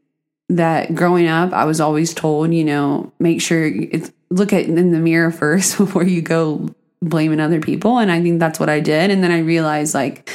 that 0.50 0.94
growing 0.94 1.28
up, 1.28 1.54
I 1.54 1.66
was 1.66 1.80
always 1.80 2.14
told, 2.14 2.54
you 2.54 2.64
know, 2.64 3.12
make 3.20 3.42
sure 3.42 3.66
it's 3.66 4.12
look 4.30 4.52
at 4.52 4.66
in 4.66 4.92
the 4.92 5.00
mirror 5.00 5.32
first 5.32 5.78
before 5.78 6.04
you 6.04 6.22
go 6.22 6.70
blaming 7.02 7.40
other 7.40 7.62
people. 7.62 7.98
And 8.00 8.12
I 8.12 8.22
think 8.22 8.40
that's 8.40 8.60
what 8.60 8.70
I 8.70 8.80
did. 8.80 9.12
And 9.12 9.24
then 9.24 9.32
I 9.32 9.40
realized, 9.40 9.94
like, 9.94 10.30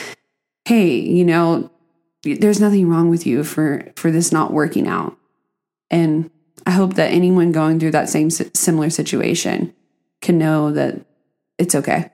hey, 0.65 0.99
you 0.99 1.25
know, 1.25 1.71
there's 2.23 2.61
nothing 2.61 2.89
wrong 2.89 3.11
with 3.11 3.27
you 3.27 3.45
for 3.45 3.93
for 3.97 4.11
this 4.11 4.33
not 4.33 4.53
working 4.53 4.89
out. 4.89 5.17
And 5.91 6.31
I 6.67 6.71
hope 6.71 6.95
that 6.95 7.11
anyone 7.11 7.53
going 7.53 7.81
through 7.81 7.91
that 7.91 8.09
same 8.09 8.31
similar 8.31 8.89
situation 8.89 9.75
can 10.21 10.39
know 10.39 10.73
that 10.73 11.05
it's 11.59 11.75
okay. 11.75 12.11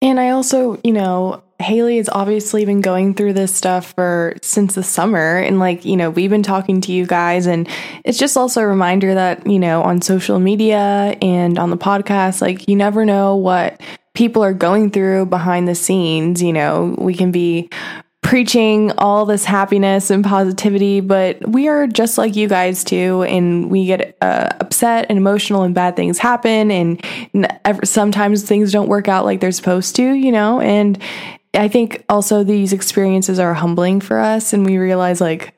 And 0.00 0.20
I 0.20 0.30
also, 0.30 0.80
you 0.84 0.92
know, 0.92 1.42
Haley 1.60 1.96
has 1.96 2.08
obviously 2.08 2.64
been 2.64 2.80
going 2.80 3.14
through 3.14 3.32
this 3.32 3.52
stuff 3.52 3.92
for 3.94 4.36
since 4.42 4.76
the 4.76 4.84
summer. 4.84 5.38
And 5.38 5.58
like, 5.58 5.84
you 5.84 5.96
know, 5.96 6.08
we've 6.08 6.30
been 6.30 6.44
talking 6.44 6.80
to 6.82 6.92
you 6.92 7.04
guys. 7.04 7.46
And 7.46 7.68
it's 8.04 8.18
just 8.18 8.36
also 8.36 8.60
a 8.60 8.66
reminder 8.66 9.14
that, 9.14 9.44
you 9.44 9.58
know, 9.58 9.82
on 9.82 10.00
social 10.00 10.38
media 10.38 11.16
and 11.20 11.58
on 11.58 11.70
the 11.70 11.76
podcast, 11.76 12.40
like, 12.40 12.68
you 12.68 12.76
never 12.76 13.04
know 13.04 13.34
what 13.34 13.80
people 14.14 14.42
are 14.44 14.54
going 14.54 14.90
through 14.90 15.26
behind 15.26 15.66
the 15.66 15.74
scenes. 15.74 16.42
You 16.42 16.52
know, 16.52 16.94
we 16.98 17.14
can 17.14 17.32
be 17.32 17.68
preaching 18.28 18.92
all 18.98 19.24
this 19.24 19.46
happiness 19.46 20.10
and 20.10 20.22
positivity, 20.22 21.00
but 21.00 21.48
we 21.48 21.66
are 21.66 21.86
just 21.86 22.18
like 22.18 22.36
you 22.36 22.46
guys 22.46 22.84
too, 22.84 23.22
and 23.22 23.70
we 23.70 23.86
get 23.86 24.18
uh, 24.20 24.50
upset 24.60 25.06
and 25.08 25.16
emotional, 25.16 25.62
and 25.62 25.74
bad 25.74 25.96
things 25.96 26.18
happen, 26.18 26.70
and 26.70 27.02
sometimes 27.84 28.42
things 28.42 28.70
don't 28.70 28.90
work 28.90 29.08
out 29.08 29.24
like 29.24 29.40
they're 29.40 29.50
supposed 29.50 29.96
to, 29.96 30.12
you 30.12 30.30
know. 30.30 30.60
And 30.60 31.02
I 31.54 31.68
think 31.68 32.04
also 32.10 32.44
these 32.44 32.74
experiences 32.74 33.38
are 33.38 33.54
humbling 33.54 34.02
for 34.02 34.18
us, 34.18 34.52
and 34.52 34.66
we 34.66 34.76
realize 34.76 35.22
like, 35.22 35.54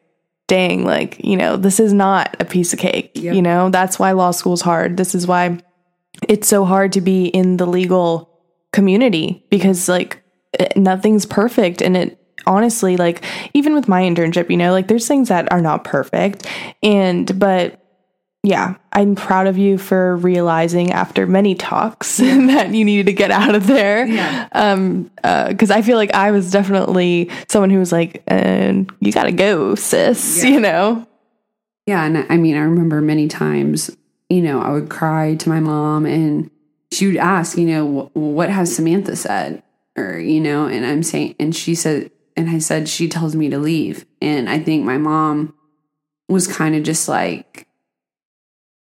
dang, 0.47 0.85
like 0.85 1.19
you 1.25 1.37
know, 1.37 1.57
this 1.57 1.81
is 1.81 1.93
not 1.93 2.37
a 2.39 2.45
piece 2.45 2.73
of 2.73 2.79
cake. 2.79 3.11
Yep. 3.17 3.35
You 3.35 3.43
know, 3.43 3.71
that's 3.71 3.99
why 3.99 4.13
law 4.13 4.31
school 4.31 4.53
is 4.53 4.61
hard. 4.61 4.97
This 4.97 5.17
is 5.17 5.27
why 5.27 5.59
it's 6.29 6.47
so 6.47 6.65
hard 6.65 6.93
to 6.93 7.01
be 7.01 7.27
in 7.27 7.57
the 7.57 7.67
legal 7.67 8.31
community 8.73 9.45
because 9.51 9.89
like 9.89 10.23
nothing's 10.77 11.27
perfect 11.27 11.83
and 11.83 11.97
it 11.97 12.20
honestly, 12.47 12.97
like 12.97 13.25
even 13.55 13.75
with 13.75 13.89
my 13.89 14.03
internship, 14.03 14.51
you 14.51 14.57
know, 14.57 14.73
like 14.73 14.89
there's 14.89 15.09
things 15.09 15.29
that 15.29 15.51
are 15.53 15.61
not 15.61 15.85
perfect. 15.85 16.47
And, 16.83 17.39
but 17.39 17.81
yeah, 18.43 18.77
I'm 18.93 19.17
proud 19.17 19.47
of 19.47 19.59
you 19.59 19.77
for 19.77 20.17
realizing 20.17 20.93
after 20.93 21.27
many 21.27 21.55
talks 21.55 22.17
that 22.19 22.73
you 22.73 22.85
needed 22.85 23.07
to 23.07 23.13
get 23.13 23.31
out 23.31 23.55
of 23.55 23.67
there. 23.67 24.07
Yeah. 24.07 24.49
Um, 24.53 25.11
uh, 25.23 25.53
cause 25.59 25.71
I 25.71 25.83
feel 25.83 25.97
like 25.97 26.15
I 26.15 26.31
was 26.31 26.51
definitely 26.51 27.31
someone 27.49 27.71
who 27.71 27.79
was 27.79 27.93
like, 27.93 28.23
uh, 28.29 28.73
you 29.01 29.13
gotta 29.13 29.33
go, 29.33 29.75
sis, 29.75 30.43
yeah. 30.43 30.51
you 30.51 30.61
know? 30.61 31.07
Yeah. 31.87 32.05
And 32.05 32.27
I 32.31 32.37
mean, 32.37 32.57
I 32.57 32.61
remember 32.61 33.01
many 33.03 33.29
times, 33.29 33.95
you 34.31 34.41
know, 34.41 34.61
I 34.61 34.71
would 34.71 34.89
cry 34.89 35.35
to 35.35 35.49
my 35.49 35.61
mom 35.61 36.07
and 36.07 36.51
she 36.93 37.07
would 37.07 37.17
ask, 37.17 37.59
you 37.59 37.67
know, 37.67 38.11
what 38.15 38.49
has 38.49 38.75
Samantha 38.75 39.17
said? 39.17 39.63
Or, 39.97 40.19
you 40.19 40.41
know, 40.41 40.67
and 40.67 40.87
I'm 40.87 41.03
saying, 41.03 41.35
and 41.39 41.55
she 41.55 41.75
said, 41.75 42.11
and 42.41 42.49
I 42.49 42.59
said, 42.59 42.89
she 42.89 43.07
tells 43.07 43.37
me 43.37 43.51
to 43.51 43.59
leave. 43.59 44.07
And 44.23 44.49
I 44.49 44.59
think 44.61 44.83
my 44.83 44.97
mom 44.97 45.53
was 46.27 46.49
kind 46.49 46.75
of 46.75 46.83
just 46.83 47.07
like, 47.07 47.69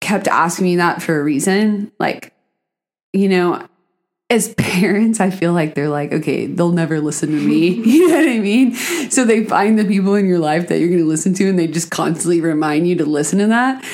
kept 0.00 0.26
asking 0.26 0.64
me 0.64 0.76
that 0.76 1.00
for 1.00 1.18
a 1.18 1.22
reason. 1.22 1.92
Like, 2.00 2.34
you 3.12 3.28
know, 3.28 3.64
as 4.30 4.52
parents, 4.58 5.20
I 5.20 5.30
feel 5.30 5.52
like 5.52 5.76
they're 5.76 5.88
like, 5.88 6.12
okay, 6.12 6.46
they'll 6.46 6.72
never 6.72 7.00
listen 7.00 7.30
to 7.30 7.40
me. 7.40 7.68
you 7.86 8.08
know 8.08 8.16
what 8.16 8.28
I 8.28 8.40
mean? 8.40 8.74
So 8.74 9.24
they 9.24 9.44
find 9.44 9.78
the 9.78 9.84
people 9.84 10.16
in 10.16 10.26
your 10.26 10.40
life 10.40 10.66
that 10.66 10.80
you're 10.80 10.88
going 10.88 11.00
to 11.00 11.06
listen 11.06 11.32
to 11.34 11.48
and 11.48 11.56
they 11.56 11.68
just 11.68 11.92
constantly 11.92 12.40
remind 12.40 12.88
you 12.88 12.96
to 12.96 13.06
listen 13.06 13.38
to 13.38 13.46
that. 13.46 13.84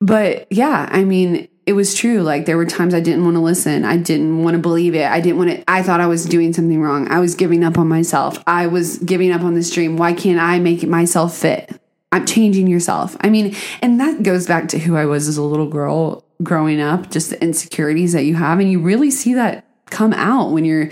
But 0.00 0.46
yeah, 0.52 0.88
I 0.92 1.02
mean, 1.02 1.48
it 1.66 1.72
was 1.72 1.94
true. 1.94 2.22
Like 2.22 2.46
there 2.46 2.56
were 2.56 2.64
times 2.64 2.94
I 2.94 3.00
didn't 3.00 3.24
want 3.24 3.34
to 3.34 3.40
listen. 3.40 3.84
I 3.84 3.96
didn't 3.96 4.44
want 4.44 4.54
to 4.54 4.60
believe 4.60 4.94
it. 4.94 5.04
I 5.04 5.20
didn't 5.20 5.38
want 5.38 5.50
to, 5.50 5.64
I 5.68 5.82
thought 5.82 6.00
I 6.00 6.06
was 6.06 6.24
doing 6.24 6.52
something 6.52 6.80
wrong. 6.80 7.08
I 7.08 7.18
was 7.18 7.34
giving 7.34 7.64
up 7.64 7.76
on 7.76 7.88
myself. 7.88 8.42
I 8.46 8.68
was 8.68 8.98
giving 8.98 9.32
up 9.32 9.42
on 9.42 9.54
this 9.54 9.70
dream. 9.70 9.96
Why 9.96 10.12
can't 10.12 10.38
I 10.38 10.60
make 10.60 10.86
myself 10.86 11.36
fit? 11.36 11.80
I'm 12.12 12.24
changing 12.24 12.68
yourself. 12.68 13.16
I 13.20 13.30
mean, 13.30 13.56
and 13.82 14.00
that 14.00 14.22
goes 14.22 14.46
back 14.46 14.68
to 14.68 14.78
who 14.78 14.96
I 14.96 15.06
was 15.06 15.26
as 15.26 15.36
a 15.36 15.42
little 15.42 15.68
girl 15.68 16.24
growing 16.42 16.80
up, 16.80 17.10
just 17.10 17.30
the 17.30 17.42
insecurities 17.42 18.12
that 18.12 18.24
you 18.24 18.36
have. 18.36 18.60
And 18.60 18.70
you 18.70 18.80
really 18.80 19.10
see 19.10 19.34
that 19.34 19.66
come 19.90 20.12
out 20.12 20.52
when 20.52 20.64
you're 20.64 20.90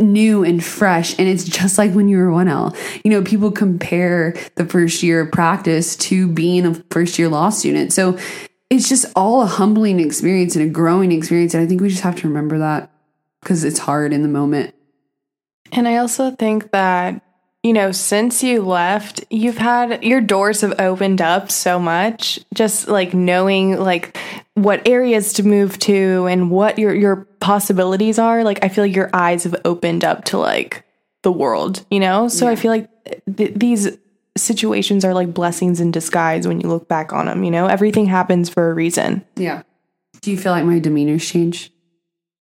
new 0.00 0.44
and 0.44 0.64
fresh. 0.64 1.16
And 1.18 1.28
it's 1.28 1.44
just 1.44 1.78
like 1.78 1.92
when 1.92 2.08
you 2.08 2.18
were 2.18 2.26
1L. 2.26 2.76
You 3.04 3.10
know, 3.12 3.22
people 3.22 3.52
compare 3.52 4.36
the 4.56 4.64
first 4.64 5.02
year 5.02 5.20
of 5.20 5.32
practice 5.32 5.96
to 5.96 6.28
being 6.28 6.66
a 6.66 6.74
first 6.90 7.18
year 7.18 7.28
law 7.28 7.50
student. 7.50 7.92
So 7.92 8.18
it's 8.70 8.88
just 8.88 9.06
all 9.16 9.42
a 9.42 9.46
humbling 9.46 10.00
experience 10.00 10.54
and 10.56 10.64
a 10.64 10.68
growing 10.68 11.12
experience. 11.12 11.54
And 11.54 11.62
I 11.62 11.66
think 11.66 11.80
we 11.80 11.88
just 11.88 12.02
have 12.02 12.16
to 12.16 12.28
remember 12.28 12.58
that 12.58 12.90
because 13.40 13.64
it's 13.64 13.78
hard 13.78 14.12
in 14.12 14.22
the 14.22 14.28
moment. 14.28 14.74
And 15.72 15.88
I 15.88 15.96
also 15.96 16.30
think 16.30 16.70
that, 16.72 17.22
you 17.62 17.72
know, 17.72 17.92
since 17.92 18.42
you 18.42 18.62
left, 18.62 19.24
you've 19.30 19.58
had 19.58 20.04
your 20.04 20.20
doors 20.20 20.60
have 20.60 20.78
opened 20.78 21.20
up 21.20 21.50
so 21.50 21.78
much, 21.78 22.40
just 22.54 22.88
like 22.88 23.14
knowing 23.14 23.78
like 23.78 24.16
what 24.54 24.86
areas 24.86 25.34
to 25.34 25.42
move 25.42 25.78
to 25.80 26.26
and 26.26 26.50
what 26.50 26.78
your 26.78 26.94
your 26.94 27.26
possibilities 27.40 28.18
are. 28.18 28.44
Like 28.44 28.62
I 28.62 28.68
feel 28.68 28.84
like 28.84 28.96
your 28.96 29.10
eyes 29.12 29.44
have 29.44 29.56
opened 29.64 30.04
up 30.04 30.24
to 30.26 30.38
like 30.38 30.84
the 31.22 31.32
world, 31.32 31.84
you 31.90 32.00
know? 32.00 32.28
So 32.28 32.46
yeah. 32.46 32.52
I 32.52 32.56
feel 32.56 32.70
like 32.70 32.88
th- 33.36 33.54
these 33.54 33.98
situations 34.38 35.04
are 35.04 35.14
like 35.14 35.34
blessings 35.34 35.80
in 35.80 35.90
disguise 35.90 36.46
when 36.46 36.60
you 36.60 36.68
look 36.68 36.88
back 36.88 37.12
on 37.12 37.26
them, 37.26 37.44
you 37.44 37.50
know? 37.50 37.66
Everything 37.66 38.06
happens 38.06 38.48
for 38.48 38.70
a 38.70 38.74
reason. 38.74 39.24
Yeah. 39.36 39.62
Do 40.20 40.30
you 40.30 40.38
feel 40.38 40.52
like 40.52 40.64
my 40.64 40.78
demeanor's 40.78 41.28
changed? 41.28 41.72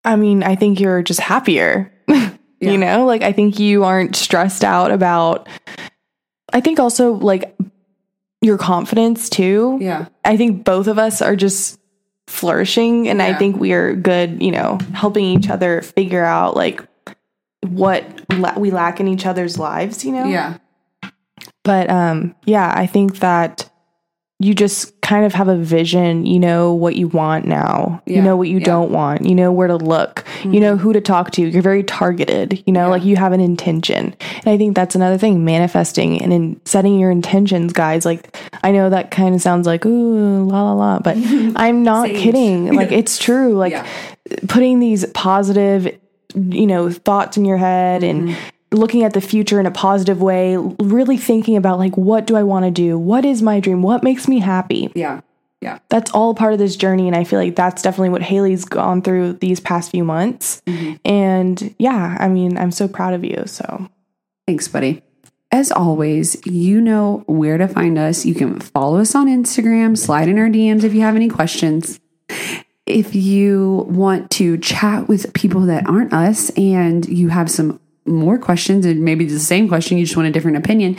I 0.03 0.15
mean, 0.15 0.43
I 0.43 0.55
think 0.55 0.79
you're 0.79 1.01
just 1.01 1.19
happier. 1.19 1.91
yeah. 2.07 2.31
You 2.59 2.77
know, 2.77 3.05
like 3.05 3.23
I 3.23 3.31
think 3.31 3.59
you 3.59 3.83
aren't 3.83 4.15
stressed 4.15 4.63
out 4.63 4.91
about 4.91 5.47
I 6.53 6.61
think 6.61 6.79
also 6.79 7.13
like 7.13 7.55
your 8.41 8.57
confidence 8.57 9.29
too. 9.29 9.77
Yeah. 9.81 10.07
I 10.23 10.37
think 10.37 10.63
both 10.63 10.87
of 10.87 10.97
us 10.97 11.21
are 11.21 11.35
just 11.35 11.79
flourishing 12.27 13.07
and 13.07 13.19
yeah. 13.19 13.27
I 13.27 13.33
think 13.33 13.57
we 13.57 13.73
are 13.73 13.93
good, 13.95 14.41
you 14.41 14.51
know, 14.51 14.77
helping 14.93 15.25
each 15.25 15.49
other 15.49 15.81
figure 15.81 16.23
out 16.23 16.55
like 16.55 16.81
what 17.61 18.05
la- 18.33 18.57
we 18.57 18.71
lack 18.71 18.99
in 18.99 19.07
each 19.07 19.25
other's 19.25 19.57
lives, 19.57 20.05
you 20.05 20.11
know? 20.11 20.25
Yeah. 20.25 20.57
But 21.65 21.89
um, 21.89 22.33
yeah, 22.45 22.71
I 22.73 22.85
think 22.85 23.19
that 23.19 23.69
you 24.39 24.53
just 24.53 24.99
kind 25.01 25.25
of 25.25 25.33
have 25.33 25.47
a 25.47 25.55
vision. 25.55 26.25
You 26.25 26.39
know 26.39 26.73
what 26.73 26.95
you 26.97 27.07
want 27.07 27.45
now. 27.45 28.01
You 28.05 28.21
know 28.21 28.35
what 28.37 28.49
you 28.49 28.55
yeah. 28.55 28.59
Mm-hmm. 28.59 28.65
don't 28.65 28.91
want. 28.91 29.25
You 29.25 29.33
know 29.33 29.51
where 29.51 29.67
to 29.69 29.77
look. 29.77 30.25
You 30.43 30.59
know 30.59 30.75
who 30.77 30.91
to 30.93 30.99
talk 31.01 31.31
to. 31.31 31.41
You're 31.47 31.61
very 31.61 31.83
targeted. 31.83 32.61
You 32.67 32.73
know, 32.73 32.85
Yeah. 32.85 32.91
like 32.91 33.03
you 33.05 33.15
have 33.15 33.31
an 33.31 33.39
intention. 33.39 34.13
And 34.19 34.47
I 34.47 34.57
think 34.57 34.75
that's 34.75 34.93
another 34.93 35.17
thing 35.17 35.45
manifesting 35.45 36.21
and 36.21 36.31
in 36.33 36.61
setting 36.65 36.99
your 36.99 37.11
intentions, 37.11 37.71
guys. 37.73 38.05
Like, 38.05 38.37
I 38.63 38.71
know 38.71 38.89
that 38.89 39.09
kind 39.09 39.33
of 39.35 39.41
sounds 39.41 39.65
like, 39.67 39.85
ooh, 39.85 40.43
la 40.45 40.63
la 40.63 40.73
la, 40.73 40.99
but 40.99 41.15
I'm 41.55 41.83
not 41.83 42.07
Sage. 42.07 42.17
kidding. 42.21 42.73
Like, 42.75 42.91
it's 43.01 43.17
true. 43.17 43.53
Like, 43.55 43.71
Yeah. 43.71 43.87
putting 44.49 44.79
these 44.79 45.05
positive, 45.13 45.97
you 46.35 46.67
know, 46.67 46.89
thoughts 46.91 47.37
in 47.37 47.45
your 47.45 47.57
head 47.57 48.03
and 48.03 48.29
Mm-hmm. 48.29 48.49
Looking 48.75 49.03
at 49.03 49.13
the 49.13 49.21
future 49.21 49.59
in 49.59 49.65
a 49.65 49.71
positive 49.71 50.21
way, 50.21 50.57
really 50.57 51.17
thinking 51.17 51.57
about 51.57 51.79
like 51.79 51.95
what 51.97 52.27
do 52.27 52.35
I 52.35 52.43
want 52.43 52.65
to 52.65 52.71
do? 52.71 52.97
What 52.97 53.25
is 53.25 53.41
my 53.41 53.59
dream? 53.59 53.81
What 53.81 54.03
makes 54.03 54.27
me 54.27 54.39
happy? 54.39 54.91
Yeah. 54.95 55.21
Yeah. 55.61 55.79
That's 55.89 56.11
all 56.11 56.35
part 56.35 56.53
of 56.53 56.59
this 56.59 56.75
journey 56.75 57.07
and 57.07 57.15
I 57.15 57.23
feel 57.23 57.39
like 57.39 57.55
that's 57.55 57.81
definitely 57.81 58.09
what 58.09 58.21
Haley's 58.21 58.65
gone 58.65 59.01
through 59.01 59.33
these 59.33 59.59
past 59.59 59.91
few 59.91 60.03
months. 60.03 60.61
Mm-hmm. 60.67 60.95
And 61.05 61.75
yeah, 61.79 62.17
I 62.19 62.27
mean, 62.27 62.57
I'm 62.57 62.71
so 62.71 62.87
proud 62.87 63.13
of 63.13 63.23
you. 63.23 63.43
So, 63.47 63.89
Thanks, 64.47 64.67
buddy. 64.67 65.01
As 65.51 65.71
always, 65.71 66.45
you 66.45 66.81
know 66.81 67.23
where 67.27 67.57
to 67.57 67.67
find 67.67 67.97
us. 67.97 68.25
You 68.25 68.35
can 68.35 68.59
follow 68.59 68.99
us 68.99 69.15
on 69.15 69.27
Instagram, 69.27 69.97
slide 69.97 70.27
in 70.27 70.37
our 70.37 70.49
DMs 70.49 70.83
if 70.83 70.93
you 70.93 71.01
have 71.01 71.15
any 71.15 71.29
questions. 71.29 71.99
If 72.85 73.15
you 73.15 73.85
want 73.89 74.29
to 74.31 74.57
chat 74.57 75.07
with 75.07 75.33
people 75.33 75.61
that 75.61 75.87
aren't 75.87 76.13
us 76.13 76.51
and 76.51 77.07
you 77.07 77.29
have 77.29 77.49
some 77.49 77.79
more 78.05 78.37
questions 78.37 78.85
and 78.85 79.03
maybe 79.03 79.25
the 79.25 79.39
same 79.39 79.67
question, 79.67 79.97
you 79.97 80.05
just 80.05 80.15
want 80.15 80.27
a 80.27 80.31
different 80.31 80.57
opinion, 80.57 80.97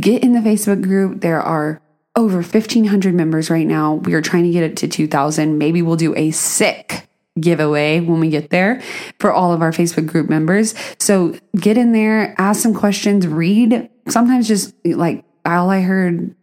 get 0.00 0.22
in 0.22 0.32
the 0.32 0.40
Facebook 0.40 0.82
group. 0.82 1.20
There 1.20 1.40
are 1.40 1.80
over 2.14 2.36
1,500 2.36 3.14
members 3.14 3.50
right 3.50 3.66
now. 3.66 3.94
We 3.94 4.14
are 4.14 4.22
trying 4.22 4.44
to 4.44 4.50
get 4.50 4.62
it 4.62 4.76
to 4.78 4.88
2,000. 4.88 5.58
Maybe 5.58 5.82
we'll 5.82 5.96
do 5.96 6.14
a 6.16 6.30
sick 6.30 7.06
giveaway 7.38 8.00
when 8.00 8.20
we 8.20 8.30
get 8.30 8.48
there 8.48 8.82
for 9.18 9.30
all 9.30 9.52
of 9.52 9.60
our 9.60 9.70
Facebook 9.70 10.06
group 10.06 10.28
members. 10.30 10.74
So 10.98 11.38
get 11.54 11.76
in 11.76 11.92
there, 11.92 12.34
ask 12.38 12.62
some 12.62 12.74
questions, 12.74 13.26
read. 13.26 13.90
Sometimes 14.08 14.48
just 14.48 14.74
like 14.84 15.24
all 15.44 15.68
I 15.68 15.82
heard 15.82 16.34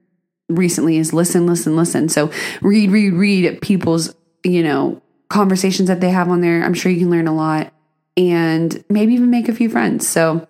recently 0.49 0.97
is 0.97 1.14
listen, 1.14 1.47
listen, 1.47 1.76
listen. 1.76 2.09
So 2.09 2.32
read, 2.61 2.91
read, 2.91 3.14
read 3.14 3.61
people's, 3.61 4.14
you 4.43 4.61
know, 4.61 5.01
conversations 5.30 5.88
that 5.88 5.99
they 5.99 6.11
have 6.11 6.30
on 6.30 6.41
there. 6.41 6.64
I'm 6.64 6.76
sure 6.76 6.91
you 6.91 6.99
can 6.99 7.09
learn 7.09 7.28
a 7.28 7.34
lot 7.34 7.73
and 8.18 8.84
maybe 8.89 9.14
even 9.14 9.30
make 9.30 9.49
a 9.49 9.55
few 9.55 9.70
friends. 9.70 10.07
So 10.07 10.47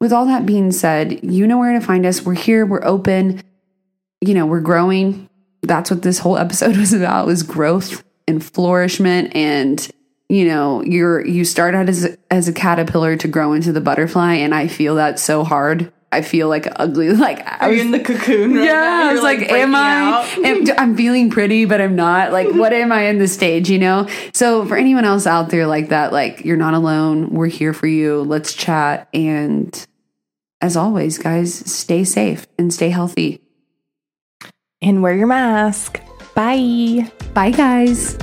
with 0.00 0.12
all 0.12 0.26
that 0.26 0.46
being 0.46 0.72
said, 0.72 1.22
you 1.22 1.46
know 1.46 1.58
where 1.58 1.78
to 1.78 1.84
find 1.84 2.04
us. 2.06 2.22
We're 2.22 2.34
here, 2.34 2.66
we're 2.66 2.84
open, 2.84 3.42
you 4.20 4.34
know, 4.34 4.46
we're 4.46 4.60
growing. 4.60 5.28
That's 5.62 5.90
what 5.90 6.02
this 6.02 6.18
whole 6.18 6.38
episode 6.38 6.76
was 6.78 6.92
about 6.92 7.26
was 7.26 7.42
growth 7.42 8.02
and 8.26 8.42
flourishment 8.42 9.34
and 9.34 9.88
you 10.28 10.46
know, 10.46 10.82
you're 10.82 11.26
you 11.26 11.44
start 11.44 11.74
out 11.74 11.90
as 11.90 12.16
as 12.30 12.48
a 12.48 12.54
caterpillar 12.54 13.16
to 13.16 13.28
grow 13.28 13.52
into 13.52 13.70
the 13.70 13.82
butterfly 13.82 14.34
and 14.34 14.54
I 14.54 14.66
feel 14.66 14.94
that 14.94 15.18
so 15.18 15.44
hard. 15.44 15.92
I 16.12 16.22
feel 16.22 16.48
like 16.48 16.68
ugly 16.76 17.12
like 17.12 17.46
I 17.46 17.68
was, 17.68 17.90
the 17.90 18.00
cocoon 18.00 18.54
right 18.54 18.64
yeah, 18.64 19.08
I 19.08 19.12
was 19.12 19.22
like, 19.22 19.40
am 19.50 19.74
I? 19.74 20.22
Am, 20.44 20.64
I'm 20.78 20.96
feeling 20.96 21.30
pretty, 21.30 21.64
but 21.64 21.80
I'm 21.80 21.96
not. 21.96 22.32
Like, 22.32 22.48
what 22.52 22.72
am 22.72 22.92
I 22.92 23.04
in 23.04 23.18
the 23.18 23.28
stage? 23.28 23.70
You 23.70 23.78
know. 23.78 24.08
So 24.34 24.66
for 24.66 24.76
anyone 24.76 25.04
else 25.04 25.26
out 25.26 25.48
there 25.48 25.66
like 25.66 25.88
that, 25.88 26.12
like 26.12 26.44
you're 26.44 26.56
not 26.56 26.74
alone. 26.74 27.30
We're 27.30 27.46
here 27.46 27.72
for 27.72 27.86
you. 27.86 28.22
Let's 28.22 28.54
chat. 28.54 29.08
And 29.14 29.86
as 30.60 30.76
always, 30.76 31.18
guys, 31.18 31.54
stay 31.54 32.04
safe 32.04 32.46
and 32.58 32.72
stay 32.72 32.90
healthy. 32.90 33.40
And 34.80 35.02
wear 35.02 35.14
your 35.14 35.28
mask. 35.28 36.00
Bye. 36.34 37.10
Bye, 37.34 37.50
guys. 37.50 38.16